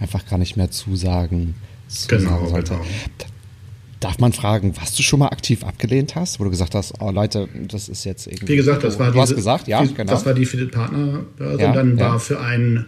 einfach 0.00 0.26
gar 0.26 0.38
nicht 0.38 0.56
mehr 0.56 0.70
zusagen, 0.70 1.54
zusagen 1.88 2.24
Mhm. 2.24 2.28
Genau, 2.28 2.48
sollte. 2.48 2.72
genau. 2.72 2.84
Darf 4.02 4.18
man 4.18 4.32
fragen, 4.32 4.74
was 4.80 4.94
du 4.96 5.02
schon 5.02 5.20
mal 5.20 5.28
aktiv 5.28 5.62
abgelehnt 5.62 6.16
hast, 6.16 6.40
wo 6.40 6.44
du 6.44 6.50
gesagt 6.50 6.74
hast, 6.74 6.94
oh 7.00 7.10
Leute, 7.12 7.48
das 7.68 7.88
ist 7.88 8.04
jetzt 8.04 8.26
irgendwie. 8.26 8.48
Wie 8.48 8.56
gesagt, 8.56 8.82
das 8.82 8.98
war 8.98 9.12
Du 9.12 9.20
hast 9.20 9.28
diese- 9.28 9.36
gesagt, 9.36 9.68
ja, 9.68 9.82
die, 9.84 9.94
genau. 9.94 10.12
Das 10.12 10.26
war 10.26 10.34
die 10.34 10.44
Philipp 10.44 10.72
Partnerbörse. 10.72 11.62
Ja, 11.62 11.68
und 11.68 11.76
dann 11.76 11.96
ja. 11.98 12.10
war 12.10 12.20
für 12.20 12.40
ein 12.40 12.86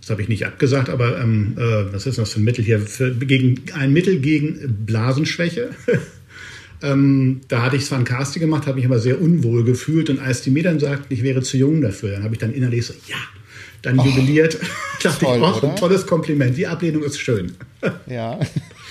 Das 0.00 0.08
habe 0.10 0.22
ich 0.22 0.28
nicht 0.28 0.46
abgesagt, 0.46 0.88
aber 0.88 1.20
ähm, 1.20 1.54
äh, 1.58 1.92
was 1.92 2.06
ist 2.06 2.16
das 2.18 2.32
für 2.32 2.40
ein 2.40 2.44
Mittel 2.44 2.64
hier? 2.64 2.80
Für, 2.80 3.14
gegen, 3.14 3.60
ein 3.74 3.92
Mittel 3.92 4.20
gegen 4.20 4.84
Blasenschwäche. 4.86 5.68
ähm, 6.82 7.42
da 7.48 7.62
hatte 7.62 7.76
ich 7.76 7.84
zwar 7.84 7.98
ein 7.98 8.04
Casting 8.04 8.40
gemacht, 8.40 8.66
habe 8.66 8.76
mich 8.76 8.86
aber 8.86 9.00
sehr 9.00 9.20
unwohl 9.20 9.64
gefühlt. 9.64 10.08
Und 10.08 10.18
als 10.18 10.40
die 10.40 10.50
mir 10.50 10.62
dann 10.62 10.80
sagten, 10.80 11.12
ich 11.12 11.22
wäre 11.22 11.42
zu 11.42 11.58
jung 11.58 11.82
dafür, 11.82 12.12
dann 12.12 12.24
habe 12.24 12.34
ich 12.34 12.40
dann 12.40 12.54
innerlich 12.54 12.86
so, 12.86 12.94
ja, 13.06 13.16
dann 13.82 13.98
jubiliert. 13.98 14.58
dachte 15.02 15.26
toll, 15.26 15.36
ich, 15.36 15.62
oh, 15.62 15.66
ein 15.66 15.76
tolles 15.76 16.06
Kompliment. 16.06 16.56
Die 16.56 16.66
Ablehnung 16.66 17.02
ist 17.02 17.20
schön. 17.20 17.52
Ja. 18.06 18.40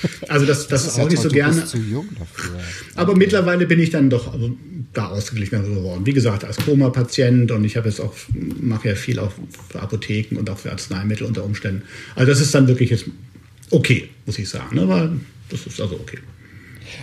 Also 0.28 0.46
das, 0.46 0.68
das, 0.68 0.86
ist 0.86 0.96
auch 0.96 1.04
ja 1.04 1.10
nicht 1.10 1.22
so 1.22 1.30
du 1.30 1.36
gerne. 1.36 1.56
bist 1.56 1.70
zu 1.70 1.78
jung 1.78 2.08
dafür. 2.18 2.60
Aber 2.96 3.16
mittlerweile 3.16 3.66
bin 3.66 3.80
ich 3.80 3.90
dann 3.90 4.10
doch 4.10 4.34
also, 4.34 4.56
da 4.94 5.08
ausgeglichener 5.10 5.62
geworden. 5.64 6.06
Wie 6.06 6.14
gesagt, 6.14 6.44
als 6.44 6.58
Koma-Patient 6.58 7.52
und 7.52 7.64
ich 7.64 7.78
habe 7.78 7.90
jetzt 7.90 8.00
auch, 8.00 8.14
mache 8.62 8.90
ja 8.90 8.96
viel 8.96 9.20
auch 9.20 9.32
für 9.70 9.82
Apotheken 9.82 10.38
und 10.38 10.50
auch 10.50 10.58
für 10.58 10.72
Arzneimittel 10.72 11.26
unter 11.26 11.44
Umständen. 11.44 11.84
Also 12.16 12.32
das 12.32 12.42
ist 12.42 12.54
dann 12.54 12.68
wirklich 12.68 12.90
jetzt 12.90 13.06
okay, 13.72 14.10
muss 14.26 14.40
ich 14.40 14.50
sagen. 14.50 14.76
Ne? 14.76 14.84
Aber 14.84 15.12
das 15.50 15.66
ist 15.66 15.80
also 15.82 15.96
okay. 15.96 16.20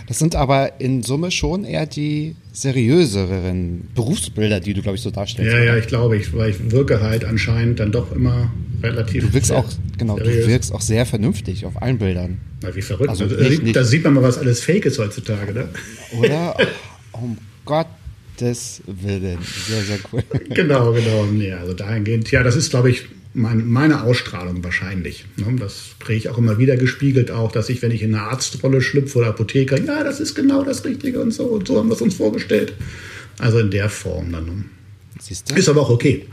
Das 0.07 0.19
sind 0.19 0.35
aber 0.35 0.79
in 0.79 1.03
Summe 1.03 1.31
schon 1.31 1.63
eher 1.65 1.85
die 1.85 2.35
seriöseren 2.53 3.87
Berufsbilder, 3.95 4.59
die 4.59 4.73
du, 4.73 4.81
glaube 4.81 4.95
ich, 4.97 5.01
so 5.01 5.11
darstellst. 5.11 5.51
Ja, 5.51 5.57
oder? 5.59 5.65
ja, 5.65 5.77
ich 5.77 5.87
glaube, 5.87 6.17
ich, 6.17 6.33
weil 6.35 6.51
ich 6.51 6.71
wirke 6.71 7.01
halt 7.01 7.25
anscheinend 7.25 7.79
dann 7.79 7.91
doch 7.91 8.11
immer 8.15 8.51
relativ. 8.83 9.25
Du 9.25 9.33
wirkst 9.33 9.51
auch, 9.51 9.65
genau, 9.97 10.17
du 10.17 10.25
wirkst 10.47 10.73
auch 10.73 10.81
sehr 10.81 11.05
vernünftig 11.05 11.65
auf 11.65 11.81
allen 11.81 11.97
Bildern. 11.97 12.37
Na, 12.61 12.75
wie 12.75 12.81
verrückt. 12.81 13.09
Also 13.09 13.25
Also, 13.25 13.35
nicht- 13.35 13.45
da, 13.45 13.49
sieht, 13.49 13.63
nicht- 13.63 13.85
sieht 13.85 14.03
man 14.03 14.13
mal, 14.13 14.23
was 14.23 14.37
alles 14.37 14.61
fake 14.61 14.85
ist 14.85 14.99
heutzutage. 14.99 15.53
Ne? 15.53 15.69
Oder? 16.19 16.55
um 17.13 17.37
Gottes 18.37 18.81
Willen. 18.85 19.37
Sehr, 19.67 19.81
sehr 19.83 19.99
cool. 20.11 20.23
Genau, 20.49 20.91
genau. 20.93 21.25
Nee, 21.25 21.53
also 21.53 21.73
dahingehend, 21.73 22.29
ja, 22.31 22.43
das 22.43 22.55
ist, 22.55 22.69
glaube 22.69 22.89
ich, 22.89 23.03
mein, 23.33 23.67
meine 23.67 24.03
Ausstrahlung 24.03 24.63
wahrscheinlich. 24.63 25.25
Ne? 25.37 25.55
Das 25.59 25.95
kriege 25.99 26.17
ich 26.17 26.29
auch 26.29 26.37
immer 26.37 26.57
wieder 26.57 26.77
gespiegelt, 26.77 27.31
auch, 27.31 27.51
dass 27.51 27.69
ich, 27.69 27.81
wenn 27.81 27.91
ich 27.91 28.01
in 28.03 28.13
eine 28.13 28.23
Arztrolle 28.23 28.81
schlüpfe 28.81 29.19
oder 29.19 29.27
Apotheker, 29.29 29.81
ja, 29.81 30.03
das 30.03 30.19
ist 30.19 30.35
genau 30.35 30.63
das 30.63 30.83
Richtige 30.85 31.21
und 31.21 31.31
so 31.31 31.43
und 31.45 31.67
so 31.67 31.77
haben 31.77 31.89
wir 31.89 31.95
es 31.95 32.01
uns 32.01 32.15
vorgestellt. 32.15 32.73
Also 33.37 33.59
in 33.59 33.71
der 33.71 33.89
Form 33.89 34.31
dann. 34.31 34.45
ne? 34.45 34.65
Siehst 35.19 35.51
du? 35.51 35.55
Ist 35.55 35.67
aber 35.69 35.81
auch 35.81 35.89
okay. 35.89 36.25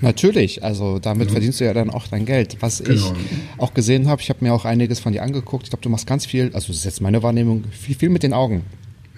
Natürlich, 0.00 0.62
also 0.62 0.98
damit 0.98 1.30
verdienst 1.30 1.60
du 1.60 1.64
ja 1.64 1.74
dann 1.74 1.90
auch 1.90 2.06
dein 2.06 2.24
Geld. 2.24 2.56
Was 2.60 2.80
ich 2.80 2.86
Genau. 2.86 3.14
auch 3.58 3.74
gesehen 3.74 4.08
habe, 4.08 4.22
ich 4.22 4.28
habe 4.28 4.44
mir 4.44 4.54
auch 4.54 4.64
einiges 4.64 5.00
von 5.00 5.12
dir 5.12 5.22
angeguckt. 5.22 5.64
Ich 5.64 5.70
glaube, 5.70 5.82
du 5.82 5.88
machst 5.88 6.06
ganz 6.06 6.24
viel, 6.24 6.50
also 6.54 6.68
das 6.68 6.76
ist 6.76 6.84
jetzt 6.84 7.00
meine 7.00 7.22
Wahrnehmung, 7.22 7.64
viel, 7.72 7.96
viel 7.96 8.08
mit 8.08 8.22
den 8.22 8.32
Augen, 8.32 8.62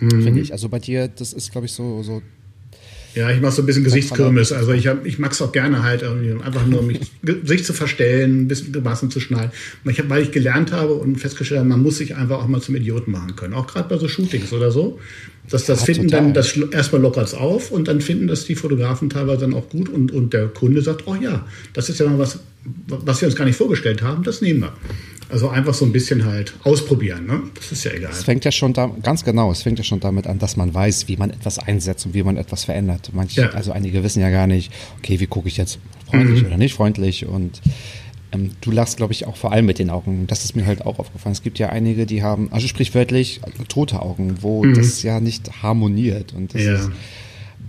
Mhm. 0.00 0.22
finde 0.22 0.40
ich. 0.40 0.52
Also 0.52 0.68
bei 0.68 0.78
dir, 0.78 1.08
das 1.08 1.32
ist, 1.32 1.52
glaube 1.52 1.66
ich, 1.66 1.72
so, 1.72 2.02
so 2.02 2.22
Ja, 3.14 3.30
ich 3.30 3.40
mache 3.40 3.52
so 3.52 3.62
ein 3.62 3.66
bisschen 3.66 3.84
Gesichtskirmes. 3.84 4.50
Also 4.52 4.72
ich, 4.72 4.86
hab- 4.88 5.06
ich 5.06 5.18
mag 5.20 5.30
es 5.32 5.40
auch 5.40 5.52
gerne 5.52 5.82
halt 5.84 6.02
einfach 6.02 6.66
nur, 6.66 6.82
mich 6.82 7.00
Gesicht 7.22 7.64
zu 7.64 7.72
verstellen, 7.72 8.42
ein 8.42 8.48
bisschen 8.48 8.72
Grimassen 8.72 9.10
zu 9.10 9.20
schneiden. 9.20 9.52
Ich 9.88 9.98
hab, 10.00 10.08
weil 10.10 10.22
ich 10.22 10.32
gelernt 10.32 10.72
habe 10.72 10.94
und 10.94 11.16
festgestellt 11.16 11.60
habe, 11.60 11.68
man 11.68 11.80
muss 11.82 11.98
sich 11.98 12.16
einfach 12.16 12.38
auch 12.42 12.48
mal 12.48 12.60
zum 12.60 12.74
Idioten 12.74 13.12
machen 13.12 13.36
können. 13.36 13.54
Auch 13.54 13.66
gerade 13.68 13.88
bei 13.88 13.98
so 13.98 14.08
Shootings 14.08 14.52
oder 14.52 14.70
so. 14.72 14.98
Dass 15.50 15.66
das 15.66 15.80
Ja, 15.80 15.84
finden 15.86 16.08
total. 16.08 16.22
dann, 16.24 16.34
das 16.34 16.56
erstmal 16.56 17.02
lockert 17.02 17.26
es 17.28 17.34
auf 17.34 17.70
und 17.70 17.86
dann 17.86 18.00
finden 18.00 18.26
das 18.28 18.46
die 18.46 18.54
Fotografen 18.54 19.10
teilweise 19.10 19.42
dann 19.42 19.52
auch 19.54 19.68
gut 19.68 19.90
und, 19.90 20.10
und 20.10 20.32
der 20.32 20.46
Kunde 20.48 20.80
sagt, 20.80 21.06
oh 21.06 21.14
ja, 21.14 21.46
das 21.74 21.90
ist 21.90 22.00
ja 22.00 22.06
mal 22.08 22.18
was, 22.18 22.38
was 22.88 23.20
wir 23.20 23.28
uns 23.28 23.36
gar 23.36 23.44
nicht 23.44 23.56
vorgestellt 23.56 24.00
haben, 24.02 24.22
das 24.24 24.40
nehmen 24.40 24.60
wir. 24.60 24.72
Also 25.30 25.48
einfach 25.48 25.74
so 25.74 25.84
ein 25.84 25.92
bisschen 25.92 26.24
halt 26.26 26.54
ausprobieren, 26.64 27.26
ne? 27.26 27.42
Das 27.54 27.72
ist 27.72 27.84
ja 27.84 27.92
egal. 27.92 28.10
Es 28.12 28.24
fängt 28.24 28.44
ja 28.44 28.52
schon 28.52 28.72
da, 28.72 28.90
ganz 29.02 29.24
genau, 29.24 29.50
es 29.50 29.62
fängt 29.62 29.78
ja 29.78 29.84
schon 29.84 30.00
damit 30.00 30.26
an, 30.26 30.38
dass 30.38 30.56
man 30.56 30.72
weiß, 30.74 31.08
wie 31.08 31.16
man 31.16 31.30
etwas 31.30 31.58
einsetzt 31.58 32.06
und 32.06 32.14
wie 32.14 32.22
man 32.22 32.36
etwas 32.36 32.64
verändert. 32.64 33.10
Manche, 33.12 33.40
Ja. 33.42 33.48
also 33.50 33.72
einige 33.72 34.02
wissen 34.04 34.20
ja 34.20 34.30
gar 34.30 34.46
nicht, 34.46 34.70
okay, 34.98 35.18
wie 35.20 35.26
gucke 35.26 35.48
ich 35.48 35.56
jetzt 35.56 35.78
freundlich 36.10 36.40
Mhm. 36.42 36.46
oder 36.48 36.56
nicht 36.58 36.74
freundlich 36.74 37.26
und 37.26 37.60
ähm, 38.32 38.50
du 38.60 38.70
lachst, 38.70 38.96
glaube 38.98 39.12
ich, 39.12 39.26
auch 39.26 39.36
vor 39.36 39.52
allem 39.52 39.64
mit 39.66 39.78
den 39.78 39.90
Augen. 39.90 40.26
Das 40.26 40.44
ist 40.44 40.54
mir 40.56 40.66
halt 40.66 40.82
auch 40.84 40.98
aufgefallen. 40.98 41.32
Es 41.32 41.42
gibt 41.42 41.58
ja 41.58 41.68
einige, 41.70 42.04
die 42.04 42.22
haben, 42.22 42.52
also 42.52 42.66
sprichwörtlich 42.68 43.40
tote 43.68 44.02
Augen, 44.02 44.38
wo 44.42 44.64
das 44.66 45.02
ja 45.02 45.20
nicht 45.20 45.62
harmoniert 45.62 46.32
und 46.34 46.52
das 46.54 46.60
Mhm. 46.62 46.66
Ja. 46.68 46.74
ist 46.74 46.90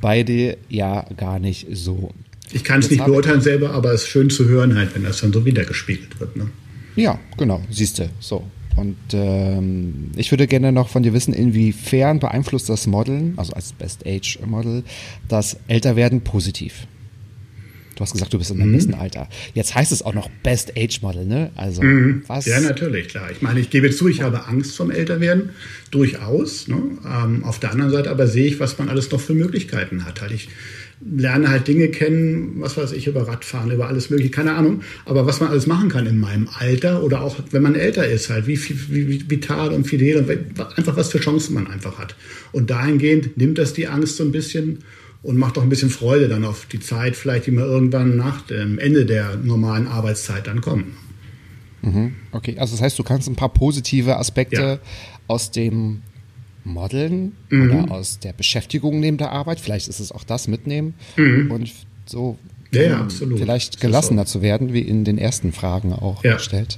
bei 0.01 0.23
dir 0.23 0.57
ja 0.69 1.05
gar 1.17 1.39
nicht 1.39 1.67
so. 1.71 2.11
Ich 2.51 2.63
kann 2.63 2.79
es 2.81 2.91
nicht 2.91 3.03
beurteilen 3.05 3.41
selber, 3.41 3.71
aber 3.71 3.91
es 3.93 4.03
ist 4.03 4.09
schön 4.09 4.29
zu 4.29 4.45
hören 4.45 4.75
halt, 4.75 4.93
wenn 4.93 5.03
das 5.03 5.21
dann 5.21 5.31
so 5.33 5.45
wiedergespiegelt 5.45 6.19
wird, 6.19 6.35
ne? 6.35 6.47
Ja, 6.95 7.19
genau, 7.37 7.61
siehst 7.69 7.99
du, 7.99 8.09
so. 8.19 8.43
Und 8.75 8.97
ähm, 9.13 10.11
ich 10.17 10.31
würde 10.31 10.47
gerne 10.47 10.71
noch 10.73 10.89
von 10.89 11.01
dir 11.03 11.13
wissen, 11.13 11.33
inwiefern 11.33 12.19
beeinflusst 12.19 12.67
das 12.67 12.87
Modeln, 12.87 13.33
also 13.37 13.53
als 13.53 13.71
Best 13.73 14.05
Age 14.05 14.39
Model, 14.45 14.83
das 15.29 15.57
Älterwerden 15.67 16.21
positiv? 16.21 16.87
Du 17.95 18.01
hast 18.01 18.11
gesagt, 18.11 18.33
du 18.33 18.37
bist 18.37 18.51
in 18.51 18.57
Mhm. 18.57 18.61
deinem 18.61 18.73
besten 18.73 18.93
Alter. 18.93 19.29
Jetzt 19.53 19.73
heißt 19.73 19.93
es 19.93 20.01
auch 20.01 20.13
noch 20.13 20.29
Best 20.43 20.73
Age 20.77 21.01
Model, 21.01 21.25
ne? 21.25 21.51
Also 21.55 21.81
was? 22.27 22.45
Mhm. 22.45 22.51
Ja, 22.51 22.59
natürlich, 22.59 23.07
klar. 23.07 23.31
Ich 23.31 23.41
meine, 23.41 23.61
ich 23.61 23.69
gebe 23.69 23.89
zu, 23.91 24.09
ich 24.09 24.21
habe 24.21 24.47
Angst 24.47 24.75
vom 24.75 24.91
Älterwerden, 24.91 25.51
durchaus. 25.91 26.67
Ne? 26.67 26.75
Ähm, 27.05 27.45
auf 27.45 27.59
der 27.59 27.71
anderen 27.71 27.91
Seite 27.91 28.09
aber 28.11 28.27
sehe 28.27 28.47
ich, 28.47 28.59
was 28.59 28.77
man 28.77 28.89
alles 28.89 29.09
noch 29.11 29.21
für 29.21 29.33
Möglichkeiten 29.33 30.03
hat. 30.05 30.19
Halt 30.19 30.33
ich 30.33 30.49
lerne 31.07 31.49
halt 31.49 31.67
Dinge 31.67 31.89
kennen, 31.89 32.55
was 32.61 32.77
weiß 32.77 32.91
ich, 32.93 33.05
über 33.05 33.27
Radfahren, 33.27 33.69
über 33.71 33.87
alles 33.87 34.09
mögliche, 34.09 34.31
keine 34.31 34.55
Ahnung. 34.55 34.81
Aber 35.05 35.25
was 35.27 35.39
man 35.39 35.49
alles 35.49 35.67
machen 35.67 35.87
kann 35.89 36.07
in 36.07 36.17
meinem 36.17 36.49
Alter 36.57 37.03
oder 37.03 37.21
auch 37.21 37.37
wenn 37.51 37.61
man 37.61 37.75
älter 37.75 38.07
ist, 38.07 38.29
halt, 38.31 38.47
wie, 38.47 38.57
viel- 38.57 38.79
wie, 38.89 39.07
wie 39.07 39.29
vital 39.29 39.69
und 39.71 39.85
fidel 39.85 40.17
und 40.17 40.59
einfach 40.77 40.97
was 40.97 41.11
für 41.11 41.19
Chancen 41.19 41.53
man 41.53 41.67
einfach 41.67 41.99
hat. 41.99 42.15
Und 42.51 42.69
dahingehend 42.71 43.37
nimmt 43.37 43.57
das 43.59 43.73
die 43.73 43.87
Angst 43.87 44.17
so 44.17 44.23
ein 44.23 44.31
bisschen 44.31 44.79
und 45.21 45.37
macht 45.37 45.57
auch 45.57 45.63
ein 45.63 45.69
bisschen 45.69 45.89
Freude 45.91 46.27
dann 46.27 46.43
auf 46.43 46.65
die 46.65 46.79
Zeit, 46.79 47.15
vielleicht, 47.15 47.45
die 47.47 47.51
wir 47.51 47.65
irgendwann 47.65 48.15
nach 48.17 48.41
dem 48.41 48.79
Ende 48.79 49.05
der 49.05 49.35
normalen 49.37 49.87
Arbeitszeit 49.87 50.47
dann 50.47 50.61
kommen. 50.61 50.95
Okay, 52.31 52.55
also 52.57 52.73
das 52.75 52.81
heißt, 52.81 52.97
du 52.97 53.03
kannst 53.03 53.27
ein 53.29 53.35
paar 53.35 53.53
positive 53.53 54.17
Aspekte 54.17 54.55
Ja. 54.61 54.79
aus 55.27 55.51
dem 55.51 56.01
Modeln 56.65 57.33
Mhm. 57.49 57.69
oder 57.85 57.91
aus 57.91 58.19
der 58.19 58.33
Beschäftigung 58.33 58.99
neben 58.99 59.17
der 59.17 59.31
Arbeit, 59.31 59.59
vielleicht 59.61 59.87
ist 59.87 59.99
es 60.01 60.11
auch 60.11 60.23
das 60.25 60.47
mitnehmen 60.47 60.93
und 61.17 61.71
so 62.05 62.37
Mhm. 62.71 62.77
Ja, 62.77 62.81
ja, 62.83 62.99
absolut. 62.99 63.39
vielleicht 63.39 63.75
Das 63.75 63.79
gelassener 63.81 64.25
so. 64.25 64.39
zu 64.39 64.41
werden, 64.41 64.73
wie 64.73 64.81
in 64.81 65.05
den 65.05 65.17
ersten 65.17 65.53
Fragen 65.53 65.93
auch 65.93 66.23
Ja. 66.25 66.33
gestellt. 66.33 66.77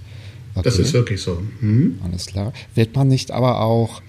Das 0.53 0.73
Okay. 0.75 0.81
ist 0.83 0.93
wirklich 0.93 1.21
so. 1.21 1.41
Mhm. 1.61 1.99
Alles 2.03 2.25
klar. 2.27 2.53
Wird 2.75 2.95
man 2.95 3.07
nicht 3.07 3.31
aber 3.31 3.61
auch 3.61 4.01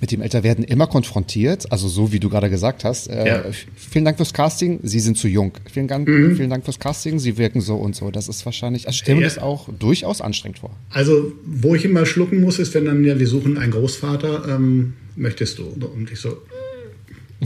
mit 0.00 0.12
dem 0.12 0.22
Älterwerden 0.22 0.64
immer 0.64 0.86
konfrontiert? 0.86 1.70
Also 1.72 1.88
so 1.88 2.12
wie 2.12 2.20
du 2.20 2.28
gerade 2.30 2.48
gesagt 2.50 2.84
hast. 2.84 3.08
Äh, 3.08 3.26
Ja. 3.26 3.44
Vielen 3.76 4.04
Dank 4.04 4.16
fürs 4.16 4.32
Casting. 4.32 4.80
Sie 4.82 5.00
sind 5.00 5.18
zu 5.18 5.28
jung. 5.28 5.52
Vielen 5.70 5.88
Dank, 5.88 6.08
Mhm. 6.08 6.36
vielen 6.36 6.50
Dank 6.50 6.64
fürs 6.64 6.78
Casting. 6.78 7.18
Sie 7.18 7.36
wirken 7.38 7.60
so 7.60 7.76
und 7.76 7.94
so. 7.94 8.10
Das 8.10 8.28
ist 8.28 8.44
wahrscheinlich. 8.46 8.86
Also 8.86 8.94
ich 8.96 9.00
stelle 9.00 9.16
mir 9.16 9.22
Ja. 9.22 9.28
das 9.28 9.38
auch 9.38 9.68
durchaus 9.78 10.20
anstrengend 10.20 10.58
vor. 10.60 10.70
Also, 10.90 11.32
wo 11.44 11.74
ich 11.74 11.84
immer 11.84 12.06
schlucken 12.06 12.40
muss, 12.40 12.58
ist, 12.58 12.74
wenn 12.74 12.84
dann, 12.86 13.04
ja, 13.04 13.18
wir 13.18 13.26
suchen 13.26 13.58
einen 13.58 13.72
Großvater, 13.72 14.46
ähm, 14.48 14.94
möchtest 15.16 15.58
du? 15.58 15.64
Und 15.64 16.10
ich 16.10 16.18
so, 16.18 16.38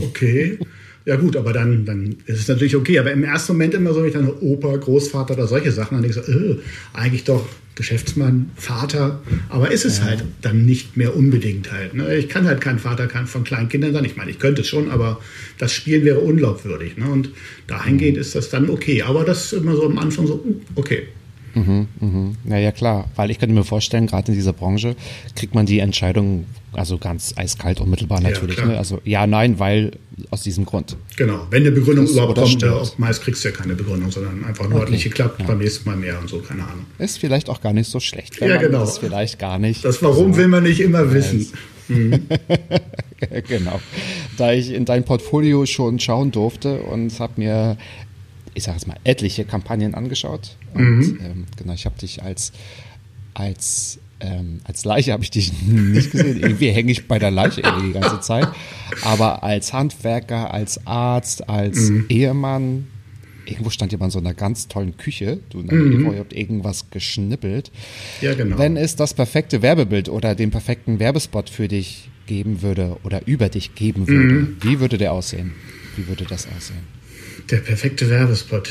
okay. 0.01 0.57
Ja 1.05 1.17
gut, 1.17 1.37
aber 1.37 1.53
dann, 1.53 1.85
dann 1.85 2.17
ist 2.25 2.39
es 2.39 2.47
natürlich 2.47 2.75
okay. 2.75 2.97
Aber 2.97 3.11
im 3.11 3.23
ersten 3.23 3.53
Moment 3.53 3.75
immer 3.75 3.93
so, 3.93 4.01
wenn 4.01 4.07
ich 4.07 4.13
dann 4.13 4.27
Opa, 4.27 4.75
Großvater 4.75 5.35
oder 5.35 5.47
solche 5.47 5.71
Sachen, 5.71 5.95
dann 5.95 6.01
denke 6.01 6.19
ich 6.19 6.25
so, 6.25 6.31
äh, 6.31 6.57
eigentlich 6.93 7.23
doch 7.23 7.47
Geschäftsmann, 7.75 8.49
Vater. 8.55 9.21
Aber 9.49 9.71
ist 9.71 9.85
es 9.85 10.01
halt 10.01 10.23
dann 10.41 10.65
nicht 10.65 10.97
mehr 10.97 11.15
unbedingt 11.15 11.71
halt. 11.71 11.93
Ne? 11.93 12.15
Ich 12.15 12.29
kann 12.29 12.45
halt 12.47 12.61
kein 12.61 12.79
Vater 12.79 13.07
kann 13.07 13.27
von 13.27 13.43
kleinen 13.43 13.69
Kindern 13.69 13.93
sein. 13.93 14.05
Ich 14.05 14.15
meine, 14.15 14.31
ich 14.31 14.39
könnte 14.39 14.61
es 14.61 14.67
schon, 14.67 14.89
aber 14.89 15.19
das 15.59 15.73
Spielen 15.73 16.05
wäre 16.05 16.19
unglaubwürdig. 16.19 16.97
Ne? 16.97 17.07
Und 17.07 17.29
dahingehend 17.67 18.17
ist 18.17 18.33
das 18.33 18.49
dann 18.49 18.69
okay. 18.69 19.03
Aber 19.03 19.25
das 19.25 19.45
ist 19.45 19.53
immer 19.53 19.75
so 19.75 19.85
am 19.85 19.99
Anfang 19.99 20.25
so, 20.25 20.43
uh, 20.43 20.79
okay. 21.55 21.85
Ja, 22.45 22.57
ja, 22.57 22.71
klar. 22.71 23.09
Weil 23.15 23.31
ich 23.31 23.39
könnte 23.39 23.55
mir 23.55 23.63
vorstellen, 23.63 24.07
gerade 24.07 24.29
in 24.31 24.35
dieser 24.37 24.53
Branche 24.53 24.95
kriegt 25.35 25.55
man 25.55 25.65
die 25.65 25.79
Entscheidung 25.79 26.45
also 26.73 26.97
ganz 26.97 27.33
eiskalt 27.37 27.79
unmittelbar 27.79 28.21
Ja, 28.21 28.29
natürlich. 28.31 28.57
klar. 28.57 28.67
ne? 28.67 28.77
Also 28.77 28.99
ja, 29.05 29.25
nein, 29.27 29.59
weil 29.59 29.91
aus 30.29 30.43
diesem 30.43 30.65
Grund. 30.65 30.97
Genau, 31.15 31.47
wenn 31.49 31.63
eine 31.63 31.71
Begründung 31.71 32.05
Das 32.05 32.13
überhaupt 32.13 32.35
kommt, 32.35 32.63
äh, 32.63 32.71
meist 32.97 33.21
kriegst 33.23 33.43
du 33.43 33.49
ja 33.49 33.55
keine 33.55 33.75
Begründung, 33.75 34.11
sondern 34.11 34.43
einfach 34.45 34.67
nur 34.69 34.81
hat 34.81 34.89
nicht 34.89 35.03
geklappt, 35.03 35.45
beim 35.45 35.59
nächsten 35.59 35.89
Mal 35.89 35.95
mehr 35.97 36.19
und 36.19 36.29
so, 36.29 36.39
keine 36.39 36.63
Ahnung. 36.63 36.85
Ist 36.97 37.19
vielleicht 37.19 37.49
auch 37.49 37.61
gar 37.61 37.73
nicht 37.73 37.89
so 37.89 37.99
schlecht. 37.99 38.39
Ja, 38.39 38.57
genau. 38.57 38.79
Das 38.79 38.97
vielleicht 38.97 39.39
gar 39.39 39.57
nicht. 39.59 39.83
Das 39.83 40.01
Warum 40.01 40.35
will 40.35 40.47
man 40.47 40.63
nicht 40.63 40.79
immer 40.79 41.13
wissen. 41.13 41.47
genau. 43.47 43.79
Da 44.37 44.53
ich 44.53 44.71
in 44.71 44.85
dein 44.85 45.03
Portfolio 45.03 45.65
schon 45.65 45.99
schauen 45.99 46.31
durfte 46.31 46.79
und 46.81 47.19
habe 47.19 47.33
mir, 47.37 47.77
ich 48.55 48.63
sage 48.63 48.77
jetzt 48.77 48.87
mal, 48.87 48.97
etliche 49.03 49.45
Kampagnen 49.45 49.93
angeschaut. 49.93 50.55
Und 50.73 51.19
ähm, 51.21 51.45
genau, 51.57 51.73
ich 51.73 51.85
habe 51.85 51.97
dich 51.99 52.23
als, 52.23 52.51
als, 53.33 53.99
ähm, 54.21 54.59
als 54.63 54.85
Leiche 54.85 55.11
habe 55.11 55.23
ich 55.23 55.29
dich 55.29 55.51
nicht 55.67 56.11
gesehen. 56.11 56.39
Irgendwie 56.41 56.69
hänge 56.71 56.91
ich 56.91 57.07
bei 57.07 57.19
der 57.19 57.31
Leiche 57.31 57.61
die 57.61 57.91
ganze 57.91 58.19
Zeit. 58.21 58.47
Aber 59.03 59.43
als 59.43 59.73
Handwerker, 59.73 60.53
als 60.53 60.87
Arzt, 60.87 61.47
als 61.49 61.91
Ehemann, 62.09 62.87
irgendwo 63.45 63.69
stand 63.69 63.91
jemand 63.91 64.09
in 64.15 64.19
so 64.21 64.25
einer 64.25 64.33
ganz 64.33 64.67
tollen 64.67 64.97
Küche. 64.97 65.39
Du, 65.49 65.59
mhm. 65.59 66.11
ihr 66.13 66.19
habt 66.19 66.33
irgendwas 66.33 66.89
geschnippelt. 66.89 67.71
Ja, 68.21 68.33
genau. 68.33 68.57
Wenn 68.57 68.77
es 68.77 68.95
das 68.95 69.13
perfekte 69.13 69.61
Werbebild 69.61 70.09
oder 70.09 70.33
den 70.33 70.49
perfekten 70.49 70.99
Werbespot 70.99 71.49
für 71.49 71.67
dich 71.67 72.09
geben 72.25 72.61
würde 72.63 72.97
oder 73.03 73.27
über 73.27 73.49
dich 73.49 73.75
geben 73.75 74.07
würde, 74.07 74.33
Mhm. 74.33 74.57
wie 74.61 74.79
würde 74.79 74.97
der 74.97 75.11
aussehen? 75.13 75.51
Wie 75.95 76.07
würde 76.07 76.23
das 76.25 76.47
aussehen? 76.47 76.95
Der 77.49 77.57
perfekte 77.57 78.09
Werbespot. 78.09 78.69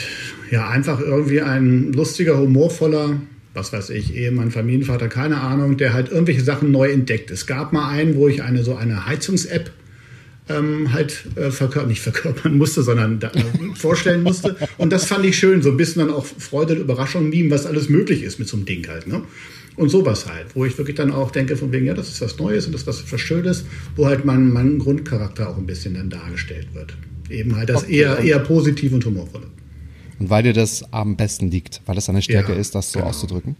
Ja, 0.51 0.68
einfach 0.68 1.01
irgendwie 1.01 1.40
ein 1.40 1.92
lustiger, 1.92 2.38
humorvoller, 2.38 3.20
was 3.55 3.72
weiß 3.72 3.90
ich, 3.90 4.16
Ehemann, 4.16 4.51
Familienvater, 4.51 5.09
keine 5.09 5.40
Ahnung, 5.40 5.76
der 5.76 5.92
halt 5.92 6.11
irgendwelche 6.11 6.42
Sachen 6.42 6.72
neu 6.72 6.90
entdeckt. 6.90 7.30
Es 7.30 7.46
gab 7.46 7.72
mal 7.72 7.88
einen, 7.88 8.16
wo 8.16 8.28
ich 8.28 8.42
eine 8.42 8.64
so 8.64 8.74
eine 8.74 9.07
Heizungs-App 9.07 9.70
ähm, 10.48 10.92
halt 10.92 11.24
äh, 11.36 11.51
verkörpern, 11.51 11.88
nicht 11.88 12.03
verkörpern 12.03 12.59
musste, 12.59 12.82
sondern 12.82 13.20
da, 13.20 13.28
äh, 13.28 13.42
vorstellen 13.76 14.22
musste. 14.22 14.57
Und 14.76 14.92
das 14.92 15.07
fand 15.07 15.24
ich 15.24 15.38
schön, 15.38 15.62
so 15.62 15.70
ein 15.70 15.76
bisschen 15.76 16.07
dann 16.07 16.14
auch 16.14 16.26
Freude 16.26 16.74
und 16.74 16.80
Überraschung 16.80 17.28
nehmen, 17.28 17.51
was 17.51 17.66
alles 17.66 17.88
möglich 17.88 18.22
ist 18.22 18.38
mit 18.38 18.48
so 18.48 18.57
einem 18.57 18.66
Ding 18.66 18.86
halt. 18.88 19.07
Ne? 19.07 19.22
Und 19.76 19.88
sowas 19.88 20.26
halt, 20.26 20.55
wo 20.55 20.64
ich 20.64 20.76
wirklich 20.76 20.96
dann 20.96 21.11
auch 21.11 21.30
denke, 21.30 21.57
von 21.57 21.72
wegen, 21.72 21.86
ja, 21.86 21.94
das 21.94 22.09
ist 22.09 22.20
was 22.20 22.38
Neues 22.38 22.66
und 22.66 22.72
das 22.72 22.82
ist 22.82 22.86
was, 22.86 23.12
was 23.12 23.20
Schönes, 23.20 23.64
wo 23.96 24.07
halt 24.07 24.24
mein, 24.24 24.53
mein 24.53 24.78
Grundcharakter 24.78 25.48
auch 25.48 25.57
ein 25.57 25.66
bisschen 25.66 25.94
dann 25.94 26.11
dargestellt 26.11 26.68
wird. 26.74 26.94
Eben 27.30 27.56
halt 27.56 27.68
das 27.68 27.84
Okay. 27.84 27.96
eher, 27.96 28.18
eher 28.18 28.38
positiv 28.40 28.92
und 28.92 29.04
humorvolle. 29.04 29.46
Und 30.18 30.30
weil 30.30 30.42
dir 30.42 30.52
das 30.52 30.84
am 30.92 31.16
besten 31.16 31.50
liegt, 31.50 31.80
weil 31.86 31.98
es 31.98 32.06
deine 32.06 32.22
Stärke 32.22 32.52
Ja, 32.52 32.58
ist, 32.58 32.74
das 32.74 32.92
so 32.92 32.98
genau. 32.98 33.10
auszudrücken. 33.10 33.56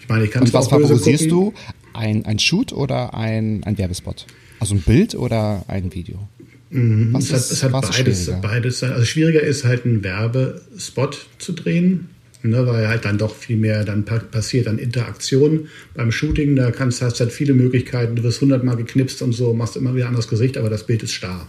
Ich 0.00 0.08
meine, 0.08 0.24
ich 0.24 0.30
kann 0.30 0.42
Und 0.42 0.52
was 0.52 0.68
favorisierst 0.68 1.30
du? 1.30 1.52
Ein, 1.92 2.24
ein 2.26 2.38
Shoot 2.38 2.72
oder 2.72 3.14
ein, 3.14 3.62
ein 3.64 3.78
Werbespot? 3.78 4.26
Also 4.60 4.74
ein 4.74 4.80
Bild 4.82 5.14
oder 5.14 5.64
ein 5.68 5.92
Video? 5.94 6.28
Mhm. 6.70 7.14
Es 7.16 7.30
hat, 7.30 7.38
ist- 7.40 7.50
es 7.52 7.62
hat 7.62 7.72
beides, 7.72 7.94
schwieriger? 8.24 8.40
beides. 8.42 8.82
Also 8.82 9.04
schwieriger 9.04 9.40
ist 9.42 9.64
halt 9.64 9.84
einen 9.84 10.02
Werbespot 10.02 11.26
zu 11.38 11.52
drehen, 11.52 12.08
ne, 12.42 12.66
weil 12.66 12.88
halt 12.88 13.04
dann 13.04 13.18
doch 13.18 13.34
viel 13.34 13.56
mehr 13.56 13.84
dann 13.84 14.04
pa 14.04 14.18
passiert 14.18 14.66
an 14.66 14.78
Interaktion 14.78 15.68
beim 15.94 16.10
Shooting. 16.10 16.56
Da 16.56 16.70
kannst 16.70 17.00
hast 17.02 17.20
halt 17.20 17.32
viele 17.32 17.54
Möglichkeiten. 17.54 18.16
Du 18.16 18.22
wirst 18.22 18.40
hundertmal 18.40 18.76
geknipst 18.76 19.22
und 19.22 19.32
so, 19.32 19.54
machst 19.54 19.76
immer 19.76 19.94
wieder 19.94 20.06
anderes 20.06 20.28
Gesicht, 20.28 20.56
aber 20.56 20.70
das 20.70 20.86
Bild 20.86 21.02
ist 21.02 21.12
starr. 21.12 21.48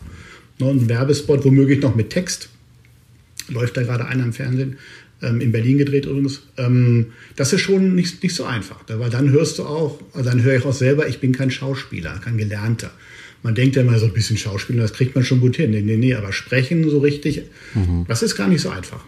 Ne, 0.57 0.69
ein 0.69 0.89
Werbespot 0.89 1.43
womöglich 1.43 1.81
noch 1.81 1.95
mit 1.95 2.09
Text 2.09 2.49
läuft 3.49 3.77
da 3.77 3.83
gerade 3.83 4.05
einer 4.05 4.23
im 4.23 4.33
Fernsehen, 4.33 4.77
ähm, 5.21 5.41
in 5.41 5.51
Berlin 5.51 5.77
gedreht 5.77 6.05
übrigens. 6.05 6.41
Ähm, 6.57 7.07
das 7.35 7.53
ist 7.53 7.61
schon 7.61 7.95
nicht, 7.95 8.23
nicht 8.23 8.35
so 8.35 8.45
einfach, 8.45 8.83
weil 8.87 9.09
dann 9.09 9.29
hörst 9.31 9.59
du 9.59 9.63
auch, 9.63 9.99
also 10.13 10.29
dann 10.29 10.43
höre 10.43 10.57
ich 10.57 10.65
auch 10.65 10.73
selber, 10.73 11.07
ich 11.07 11.19
bin 11.19 11.31
kein 11.31 11.51
Schauspieler, 11.51 12.19
kein 12.23 12.37
Gelernter. 12.37 12.91
Man 13.45 13.53
denkt 13.53 13.75
ja 13.75 13.83
immer 13.83 13.99
so 13.99 14.07
ein 14.07 14.11
bisschen 14.13 14.37
Schauspieler, 14.37 14.81
das 14.81 14.93
kriegt 14.93 15.13
man 15.13 15.23
schon 15.23 15.39
gut 15.39 15.57
hin. 15.57 15.69
Nee, 15.69 15.81
nee, 15.81 15.97
nee, 15.97 16.15
aber 16.15 16.33
sprechen 16.33 16.89
so 16.89 16.97
richtig, 16.97 17.43
das 18.07 18.23
ist 18.23 18.35
gar 18.35 18.47
nicht 18.47 18.61
so 18.61 18.71
einfach. 18.71 19.05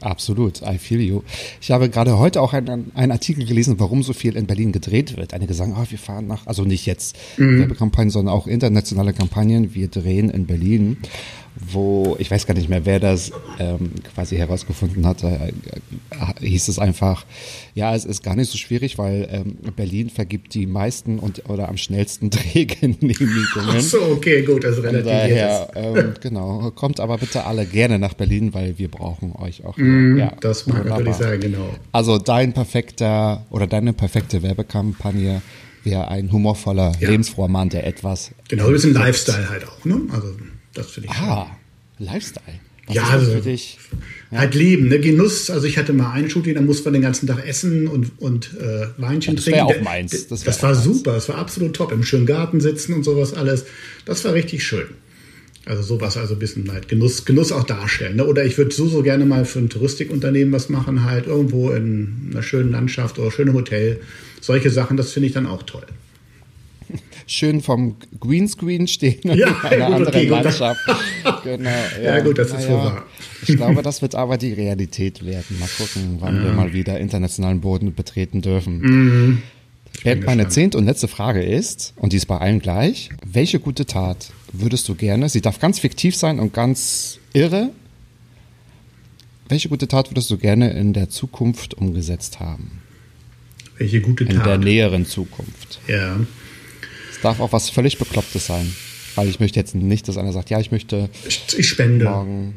Absolut, 0.00 0.60
I 0.62 0.76
feel 0.76 1.00
you. 1.00 1.22
Ich 1.60 1.70
habe 1.70 1.88
gerade 1.88 2.18
heute 2.18 2.40
auch 2.40 2.52
einen, 2.52 2.90
einen 2.96 3.12
Artikel 3.12 3.46
gelesen, 3.46 3.76
warum 3.78 4.02
so 4.02 4.12
viel 4.12 4.34
in 4.34 4.48
Berlin 4.48 4.72
gedreht 4.72 5.16
wird. 5.16 5.34
Einige 5.34 5.54
sagen, 5.54 5.74
ah, 5.76 5.86
wir 5.88 5.98
fahren 5.98 6.26
nach, 6.26 6.48
also 6.48 6.64
nicht 6.64 6.84
jetzt 6.84 7.16
Werbekampagnen, 7.36 8.10
sondern 8.10 8.34
auch 8.34 8.48
internationale 8.48 9.12
Kampagnen. 9.12 9.72
Wir 9.72 9.86
drehen 9.86 10.30
in 10.30 10.46
Berlin, 10.46 10.96
wo, 11.56 12.16
ich 12.18 12.30
weiß 12.30 12.46
gar 12.46 12.54
nicht 12.54 12.68
mehr, 12.68 12.86
wer 12.86 13.00
das 13.00 13.32
ähm, 13.58 13.90
quasi 14.14 14.36
herausgefunden 14.36 15.06
hat, 15.06 15.22
äh, 15.24 15.52
hieß 16.40 16.68
es 16.68 16.78
einfach, 16.78 17.24
ja, 17.74 17.94
es 17.94 18.04
ist 18.04 18.22
gar 18.22 18.36
nicht 18.36 18.50
so 18.50 18.56
schwierig, 18.56 18.98
weil 18.98 19.28
ähm, 19.30 19.56
Berlin 19.76 20.10
vergibt 20.10 20.54
die 20.54 20.66
meisten 20.66 21.18
und 21.18 21.48
oder 21.48 21.68
am 21.68 21.76
schnellsten 21.76 22.30
Drehgenehmigungen. 22.90 23.42
Ach 23.56 23.80
so, 23.80 24.00
okay, 24.12 24.42
gut, 24.42 24.64
also 24.64 24.82
Von 24.82 24.90
relativ 24.90 25.10
daher, 25.10 25.68
ähm, 25.74 26.14
genau, 26.20 26.70
kommt 26.70 27.00
aber 27.00 27.18
bitte 27.18 27.44
alle 27.44 27.66
gerne 27.66 27.98
nach 27.98 28.14
Berlin, 28.14 28.54
weil 28.54 28.78
wir 28.78 28.88
brauchen 28.90 29.32
euch 29.36 29.64
auch. 29.64 29.76
Mhm, 29.76 30.18
ja, 30.18 30.32
das 30.40 30.66
mag 30.66 30.78
wunderbar. 30.78 30.98
natürlich 31.00 31.16
sein, 31.18 31.40
genau. 31.40 31.74
Also 31.92 32.18
dein 32.18 32.52
perfekter 32.52 33.44
oder 33.50 33.66
deine 33.66 33.92
perfekte 33.92 34.42
Werbekampagne 34.42 35.42
wäre 35.82 36.08
ein 36.08 36.30
humorvoller, 36.30 36.92
Ja. 37.00 37.08
lebensfroher 37.10 37.48
Mann, 37.48 37.70
der 37.70 37.86
etwas. 37.86 38.30
Genau, 38.48 38.66
ein 38.66 38.72
bisschen 38.72 38.92
Lifestyle 38.94 39.48
halt 39.48 39.66
auch, 39.66 39.84
ne? 39.84 40.00
Also, 40.12 40.28
das 40.74 40.90
finde 40.90 41.08
ich. 41.12 41.16
Ah, 41.18 41.56
Lifestyle. 41.98 42.60
Was 42.86 42.96
Ja, 42.96 43.02
das 43.04 43.10
also- 43.12 43.32
für 43.32 43.40
dich? 43.42 43.78
Halt 44.32 44.54
Leben, 44.54 44.88
ne? 44.88 45.00
Genuss. 45.00 45.50
Also 45.50 45.66
ich 45.66 45.76
hatte 45.76 45.92
mal 45.92 46.12
ein 46.12 46.30
Shooting, 46.30 46.54
da 46.54 46.60
musste 46.60 46.84
man 46.84 46.92
den 46.94 47.02
ganzen 47.02 47.26
Tag 47.26 47.46
essen 47.46 47.88
und, 47.88 48.12
und 48.20 48.54
äh, 48.60 48.86
Weinchen 48.96 49.34
Das 49.36 49.44
trinken. 49.44 49.58
wär 49.58 49.66
auch 49.66 49.72
Der- 49.72 49.82
meins. 49.82 50.28
Das 50.28 50.42
Das, 50.44 50.58
auch 50.58 50.62
war 50.62 50.72
meins. 50.74 50.84
super, 50.84 51.12
das 51.14 51.28
war 51.28 51.36
absolut 51.38 51.74
top. 51.74 51.90
Im 51.92 52.02
schönen 52.04 52.26
Garten 52.26 52.60
sitzen 52.60 52.94
und 52.94 53.02
sowas 53.04 53.34
alles. 53.34 53.64
Das 54.04 54.24
war 54.24 54.32
richtig 54.34 54.64
schön. 54.64 54.86
Also 55.66 55.82
sowas, 55.82 56.16
also 56.16 56.34
ein 56.34 56.38
bisschen 56.38 56.70
halt 56.72 56.88
Genuss, 56.88 57.24
Genuss 57.24 57.52
auch 57.52 57.64
darstellen. 57.64 58.16
Ne? 58.16 58.24
Oder 58.26 58.44
ich 58.44 58.56
würde 58.56 58.72
so, 58.72 58.88
so 58.88 59.02
gerne 59.02 59.26
mal 59.26 59.44
für 59.44 59.58
ein 59.58 59.68
Touristikunternehmen 59.68 60.52
was 60.52 60.68
machen, 60.68 61.04
halt 61.04 61.26
irgendwo 61.26 61.70
in 61.70 62.28
einer 62.30 62.42
schönen 62.42 62.70
Landschaft 62.72 63.18
oder 63.18 63.30
schönem 63.30 63.54
Hotel. 63.54 64.00
Solche 64.40 64.70
Sachen, 64.70 64.96
das 64.96 65.12
finde 65.12 65.26
ich 65.28 65.34
dann 65.34 65.46
auch 65.46 65.62
toll. 65.64 65.84
Schön 67.26 67.60
vom 67.60 67.96
Greenscreen 68.18 68.86
stehen 68.88 69.30
und 69.30 69.38
Ja, 69.38 69.48
in 69.48 69.82
einer 69.82 69.86
gut, 69.86 70.06
anderen 70.06 70.08
okay. 70.08 70.28
Landschaft. 70.28 70.80
Genau, 71.44 71.70
Ja, 72.02 72.20
gut, 72.20 72.38
das 72.38 72.50
ist 72.52 72.68
wohl 72.68 72.76
wahr. 72.78 73.06
Ich 73.46 73.56
glaube, 73.56 73.82
das 73.82 74.02
wird 74.02 74.14
aber 74.14 74.36
die 74.36 74.52
Realität 74.52 75.24
werden. 75.24 75.58
Mal 75.58 75.68
gucken, 75.78 76.16
wann 76.20 76.42
wir 76.42 76.52
mal 76.52 76.72
wieder 76.72 76.98
internationalen 77.00 77.60
Boden 77.60 77.94
betreten 77.94 78.42
dürfen. 78.42 78.78
Mhm. 78.80 79.42
Bernd, 80.04 80.24
meine 80.24 80.48
zehnte 80.48 80.78
und 80.78 80.86
letzte 80.86 81.08
Frage 81.08 81.42
ist, 81.42 81.92
und 81.96 82.12
die 82.12 82.16
ist 82.16 82.26
bei 82.26 82.38
allen 82.38 82.60
gleich, 82.60 83.10
welche 83.24 83.60
gute 83.60 83.86
Tat 83.86 84.32
würdest 84.52 84.88
du 84.88 84.94
gerne, 84.94 85.28
sie 85.28 85.40
darf 85.40 85.58
ganz 85.58 85.78
fiktiv 85.78 86.16
sein 86.16 86.38
und 86.38 86.54
ganz 86.54 87.18
irre, 87.32 87.70
welche 89.48 89.68
gute 89.68 89.88
Tat 89.88 90.10
würdest 90.10 90.30
du 90.30 90.38
gerne 90.38 90.70
in 90.70 90.92
der 90.92 91.08
Zukunft 91.10 91.74
umgesetzt 91.74 92.38
haben? 92.40 92.80
Welche 93.78 94.00
gute 94.00 94.24
In 94.24 94.30
der 94.36 94.42
Tat. 94.44 94.60
näheren 94.60 95.06
Zukunft. 95.06 95.80
Ja. 95.88 96.20
Darf 97.22 97.40
auch 97.40 97.52
was 97.52 97.70
völlig 97.70 97.98
Beklopptes 97.98 98.46
sein. 98.46 98.72
Weil 99.16 99.28
ich 99.28 99.40
möchte 99.40 99.58
jetzt 99.58 99.74
nicht, 99.74 100.06
dass 100.08 100.16
einer 100.16 100.32
sagt, 100.32 100.50
ja, 100.50 100.60
ich 100.60 100.70
möchte 100.70 101.10
Ich, 101.28 101.42
ich 101.58 101.68
spende. 101.68 102.04
morgen, 102.06 102.54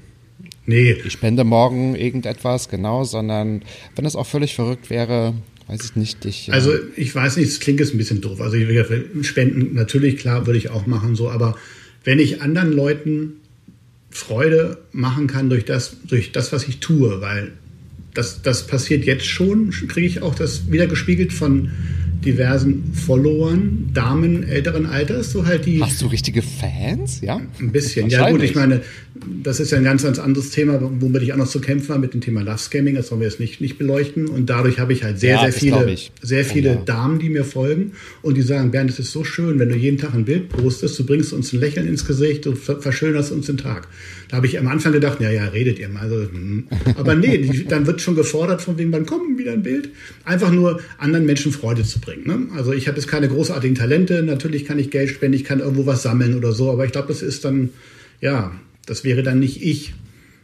Nee, 0.66 0.96
ich 1.06 1.12
spende 1.14 1.44
morgen 1.44 1.94
irgendetwas, 1.96 2.70
genau, 2.70 3.04
sondern 3.04 3.64
wenn 3.98 4.06
es 4.06 4.16
auch 4.16 4.26
völlig 4.28 4.56
verrückt 4.56 4.90
wäre, 4.90 5.34
weiß 5.68 5.84
ich 5.84 5.96
nicht, 5.98 6.24
ich. 6.26 6.48
äh, 6.48 6.52
Also 6.54 6.72
ich 6.96 7.14
weiß 7.14 7.36
nicht, 7.36 7.50
es 7.50 7.60
klingt 7.60 7.82
jetzt 7.82 7.94
ein 7.94 7.98
bisschen 7.98 8.22
doof. 8.22 8.40
Also 8.40 8.56
ich, 8.56 8.68
will- 8.68 9.10
Spenden, 9.24 9.74
natürlich, 9.74 10.18
klar, 10.18 10.46
würde 10.46 10.58
ich 10.58 10.70
auch 10.70 10.86
machen, 10.86 11.16
so, 11.16 11.30
aber 11.30 11.58
wenn 12.06 12.18
ich 12.20 12.42
anderen 12.42 12.72
Leuten 12.72 13.34
Freude 14.10 14.78
machen 14.92 15.28
kann 15.28 15.50
durch 15.50 15.66
das, 15.66 15.98
durch 16.08 16.32
das, 16.32 16.54
was 16.54 16.68
ich 16.68 16.80
tue, 16.80 17.20
weil 17.20 17.52
das, 18.14 18.42
das 18.42 18.68
passiert 18.68 19.06
jetzt 19.06 19.26
schon, 19.26 19.72
kriege 19.72 20.06
ich 20.08 20.22
auch 20.22 20.36
das 20.36 20.72
wieder 20.72 20.88
gespiegelt 20.88 21.34
von 21.34 21.72
diversen 22.26 22.94
Followern, 22.94 23.90
Damen 23.94 24.44
älteren 24.44 24.86
Alters, 24.86 25.32
so 25.32 25.46
halt 25.46 25.66
die 25.66 25.82
Hast 25.82 26.02
du 26.02 26.08
richtige 26.08 26.42
Fans? 26.42 27.22
Ja? 27.22 27.42
ein 27.60 27.72
bisschen. 27.72 28.10
Ja 28.10 28.30
gut, 28.30 28.42
ich 28.44 28.56
meine, 28.56 28.82
das 29.44 29.60
ist 29.60 29.72
ja 29.72 29.78
ein 29.78 29.84
ganz, 29.84 30.04
ganz 30.04 30.20
anderes 30.20 30.50
Thema, 30.50 30.80
womit 31.00 31.22
ich 31.24 31.34
auch 31.34 31.38
noch 31.38 31.48
zu 31.48 31.62
kämpfen 31.62 31.90
habe 31.90 32.02
mit 32.02 32.14
dem 32.14 32.22
Thema 32.22 32.42
Love 32.42 32.58
Scamming. 32.58 32.96
Das 32.96 33.12
wollen 33.12 33.22
wir 33.22 33.28
jetzt 33.28 33.40
nicht, 33.40 33.62
nicht 33.62 33.78
beleuchten. 33.78 34.28
Und 34.28 34.50
dadurch 34.50 34.80
habe 34.80 34.94
ich 34.94 35.04
halt 35.04 35.20
sehr, 35.20 35.36
Ja, 35.36 35.42
sehr 35.44 35.54
viele, 35.54 35.96
sehr 36.22 36.42
Oh 36.46 36.50
viele 36.50 36.70
ja. 36.70 36.76
Damen, 36.86 37.20
die 37.20 37.30
mir 37.30 37.44
folgen 37.44 37.92
und 38.22 38.36
die 38.36 38.42
sagen, 38.42 38.72
Bernd, 38.72 38.90
es 38.90 39.00
ist 39.00 39.12
so 39.12 39.24
schön, 39.24 39.60
wenn 39.60 39.70
du 39.70 39.76
jeden 39.76 39.98
Tag 39.98 40.14
ein 40.14 40.26
Bild 40.26 40.50
postest, 40.50 40.98
du 41.00 41.06
bringst 41.06 41.34
uns 41.34 41.54
ein 41.54 41.60
Lächeln 41.60 41.88
ins 41.88 42.06
Gesicht, 42.06 42.46
du 42.46 42.56
ver- 42.56 42.82
verschönerst 42.82 43.32
uns 43.32 43.46
den 43.46 43.58
Tag. 43.58 43.88
Da 44.30 44.38
habe 44.38 44.48
ich 44.48 44.58
am 44.58 44.68
Anfang 44.68 44.94
gedacht, 44.94 45.22
ja, 45.22 45.30
ja, 45.30 45.46
redet 45.46 45.78
ihr 45.80 45.90
mal. 45.90 46.02
Also, 46.02 46.24
hm. 46.32 46.66
Aber 46.96 47.14
nee, 47.16 47.64
dann 47.70 47.86
wird 47.86 48.02
schon 48.02 48.16
gefordert, 48.16 48.62
von 48.62 48.78
wegen, 48.78 48.92
wann 48.92 49.06
kommt 49.06 49.38
wieder 49.38 49.52
ein 49.54 49.62
Bild? 49.64 49.90
Einfach 50.26 50.52
nur 50.52 50.80
anderen 50.98 51.26
Menschen 51.26 51.52
Freude 51.52 51.84
zu 51.84 52.00
bringen. 52.00 52.13
Ne? 52.26 52.48
Also 52.56 52.72
ich 52.74 52.88
habe 52.88 52.98
jetzt 52.98 53.08
keine 53.08 53.28
großartigen 53.28 53.76
Talente, 53.76 54.24
natürlich 54.24 54.66
kann 54.66 54.80
ich 54.80 54.92
Geld 54.92 55.10
spenden, 55.10 55.36
ich 55.36 55.44
kann 55.44 55.60
irgendwo 55.60 55.86
was 55.86 56.04
sammeln 56.04 56.36
oder 56.36 56.52
so, 56.52 56.72
aber 56.72 56.86
ich 56.86 56.92
glaube, 56.92 57.08
das 57.08 57.22
ist 57.22 57.46
dann, 57.46 57.70
ja, 58.22 58.52
das 58.86 59.04
wäre 59.04 59.24
dann 59.24 59.40
nicht 59.40 59.62
ich. 59.62 59.94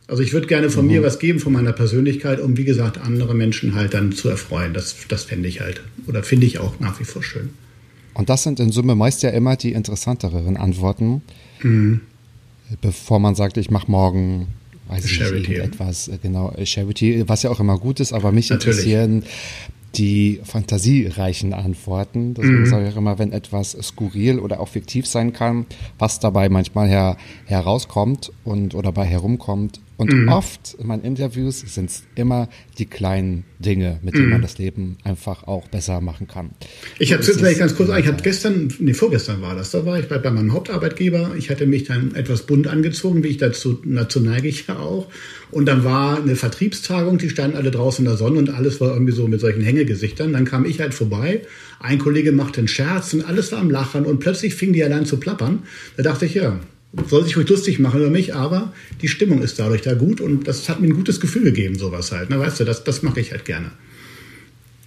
Also 0.08 0.24
ich 0.24 0.34
würde 0.34 0.48
gerne 0.48 0.72
von 0.72 0.88
mir 0.88 1.04
was 1.04 1.20
geben, 1.20 1.40
von 1.40 1.54
meiner 1.54 1.72
Persönlichkeit, 1.72 2.40
um 2.40 2.58
wie 2.58 2.64
gesagt 2.64 2.98
andere 2.98 3.36
Menschen 3.36 3.76
halt 3.76 3.94
dann 3.94 4.12
zu 4.12 4.28
erfreuen. 4.28 4.74
Das, 4.74 4.96
das 5.08 5.24
fände 5.24 5.48
ich 5.48 5.62
halt 5.62 5.82
oder 6.08 6.24
finde 6.24 6.48
ich 6.48 6.58
auch 6.58 6.80
nach 6.80 7.00
wie 7.00 7.04
vor 7.04 7.22
schön. 7.22 7.50
Und 8.16 8.28
das 8.30 8.42
sind 8.44 8.60
in 8.60 8.72
Summe 8.72 8.96
meist 8.96 9.22
ja 9.22 9.30
immer 9.30 9.56
die 9.56 9.72
interessanteren 9.74 10.58
Antworten, 10.58 11.22
Mhm. 11.62 12.02
bevor 12.82 13.20
man 13.20 13.36
sagt, 13.36 13.58
ich 13.58 13.70
mache 13.70 13.92
morgen, 13.92 14.48
weiß 14.88 15.06
ich 15.06 15.14
Charity, 15.14 15.40
nicht, 15.40 15.50
irgendetwas, 15.52 16.08
äh, 16.08 16.18
genau, 16.22 16.56
Charity, 16.64 17.24
was 17.28 17.44
ja 17.44 17.50
auch 17.52 17.60
immer 17.60 17.78
gut 17.78 18.00
ist, 18.00 18.12
aber 18.14 18.32
mich 18.32 18.50
Natürlich. 18.50 18.80
interessieren 18.80 19.24
die 19.96 20.40
fantasiereichen 20.44 21.54
Antworten. 21.54 22.34
Deswegen 22.34 22.60
Mhm. 22.62 22.66
sage 22.66 22.88
ich 22.88 22.94
auch 22.94 22.98
immer, 22.98 23.20
wenn 23.20 23.32
etwas 23.32 23.72
skurril 23.72 24.40
oder 24.40 24.60
auch 24.60 24.68
fiktiv 24.68 25.08
sein 25.08 25.34
kann, 25.34 25.66
was 25.98 26.20
dabei 26.20 26.50
manchmal 26.50 26.88
her, 26.88 27.18
herauskommt 27.46 28.32
und 28.44 28.76
oder 28.76 28.92
bei 28.92 29.06
herumkommt. 29.06 29.80
Und 30.00 30.14
Mhm. 30.14 30.30
oft 30.30 30.78
in 30.80 30.88
meinen 30.88 31.04
Interviews 31.04 31.60
sind 31.60 31.90
es 31.90 32.04
immer 32.16 32.48
die 32.78 32.86
kleinen 32.86 33.44
Dinge, 33.60 34.00
mit 34.02 34.16
denen 34.16 34.30
man 34.30 34.42
das 34.42 34.58
Leben 34.58 34.98
einfach 35.04 35.44
auch 35.44 35.68
besser 35.68 36.00
machen 36.00 36.26
kann. 36.26 36.52
Ich 37.00 37.12
habe 37.12 37.22
ist 37.22 37.38
vielleicht 37.38 37.60
ganz 37.60 37.76
kurz, 37.76 37.90
ich 37.90 38.08
habe 38.08 38.24
gestern, 38.24 38.74
nee, 38.80 38.94
vorgestern 38.94 39.42
war 39.42 39.56
das, 39.56 39.72
da 39.72 39.86
war 39.86 40.00
ich 40.00 40.08
bei, 40.08 40.18
bei 40.18 40.32
meinem 40.32 40.54
Hauptarbeitgeber. 40.54 41.32
Ich 41.38 41.50
hatte 41.50 41.68
mich 41.68 41.84
dann 41.84 42.16
etwas 42.16 42.44
bunt 42.44 42.68
angezogen, 42.68 43.26
wie 43.26 43.28
ich 43.28 43.38
dazu, 43.40 43.82
dazu 43.84 44.22
neige 44.22 44.48
ich 44.48 44.68
ja 44.68 44.80
auch. 44.80 45.10
Und 45.52 45.66
dann 45.66 45.84
war 45.84 46.22
eine 46.22 46.38
Vertriebstagung, 46.38 47.18
die 47.18 47.30
standen 47.30 47.58
alle 47.58 47.70
draußen 47.70 48.06
in 48.06 48.10
der 48.10 48.18
Sonne 48.18 48.40
und 48.40 48.52
alles 48.52 48.80
war 48.80 48.94
irgendwie 48.94 49.12
so 49.12 49.28
mit 49.28 49.42
solchen 49.42 49.62
Hängegesichtern. 49.62 50.32
Dann 50.32 50.46
kam 50.46 50.64
ich 50.64 50.80
halt 50.80 50.94
vorbei, 50.94 51.42
ein 51.82 52.00
Kollege 52.00 52.32
machte 52.32 52.60
einen 52.62 52.70
Scherz 52.70 53.14
und 53.14 53.26
alles 53.26 53.52
war 53.52 53.60
am 53.60 53.70
Lachen 53.70 54.06
und 54.06 54.20
plötzlich 54.22 54.56
fing 54.56 54.72
die 54.72 54.82
allein 54.82 55.06
zu 55.06 55.18
plappern. 55.20 55.64
Da 55.98 56.04
dachte 56.04 56.26
ich, 56.26 56.36
ja, 56.36 56.58
soll 57.08 57.24
sich 57.24 57.38
ruhig 57.38 57.48
lustig 57.48 57.80
machen 57.80 58.02
über 58.02 58.10
mich, 58.10 58.34
aber 58.34 58.74
die 59.02 59.08
Stimmung 59.08 59.42
ist 59.42 59.60
dadurch 59.60 59.82
da 59.82 59.94
gut 59.94 60.22
und 60.22 60.48
das 60.48 60.70
hat 60.70 60.80
mir 60.80 60.88
ein 60.88 60.96
gutes 60.96 61.20
Gefühl 61.20 61.44
gegeben, 61.44 61.78
sowas 61.78 62.12
halt. 62.12 62.30
Ne? 62.30 62.40
Weißt 62.40 62.60
du, 62.60 62.66
das, 62.66 62.84
das 62.84 63.04
mache 63.04 63.20
ich 63.20 63.32
halt 63.32 63.46
gerne. 63.46 63.72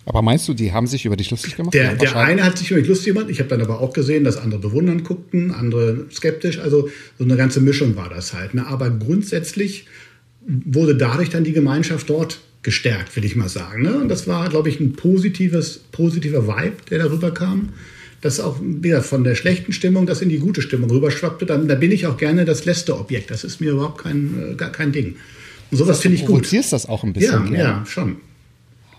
Aber 0.04 0.20
meinst 0.20 0.48
du, 0.48 0.54
die 0.54 0.72
haben 0.72 0.88
sich 0.88 1.04
über 1.04 1.16
dich 1.16 1.30
lustig 1.30 1.56
gemacht? 1.56 1.74
Der, 1.74 1.94
der 1.94 2.16
eine 2.16 2.42
hat 2.42 2.58
sich 2.58 2.70
über 2.72 2.80
mich 2.80 2.88
lustig 2.88 3.14
gemacht. 3.14 3.26
Ich 3.28 3.38
habe 3.38 3.48
dann 3.48 3.62
aber 3.62 3.80
auch 3.80 3.92
gesehen, 3.92 4.24
dass 4.24 4.36
andere 4.36 4.60
bewundern 4.60 5.04
guckten, 5.04 5.52
andere 5.52 6.06
skeptisch. 6.10 6.58
Also 6.58 6.90
so 7.18 7.24
eine 7.24 7.36
ganze 7.36 7.60
Mischung 7.60 7.94
war 7.94 8.08
das 8.08 8.34
halt. 8.34 8.54
Ne? 8.54 8.66
Aber 8.66 8.90
grundsätzlich 8.90 9.86
wurde 10.46 10.96
dadurch 10.96 11.30
dann 11.30 11.44
die 11.44 11.52
Gemeinschaft 11.52 12.10
dort 12.10 12.40
gestärkt, 12.62 13.14
will 13.14 13.24
ich 13.24 13.36
mal 13.36 13.48
sagen. 13.48 13.82
Ne? 13.82 13.96
Und 13.96 14.08
das 14.08 14.26
war, 14.26 14.48
glaube 14.48 14.68
ich, 14.68 14.80
ein 14.80 14.94
positives, 14.94 15.78
positiver 15.92 16.48
Vibe, 16.48 16.76
der 16.90 16.98
darüber 16.98 17.32
kam. 17.32 17.70
Das 18.22 18.40
auch 18.40 18.56
wieder 18.62 19.02
von 19.02 19.24
der 19.24 19.34
schlechten 19.34 19.72
Stimmung, 19.72 20.06
das 20.06 20.22
in 20.22 20.28
die 20.30 20.38
gute 20.38 20.62
Stimmung 20.62 20.90
rüberschwappte. 20.90 21.44
Dann, 21.44 21.68
da 21.68 21.74
bin 21.74 21.92
ich 21.92 22.06
auch 22.06 22.16
gerne 22.16 22.44
das 22.46 22.64
letzte 22.64 22.96
Objekt. 22.98 23.30
Das 23.30 23.44
ist 23.44 23.60
mir 23.60 23.72
überhaupt 23.72 23.98
kein, 23.98 24.52
äh, 24.52 24.54
gar 24.54 24.70
kein 24.72 24.92
Ding. 24.92 25.16
Und 25.70 25.78
sowas 25.78 26.00
finde 26.00 26.14
ich 26.16 26.20
Du 26.22 26.28
gut. 26.28 26.36
provozierst 26.36 26.72
das 26.72 26.86
auch 26.86 27.02
ein 27.04 27.08
Ja, 27.08 27.12
bisschen. 27.38 27.50
gell? 27.50 27.58
ja, 27.58 27.84
schon. 27.86 28.16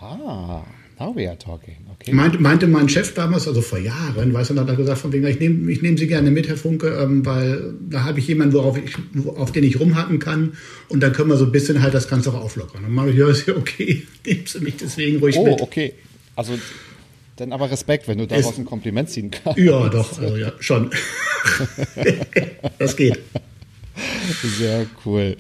Ah, 0.02 0.64
now 1.00 1.16
we 1.16 1.28
are 1.28 1.38
talking. 1.38 1.78
Okay. 1.94 2.12
Meinte, 2.14 2.38
meinte 2.40 2.68
mein 2.68 2.90
Chef 2.90 3.14
damals, 3.14 3.48
also 3.48 3.62
vor 3.62 3.80
Jahren, 3.80 4.34
weiß 4.34 4.50
er, 4.50 4.58
hat 4.58 4.68
er 4.68 4.76
gesagt, 4.76 5.00
von 5.00 5.14
wegen, 5.14 5.26
ich 5.26 5.40
nehme 5.40 5.72
ich 5.72 5.82
nehm 5.82 5.98
Sie 5.98 6.08
gerne 6.08 6.30
mit, 6.32 6.50
Herr 6.50 6.58
Funke, 6.58 6.88
ähm, 7.02 7.26
weil 7.26 7.76
da 7.90 8.04
habe 8.04 8.20
ich 8.20 8.28
jemanden, 8.28 8.54
worauf 8.56 8.78
ich, 8.78 8.94
auf 9.38 9.54
den 9.54 9.64
ich 9.64 9.80
rumhacken 9.80 10.20
kann 10.20 10.54
und 10.90 11.02
dann 11.02 11.14
können 11.14 11.30
wir 11.30 11.38
so 11.38 11.46
ein 11.46 11.52
bisschen 11.54 11.82
halt 11.82 11.94
das 11.94 12.10
Ganze 12.10 12.32
auch 12.32 12.42
auflockern. 12.42 12.84
Und 12.84 12.92
mal, 12.94 13.10
ja, 13.16 13.30
ist 13.30 13.48
ja 13.48 13.56
okay, 13.56 14.04
nehmen 14.26 14.44
Sie 14.46 14.60
mich 14.60 14.76
deswegen 14.76 15.20
ruhig 15.20 15.38
Oh, 15.38 15.46
mit. 15.46 15.62
okay. 15.62 15.94
Also 16.36 16.54
dann 17.36 17.52
aber 17.52 17.72
Respekt, 17.72 18.08
wenn 18.08 18.18
du 18.18 18.28
daraus 18.28 18.58
ein 18.58 18.66
Kompliment 18.66 19.10
ziehen 19.10 19.32
kannst. 19.32 19.60
Ja, 19.60 19.90
doch, 19.90 20.20
also 20.20 20.38
ja, 20.38 20.54
schon. 20.60 20.92
das 22.80 22.96
geht. 22.96 23.20
Sehr 24.58 24.86
cool. 25.06 25.38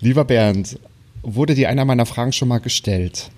Lieber 0.00 0.24
Bernd, 0.24 0.78
wurde 1.22 1.54
dir 1.54 1.68
einer 1.68 1.84
meiner 1.84 2.06
Fragen 2.06 2.32
schon 2.32 2.48
mal 2.48 2.58
gestellt? 2.58 3.30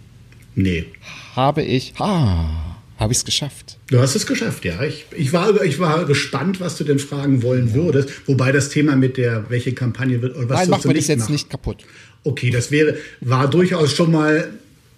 Nee. 0.55 0.87
Habe 1.35 1.63
ich, 1.63 1.95
ah, 1.99 2.77
habe 2.99 3.13
ich 3.13 3.19
es 3.19 3.25
geschafft? 3.25 3.79
Du 3.89 4.01
hast 4.01 4.15
es 4.15 4.27
geschafft, 4.27 4.65
ja. 4.65 4.83
Ich, 4.83 5.07
ich, 5.17 5.33
war, 5.33 5.63
ich 5.63 5.79
war 5.79 6.05
gespannt, 6.05 6.61
was 6.61 6.77
du 6.77 6.85
denn 6.85 6.99
fragen 6.99 7.43
wollen 7.43 7.75
würdest. 7.75 8.27
Wobei 8.27 8.53
das 8.53 8.71
Thema 8.71 8.97
mit 8.97 9.17
der, 9.17 9.49
welche 9.51 9.73
Kampagne 9.73 10.21
wird 10.21 10.37
oder 10.37 10.49
was 10.51 10.69
Nein, 10.69 10.85
wir 10.85 10.95
das 10.95 11.07
jetzt 11.07 11.21
machen? 11.21 11.33
nicht 11.33 11.49
kaputt. 11.49 11.85
Okay, 12.25 12.51
das 12.51 12.71
wäre, 12.71 12.97
war 13.21 13.49
durchaus 13.49 13.95
schon 13.95 14.11
mal, 14.11 14.49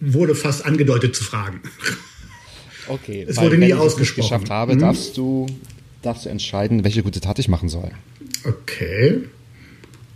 wurde 0.00 0.34
fast 0.34 0.64
angedeutet 0.64 1.14
zu 1.14 1.24
fragen. 1.24 1.60
Okay. 2.88 3.24
Es 3.28 3.36
wurde 3.38 3.52
wenn 3.52 3.60
nie 3.60 3.66
ich 3.66 3.72
es 3.72 3.78
ausgesprochen. 3.78 4.22
geschafft 4.28 4.50
habe, 4.50 4.76
darfst 4.76 5.16
du 5.16 5.46
darfst 6.02 6.24
du 6.24 6.28
entscheiden, 6.30 6.82
welche 6.84 7.02
gute 7.02 7.20
Tat 7.20 7.38
ich 7.38 7.48
machen 7.48 7.68
soll. 7.68 7.90
Okay. 8.44 9.20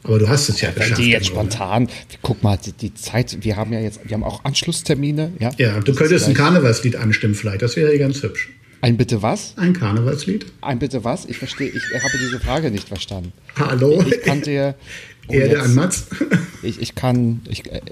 Aber 0.03 0.19
du 0.19 0.29
hast 0.29 0.49
es 0.51 0.61
ja 0.61 0.69
Wenn 0.75 0.83
geschafft. 0.83 1.01
die 1.01 1.11
jetzt 1.11 1.27
spontan, 1.27 1.89
guck 2.23 2.43
mal, 2.43 2.59
die, 2.59 2.73
die 2.73 2.95
Zeit, 2.95 3.39
wir 3.43 3.57
haben 3.57 3.73
ja 3.73 3.81
jetzt, 3.81 4.01
wir 4.05 4.13
haben 4.15 4.25
auch 4.25 4.45
Anschlusstermine, 4.45 5.33
ja? 5.41 5.51
Ja, 5.57 5.77
du 5.81 5.93
Das 5.93 5.97
könntest 5.97 6.29
ein 6.29 6.35
Karnevalslied 6.35 6.97
anstimmen 6.97 7.35
vielleicht. 7.35 7.63
Das 7.63 7.77
wäre 7.77 7.93
ja 7.93 7.99
ganz 7.99 8.23
hübsch. 8.23 8.51
Ein 8.83 8.99
bitte 8.99 9.23
was? 9.23 9.55
Ein 9.57 9.73
Karnevalslied? 9.73 10.45
Ein 10.61 10.79
bitte 10.79 11.05
was? 11.05 11.25
Ich 11.25 11.39
verstehe, 11.39 11.69
ich 11.69 11.83
habe 11.95 12.19
diese 12.21 12.39
Frage 12.39 12.71
nicht 12.71 12.87
verstanden. 12.89 13.33
Hallo? 13.59 14.03
Ich 14.07 14.21
kann 14.23 14.43
dir. 14.43 14.75
oh, 15.29 15.33
Erde 15.33 15.55
jetzt- 15.55 15.65
an 15.65 15.75
Mats? 15.75 16.07
Ich, 16.63 16.81
ich 16.81 16.95
kann, 16.95 17.43
ich, 17.49 17.71
äh, 17.71 17.83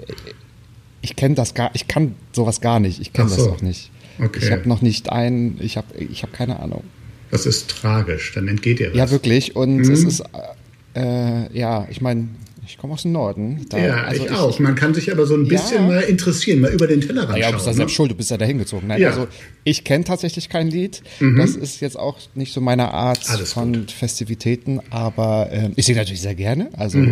ich 1.03 1.15
kenne 1.15 1.35
das 1.35 1.53
gar, 1.53 1.69
ich 1.75 1.87
kann 1.87 2.15
sowas 2.31 2.59
gar 2.59 2.79
nicht. 2.79 2.99
Ich 2.99 3.13
kenne 3.13 3.27
Ach 3.31 3.35
das 3.35 3.45
so. 3.45 3.51
auch 3.51 3.61
nicht. 3.61 3.91
Okay. 4.19 4.39
Ich 4.41 4.51
habe 4.51 4.67
noch 4.69 4.81
nicht 4.81 5.11
ein, 5.11 5.57
ich 5.59 5.77
habe, 5.77 5.87
ich 5.97 6.21
habe 6.23 6.31
keine 6.31 6.59
Ahnung. 6.59 6.83
Das 7.31 7.45
ist 7.45 7.69
tragisch. 7.69 8.31
Dann 8.35 8.47
entgeht 8.47 8.79
dir 8.79 8.89
was. 8.91 8.97
Ja, 8.97 9.09
wirklich. 9.11 9.55
Und 9.55 9.77
Mhm. 9.77 9.91
es 9.91 10.03
ist, 10.03 10.23
äh, 10.95 11.57
ja, 11.57 11.87
ich 11.89 11.99
meine, 12.01 12.27
ich 12.65 12.77
komme 12.77 12.93
aus 12.93 13.01
dem 13.03 13.11
Norden. 13.11 13.65
Da, 13.69 13.77
Ja, 13.77 13.93
also 14.03 14.25
ich, 14.25 14.31
auch. 14.31 14.59
Man 14.59 14.75
kann 14.75 14.93
sich 14.93 15.11
aber 15.11 15.25
so 15.25 15.35
ein 15.35 15.45
Ja. 15.45 15.49
bisschen 15.61 15.87
mal 15.87 16.01
interessieren, 16.01 16.61
mal 16.61 16.71
über 16.71 16.87
den 16.87 17.01
Tellerrand 17.01 17.31
Naja, 17.31 17.47
du 17.47 17.51
schauen. 17.51 17.55
bist 17.57 17.67
da 17.67 17.71
ne? 17.71 17.77
selbst 17.77 17.93
schuld, 17.95 18.11
du 18.11 18.15
bist 18.15 18.31
ja 18.31 18.37
dahin 18.37 18.57
gezogen. 18.57 18.87
Nein, 18.87 19.01
Ja. 19.01 19.09
also 19.09 19.27
ich 19.63 19.83
kenne 19.83 20.03
tatsächlich 20.03 20.49
kein 20.49 20.67
Lied. 20.69 21.01
Das 21.37 21.51
ist 21.55 21.79
jetzt 21.81 21.97
auch 21.97 22.17
nicht 22.35 22.53
so 22.53 22.61
meine 22.61 22.91
Art 22.93 23.19
Alles 23.29 23.53
von 23.53 23.87
Festivitäten, 23.87 24.79
aber 24.89 25.49
äh, 25.51 25.69
ich 25.75 25.85
singe 25.85 25.99
natürlich 25.99 26.21
sehr 26.21 26.35
gerne. 26.35 26.69
Also 26.77 26.99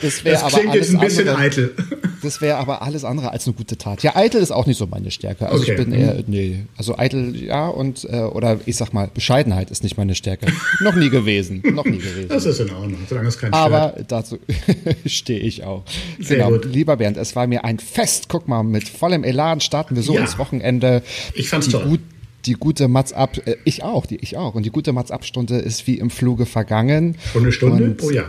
das 0.00 0.24
wäre 0.24 0.34
Das 0.34 0.42
aber 0.42 0.58
klingt 0.58 0.70
alles 0.72 0.88
jetzt 0.88 0.94
ein 0.94 1.00
bisschen 1.00 1.28
andere, 1.28 1.38
eitel. 1.44 1.74
Das 2.22 2.40
wäre 2.40 2.56
aber 2.56 2.82
alles 2.82 3.04
andere 3.04 3.30
als 3.32 3.46
eine 3.46 3.54
gute 3.54 3.76
Tat. 3.76 4.02
Ja, 4.02 4.16
eitel 4.16 4.40
ist 4.40 4.50
auch 4.50 4.66
nicht 4.66 4.78
so 4.78 4.86
meine 4.86 5.10
Stärke. 5.10 5.48
Also 5.48 5.62
Okay. 5.64 5.72
ich 5.72 5.78
bin 5.84 5.92
eher, 5.92 6.22
nee, 6.26 6.64
also 6.76 6.96
eitel 6.98 7.36
ja 7.36 7.68
und 7.68 8.04
äh, 8.04 8.20
oder 8.22 8.58
ich 8.66 8.76
sag 8.76 8.92
mal 8.92 9.10
Bescheidenheit 9.12 9.70
ist 9.70 9.82
nicht 9.82 9.96
meine 9.96 10.14
Stärke. 10.14 10.46
noch 10.82 10.94
nie 10.94 11.10
gewesen, 11.10 11.62
noch 11.72 11.84
nie 11.84 11.98
gewesen. 11.98 12.28
Das 12.28 12.46
ist 12.46 12.60
in 12.60 12.70
Ordnung, 12.76 13.00
solange 13.08 13.28
es 13.28 13.38
kein 13.38 13.52
Aber 13.52 13.94
dazu 14.06 14.38
stehe 15.06 15.40
ich 15.40 15.64
auch. 15.64 15.84
Sehr 16.20 16.38
genau. 16.38 16.50
gut. 16.50 16.64
Lieber 16.66 16.96
Bernd, 16.96 17.16
es 17.16 17.34
war 17.36 17.46
mir 17.46 17.64
ein 17.64 17.78
Fest. 17.78 18.28
Guck 18.28 18.48
mal, 18.48 18.62
mit 18.62 18.88
vollem 18.88 19.24
Elan 19.24 19.60
starten 19.60 19.96
wir 19.96 20.02
so 20.02 20.14
Ja. 20.14 20.20
ins 20.22 20.38
Wochenende. 20.38 21.02
Ich 21.34 21.48
fand's 21.48 21.66
die 21.66 21.72
toll. 21.72 21.84
Gut, 21.86 22.00
die 22.46 22.54
gute 22.54 22.88
Mats 22.88 23.12
ab, 23.12 23.38
äh, 23.46 23.56
ich 23.64 23.82
auch, 23.82 24.06
die, 24.06 24.16
ich 24.16 24.36
auch. 24.36 24.54
Und 24.54 24.64
die 24.66 24.70
gute 24.70 24.92
Mats 24.92 25.10
ab 25.10 25.24
Stunde 25.24 25.56
ist 25.56 25.86
wie 25.86 25.98
im 25.98 26.10
Fluge 26.10 26.46
vergangen. 26.46 27.16
Schon 27.32 27.42
eine 27.42 27.52
Stunde? 27.52 27.84
Und, 27.84 28.02
oh 28.02 28.10
ja. 28.10 28.24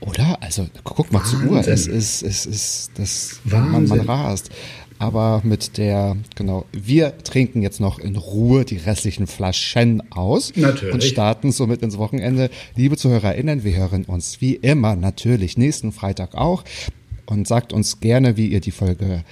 Oder? 0.00 0.38
Also 0.40 0.66
guck 0.84 1.12
mal 1.12 1.22
zur 1.24 1.42
Uhr. 1.42 1.56
Wahnsinn. 1.56 1.74
Es 1.74 1.86
ist, 1.86 2.22
es 2.22 2.46
ist, 2.46 2.90
das, 2.94 3.40
man, 3.44 3.70
man 3.72 3.90
Wahnsinn. 3.90 4.00
rast. 4.06 4.50
Aber 5.00 5.40
mit 5.44 5.78
der, 5.78 6.18
genau, 6.36 6.66
wir 6.72 7.16
trinken 7.16 7.62
jetzt 7.62 7.80
noch 7.80 7.98
in 7.98 8.16
Ruhe 8.16 8.66
die 8.66 8.76
restlichen 8.76 9.26
Flaschen 9.26 10.02
aus 10.12 10.52
Natürlich. 10.54 10.92
und 10.92 11.02
starten 11.02 11.52
somit 11.52 11.80
ins 11.80 11.96
Wochenende. 11.96 12.50
Liebe 12.76 12.98
ZuhörerInnen, 12.98 13.64
wir 13.64 13.74
hören 13.74 14.04
uns 14.04 14.42
wie 14.42 14.56
immer 14.56 14.96
natürlich 14.96 15.56
nächsten 15.56 15.92
Freitag 15.92 16.34
auch 16.34 16.64
und 17.24 17.48
sagt 17.48 17.72
uns 17.72 18.00
gerne, 18.00 18.36
wie 18.36 18.48
ihr 18.48 18.60
die 18.60 18.72
Folge 18.72 19.24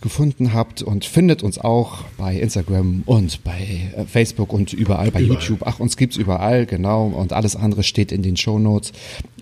gefunden 0.00 0.52
habt 0.52 0.82
und 0.82 1.04
findet 1.04 1.44
uns 1.44 1.58
auch 1.58 2.02
bei 2.18 2.36
Instagram 2.36 3.04
und 3.06 3.44
bei 3.44 3.92
äh, 3.96 4.04
Facebook 4.06 4.52
und 4.52 4.72
überall 4.72 5.12
bei 5.12 5.20
Überall. 5.20 5.40
YouTube. 5.40 5.60
Ach, 5.64 5.78
uns 5.78 5.96
gibt's 5.96 6.16
überall, 6.16 6.66
genau. 6.66 7.06
Und 7.06 7.32
alles 7.32 7.54
andere 7.54 7.84
steht 7.84 8.10
in 8.10 8.22
den 8.22 8.36
Shownotes. 8.36 8.92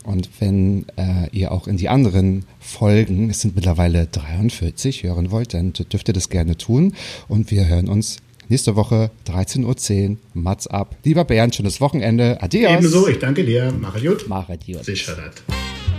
Und 0.05 0.29
wenn 0.39 0.87
äh, 0.97 1.29
ihr 1.33 1.51
auch 1.51 1.67
in 1.67 1.77
die 1.77 1.89
anderen 1.89 2.45
Folgen, 2.61 3.31
es 3.31 3.41
sind 3.41 3.57
mittlerweile 3.57 4.07
43, 4.07 5.03
hören 5.03 5.31
wollt, 5.31 5.55
dann 5.55 5.73
dürft 5.73 6.09
ihr 6.09 6.15
das 6.15 6.29
gerne 6.29 6.57
tun. 6.57 6.95
Und 7.27 7.51
wir 7.51 7.67
hören 7.67 7.89
uns 7.89 8.19
nächste 8.49 8.77
Woche 8.77 9.11
13.10 9.27 10.11
Uhr. 10.11 10.17
Mats 10.35 10.67
ab. 10.67 10.95
Lieber 11.05 11.25
Bernd, 11.25 11.55
schönes 11.55 11.81
Wochenende. 11.81 12.39
Adios. 12.43 12.71
Ebenso, 12.71 13.09
ich 13.09 13.19
danke 13.19 13.45
dir. 13.45 13.73
Mach 13.81 13.97
es 13.97 14.03
gut. 14.03 14.25
Mach 14.29 14.49
adios. 14.49 14.85
Sicher 14.87 15.17
das. 15.17 15.43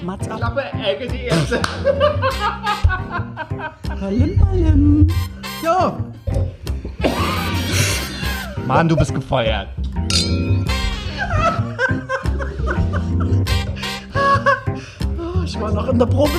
Mats 0.03 0.27
ab. 0.27 0.55
Ballim, 3.99 4.37
ballim. 4.37 5.07
So, 5.63 5.97
Mann, 8.67 8.89
du 8.89 8.95
bist 8.95 9.13
gefeuert. 9.13 9.69
ich 15.55 15.61
war 15.61 15.71
noch 15.71 15.87
in 15.87 15.97
der 15.97 16.05
Probe. 16.05 16.31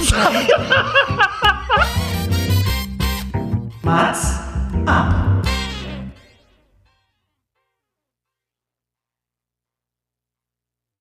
Mats 3.82 4.40
ab. 4.84 5.35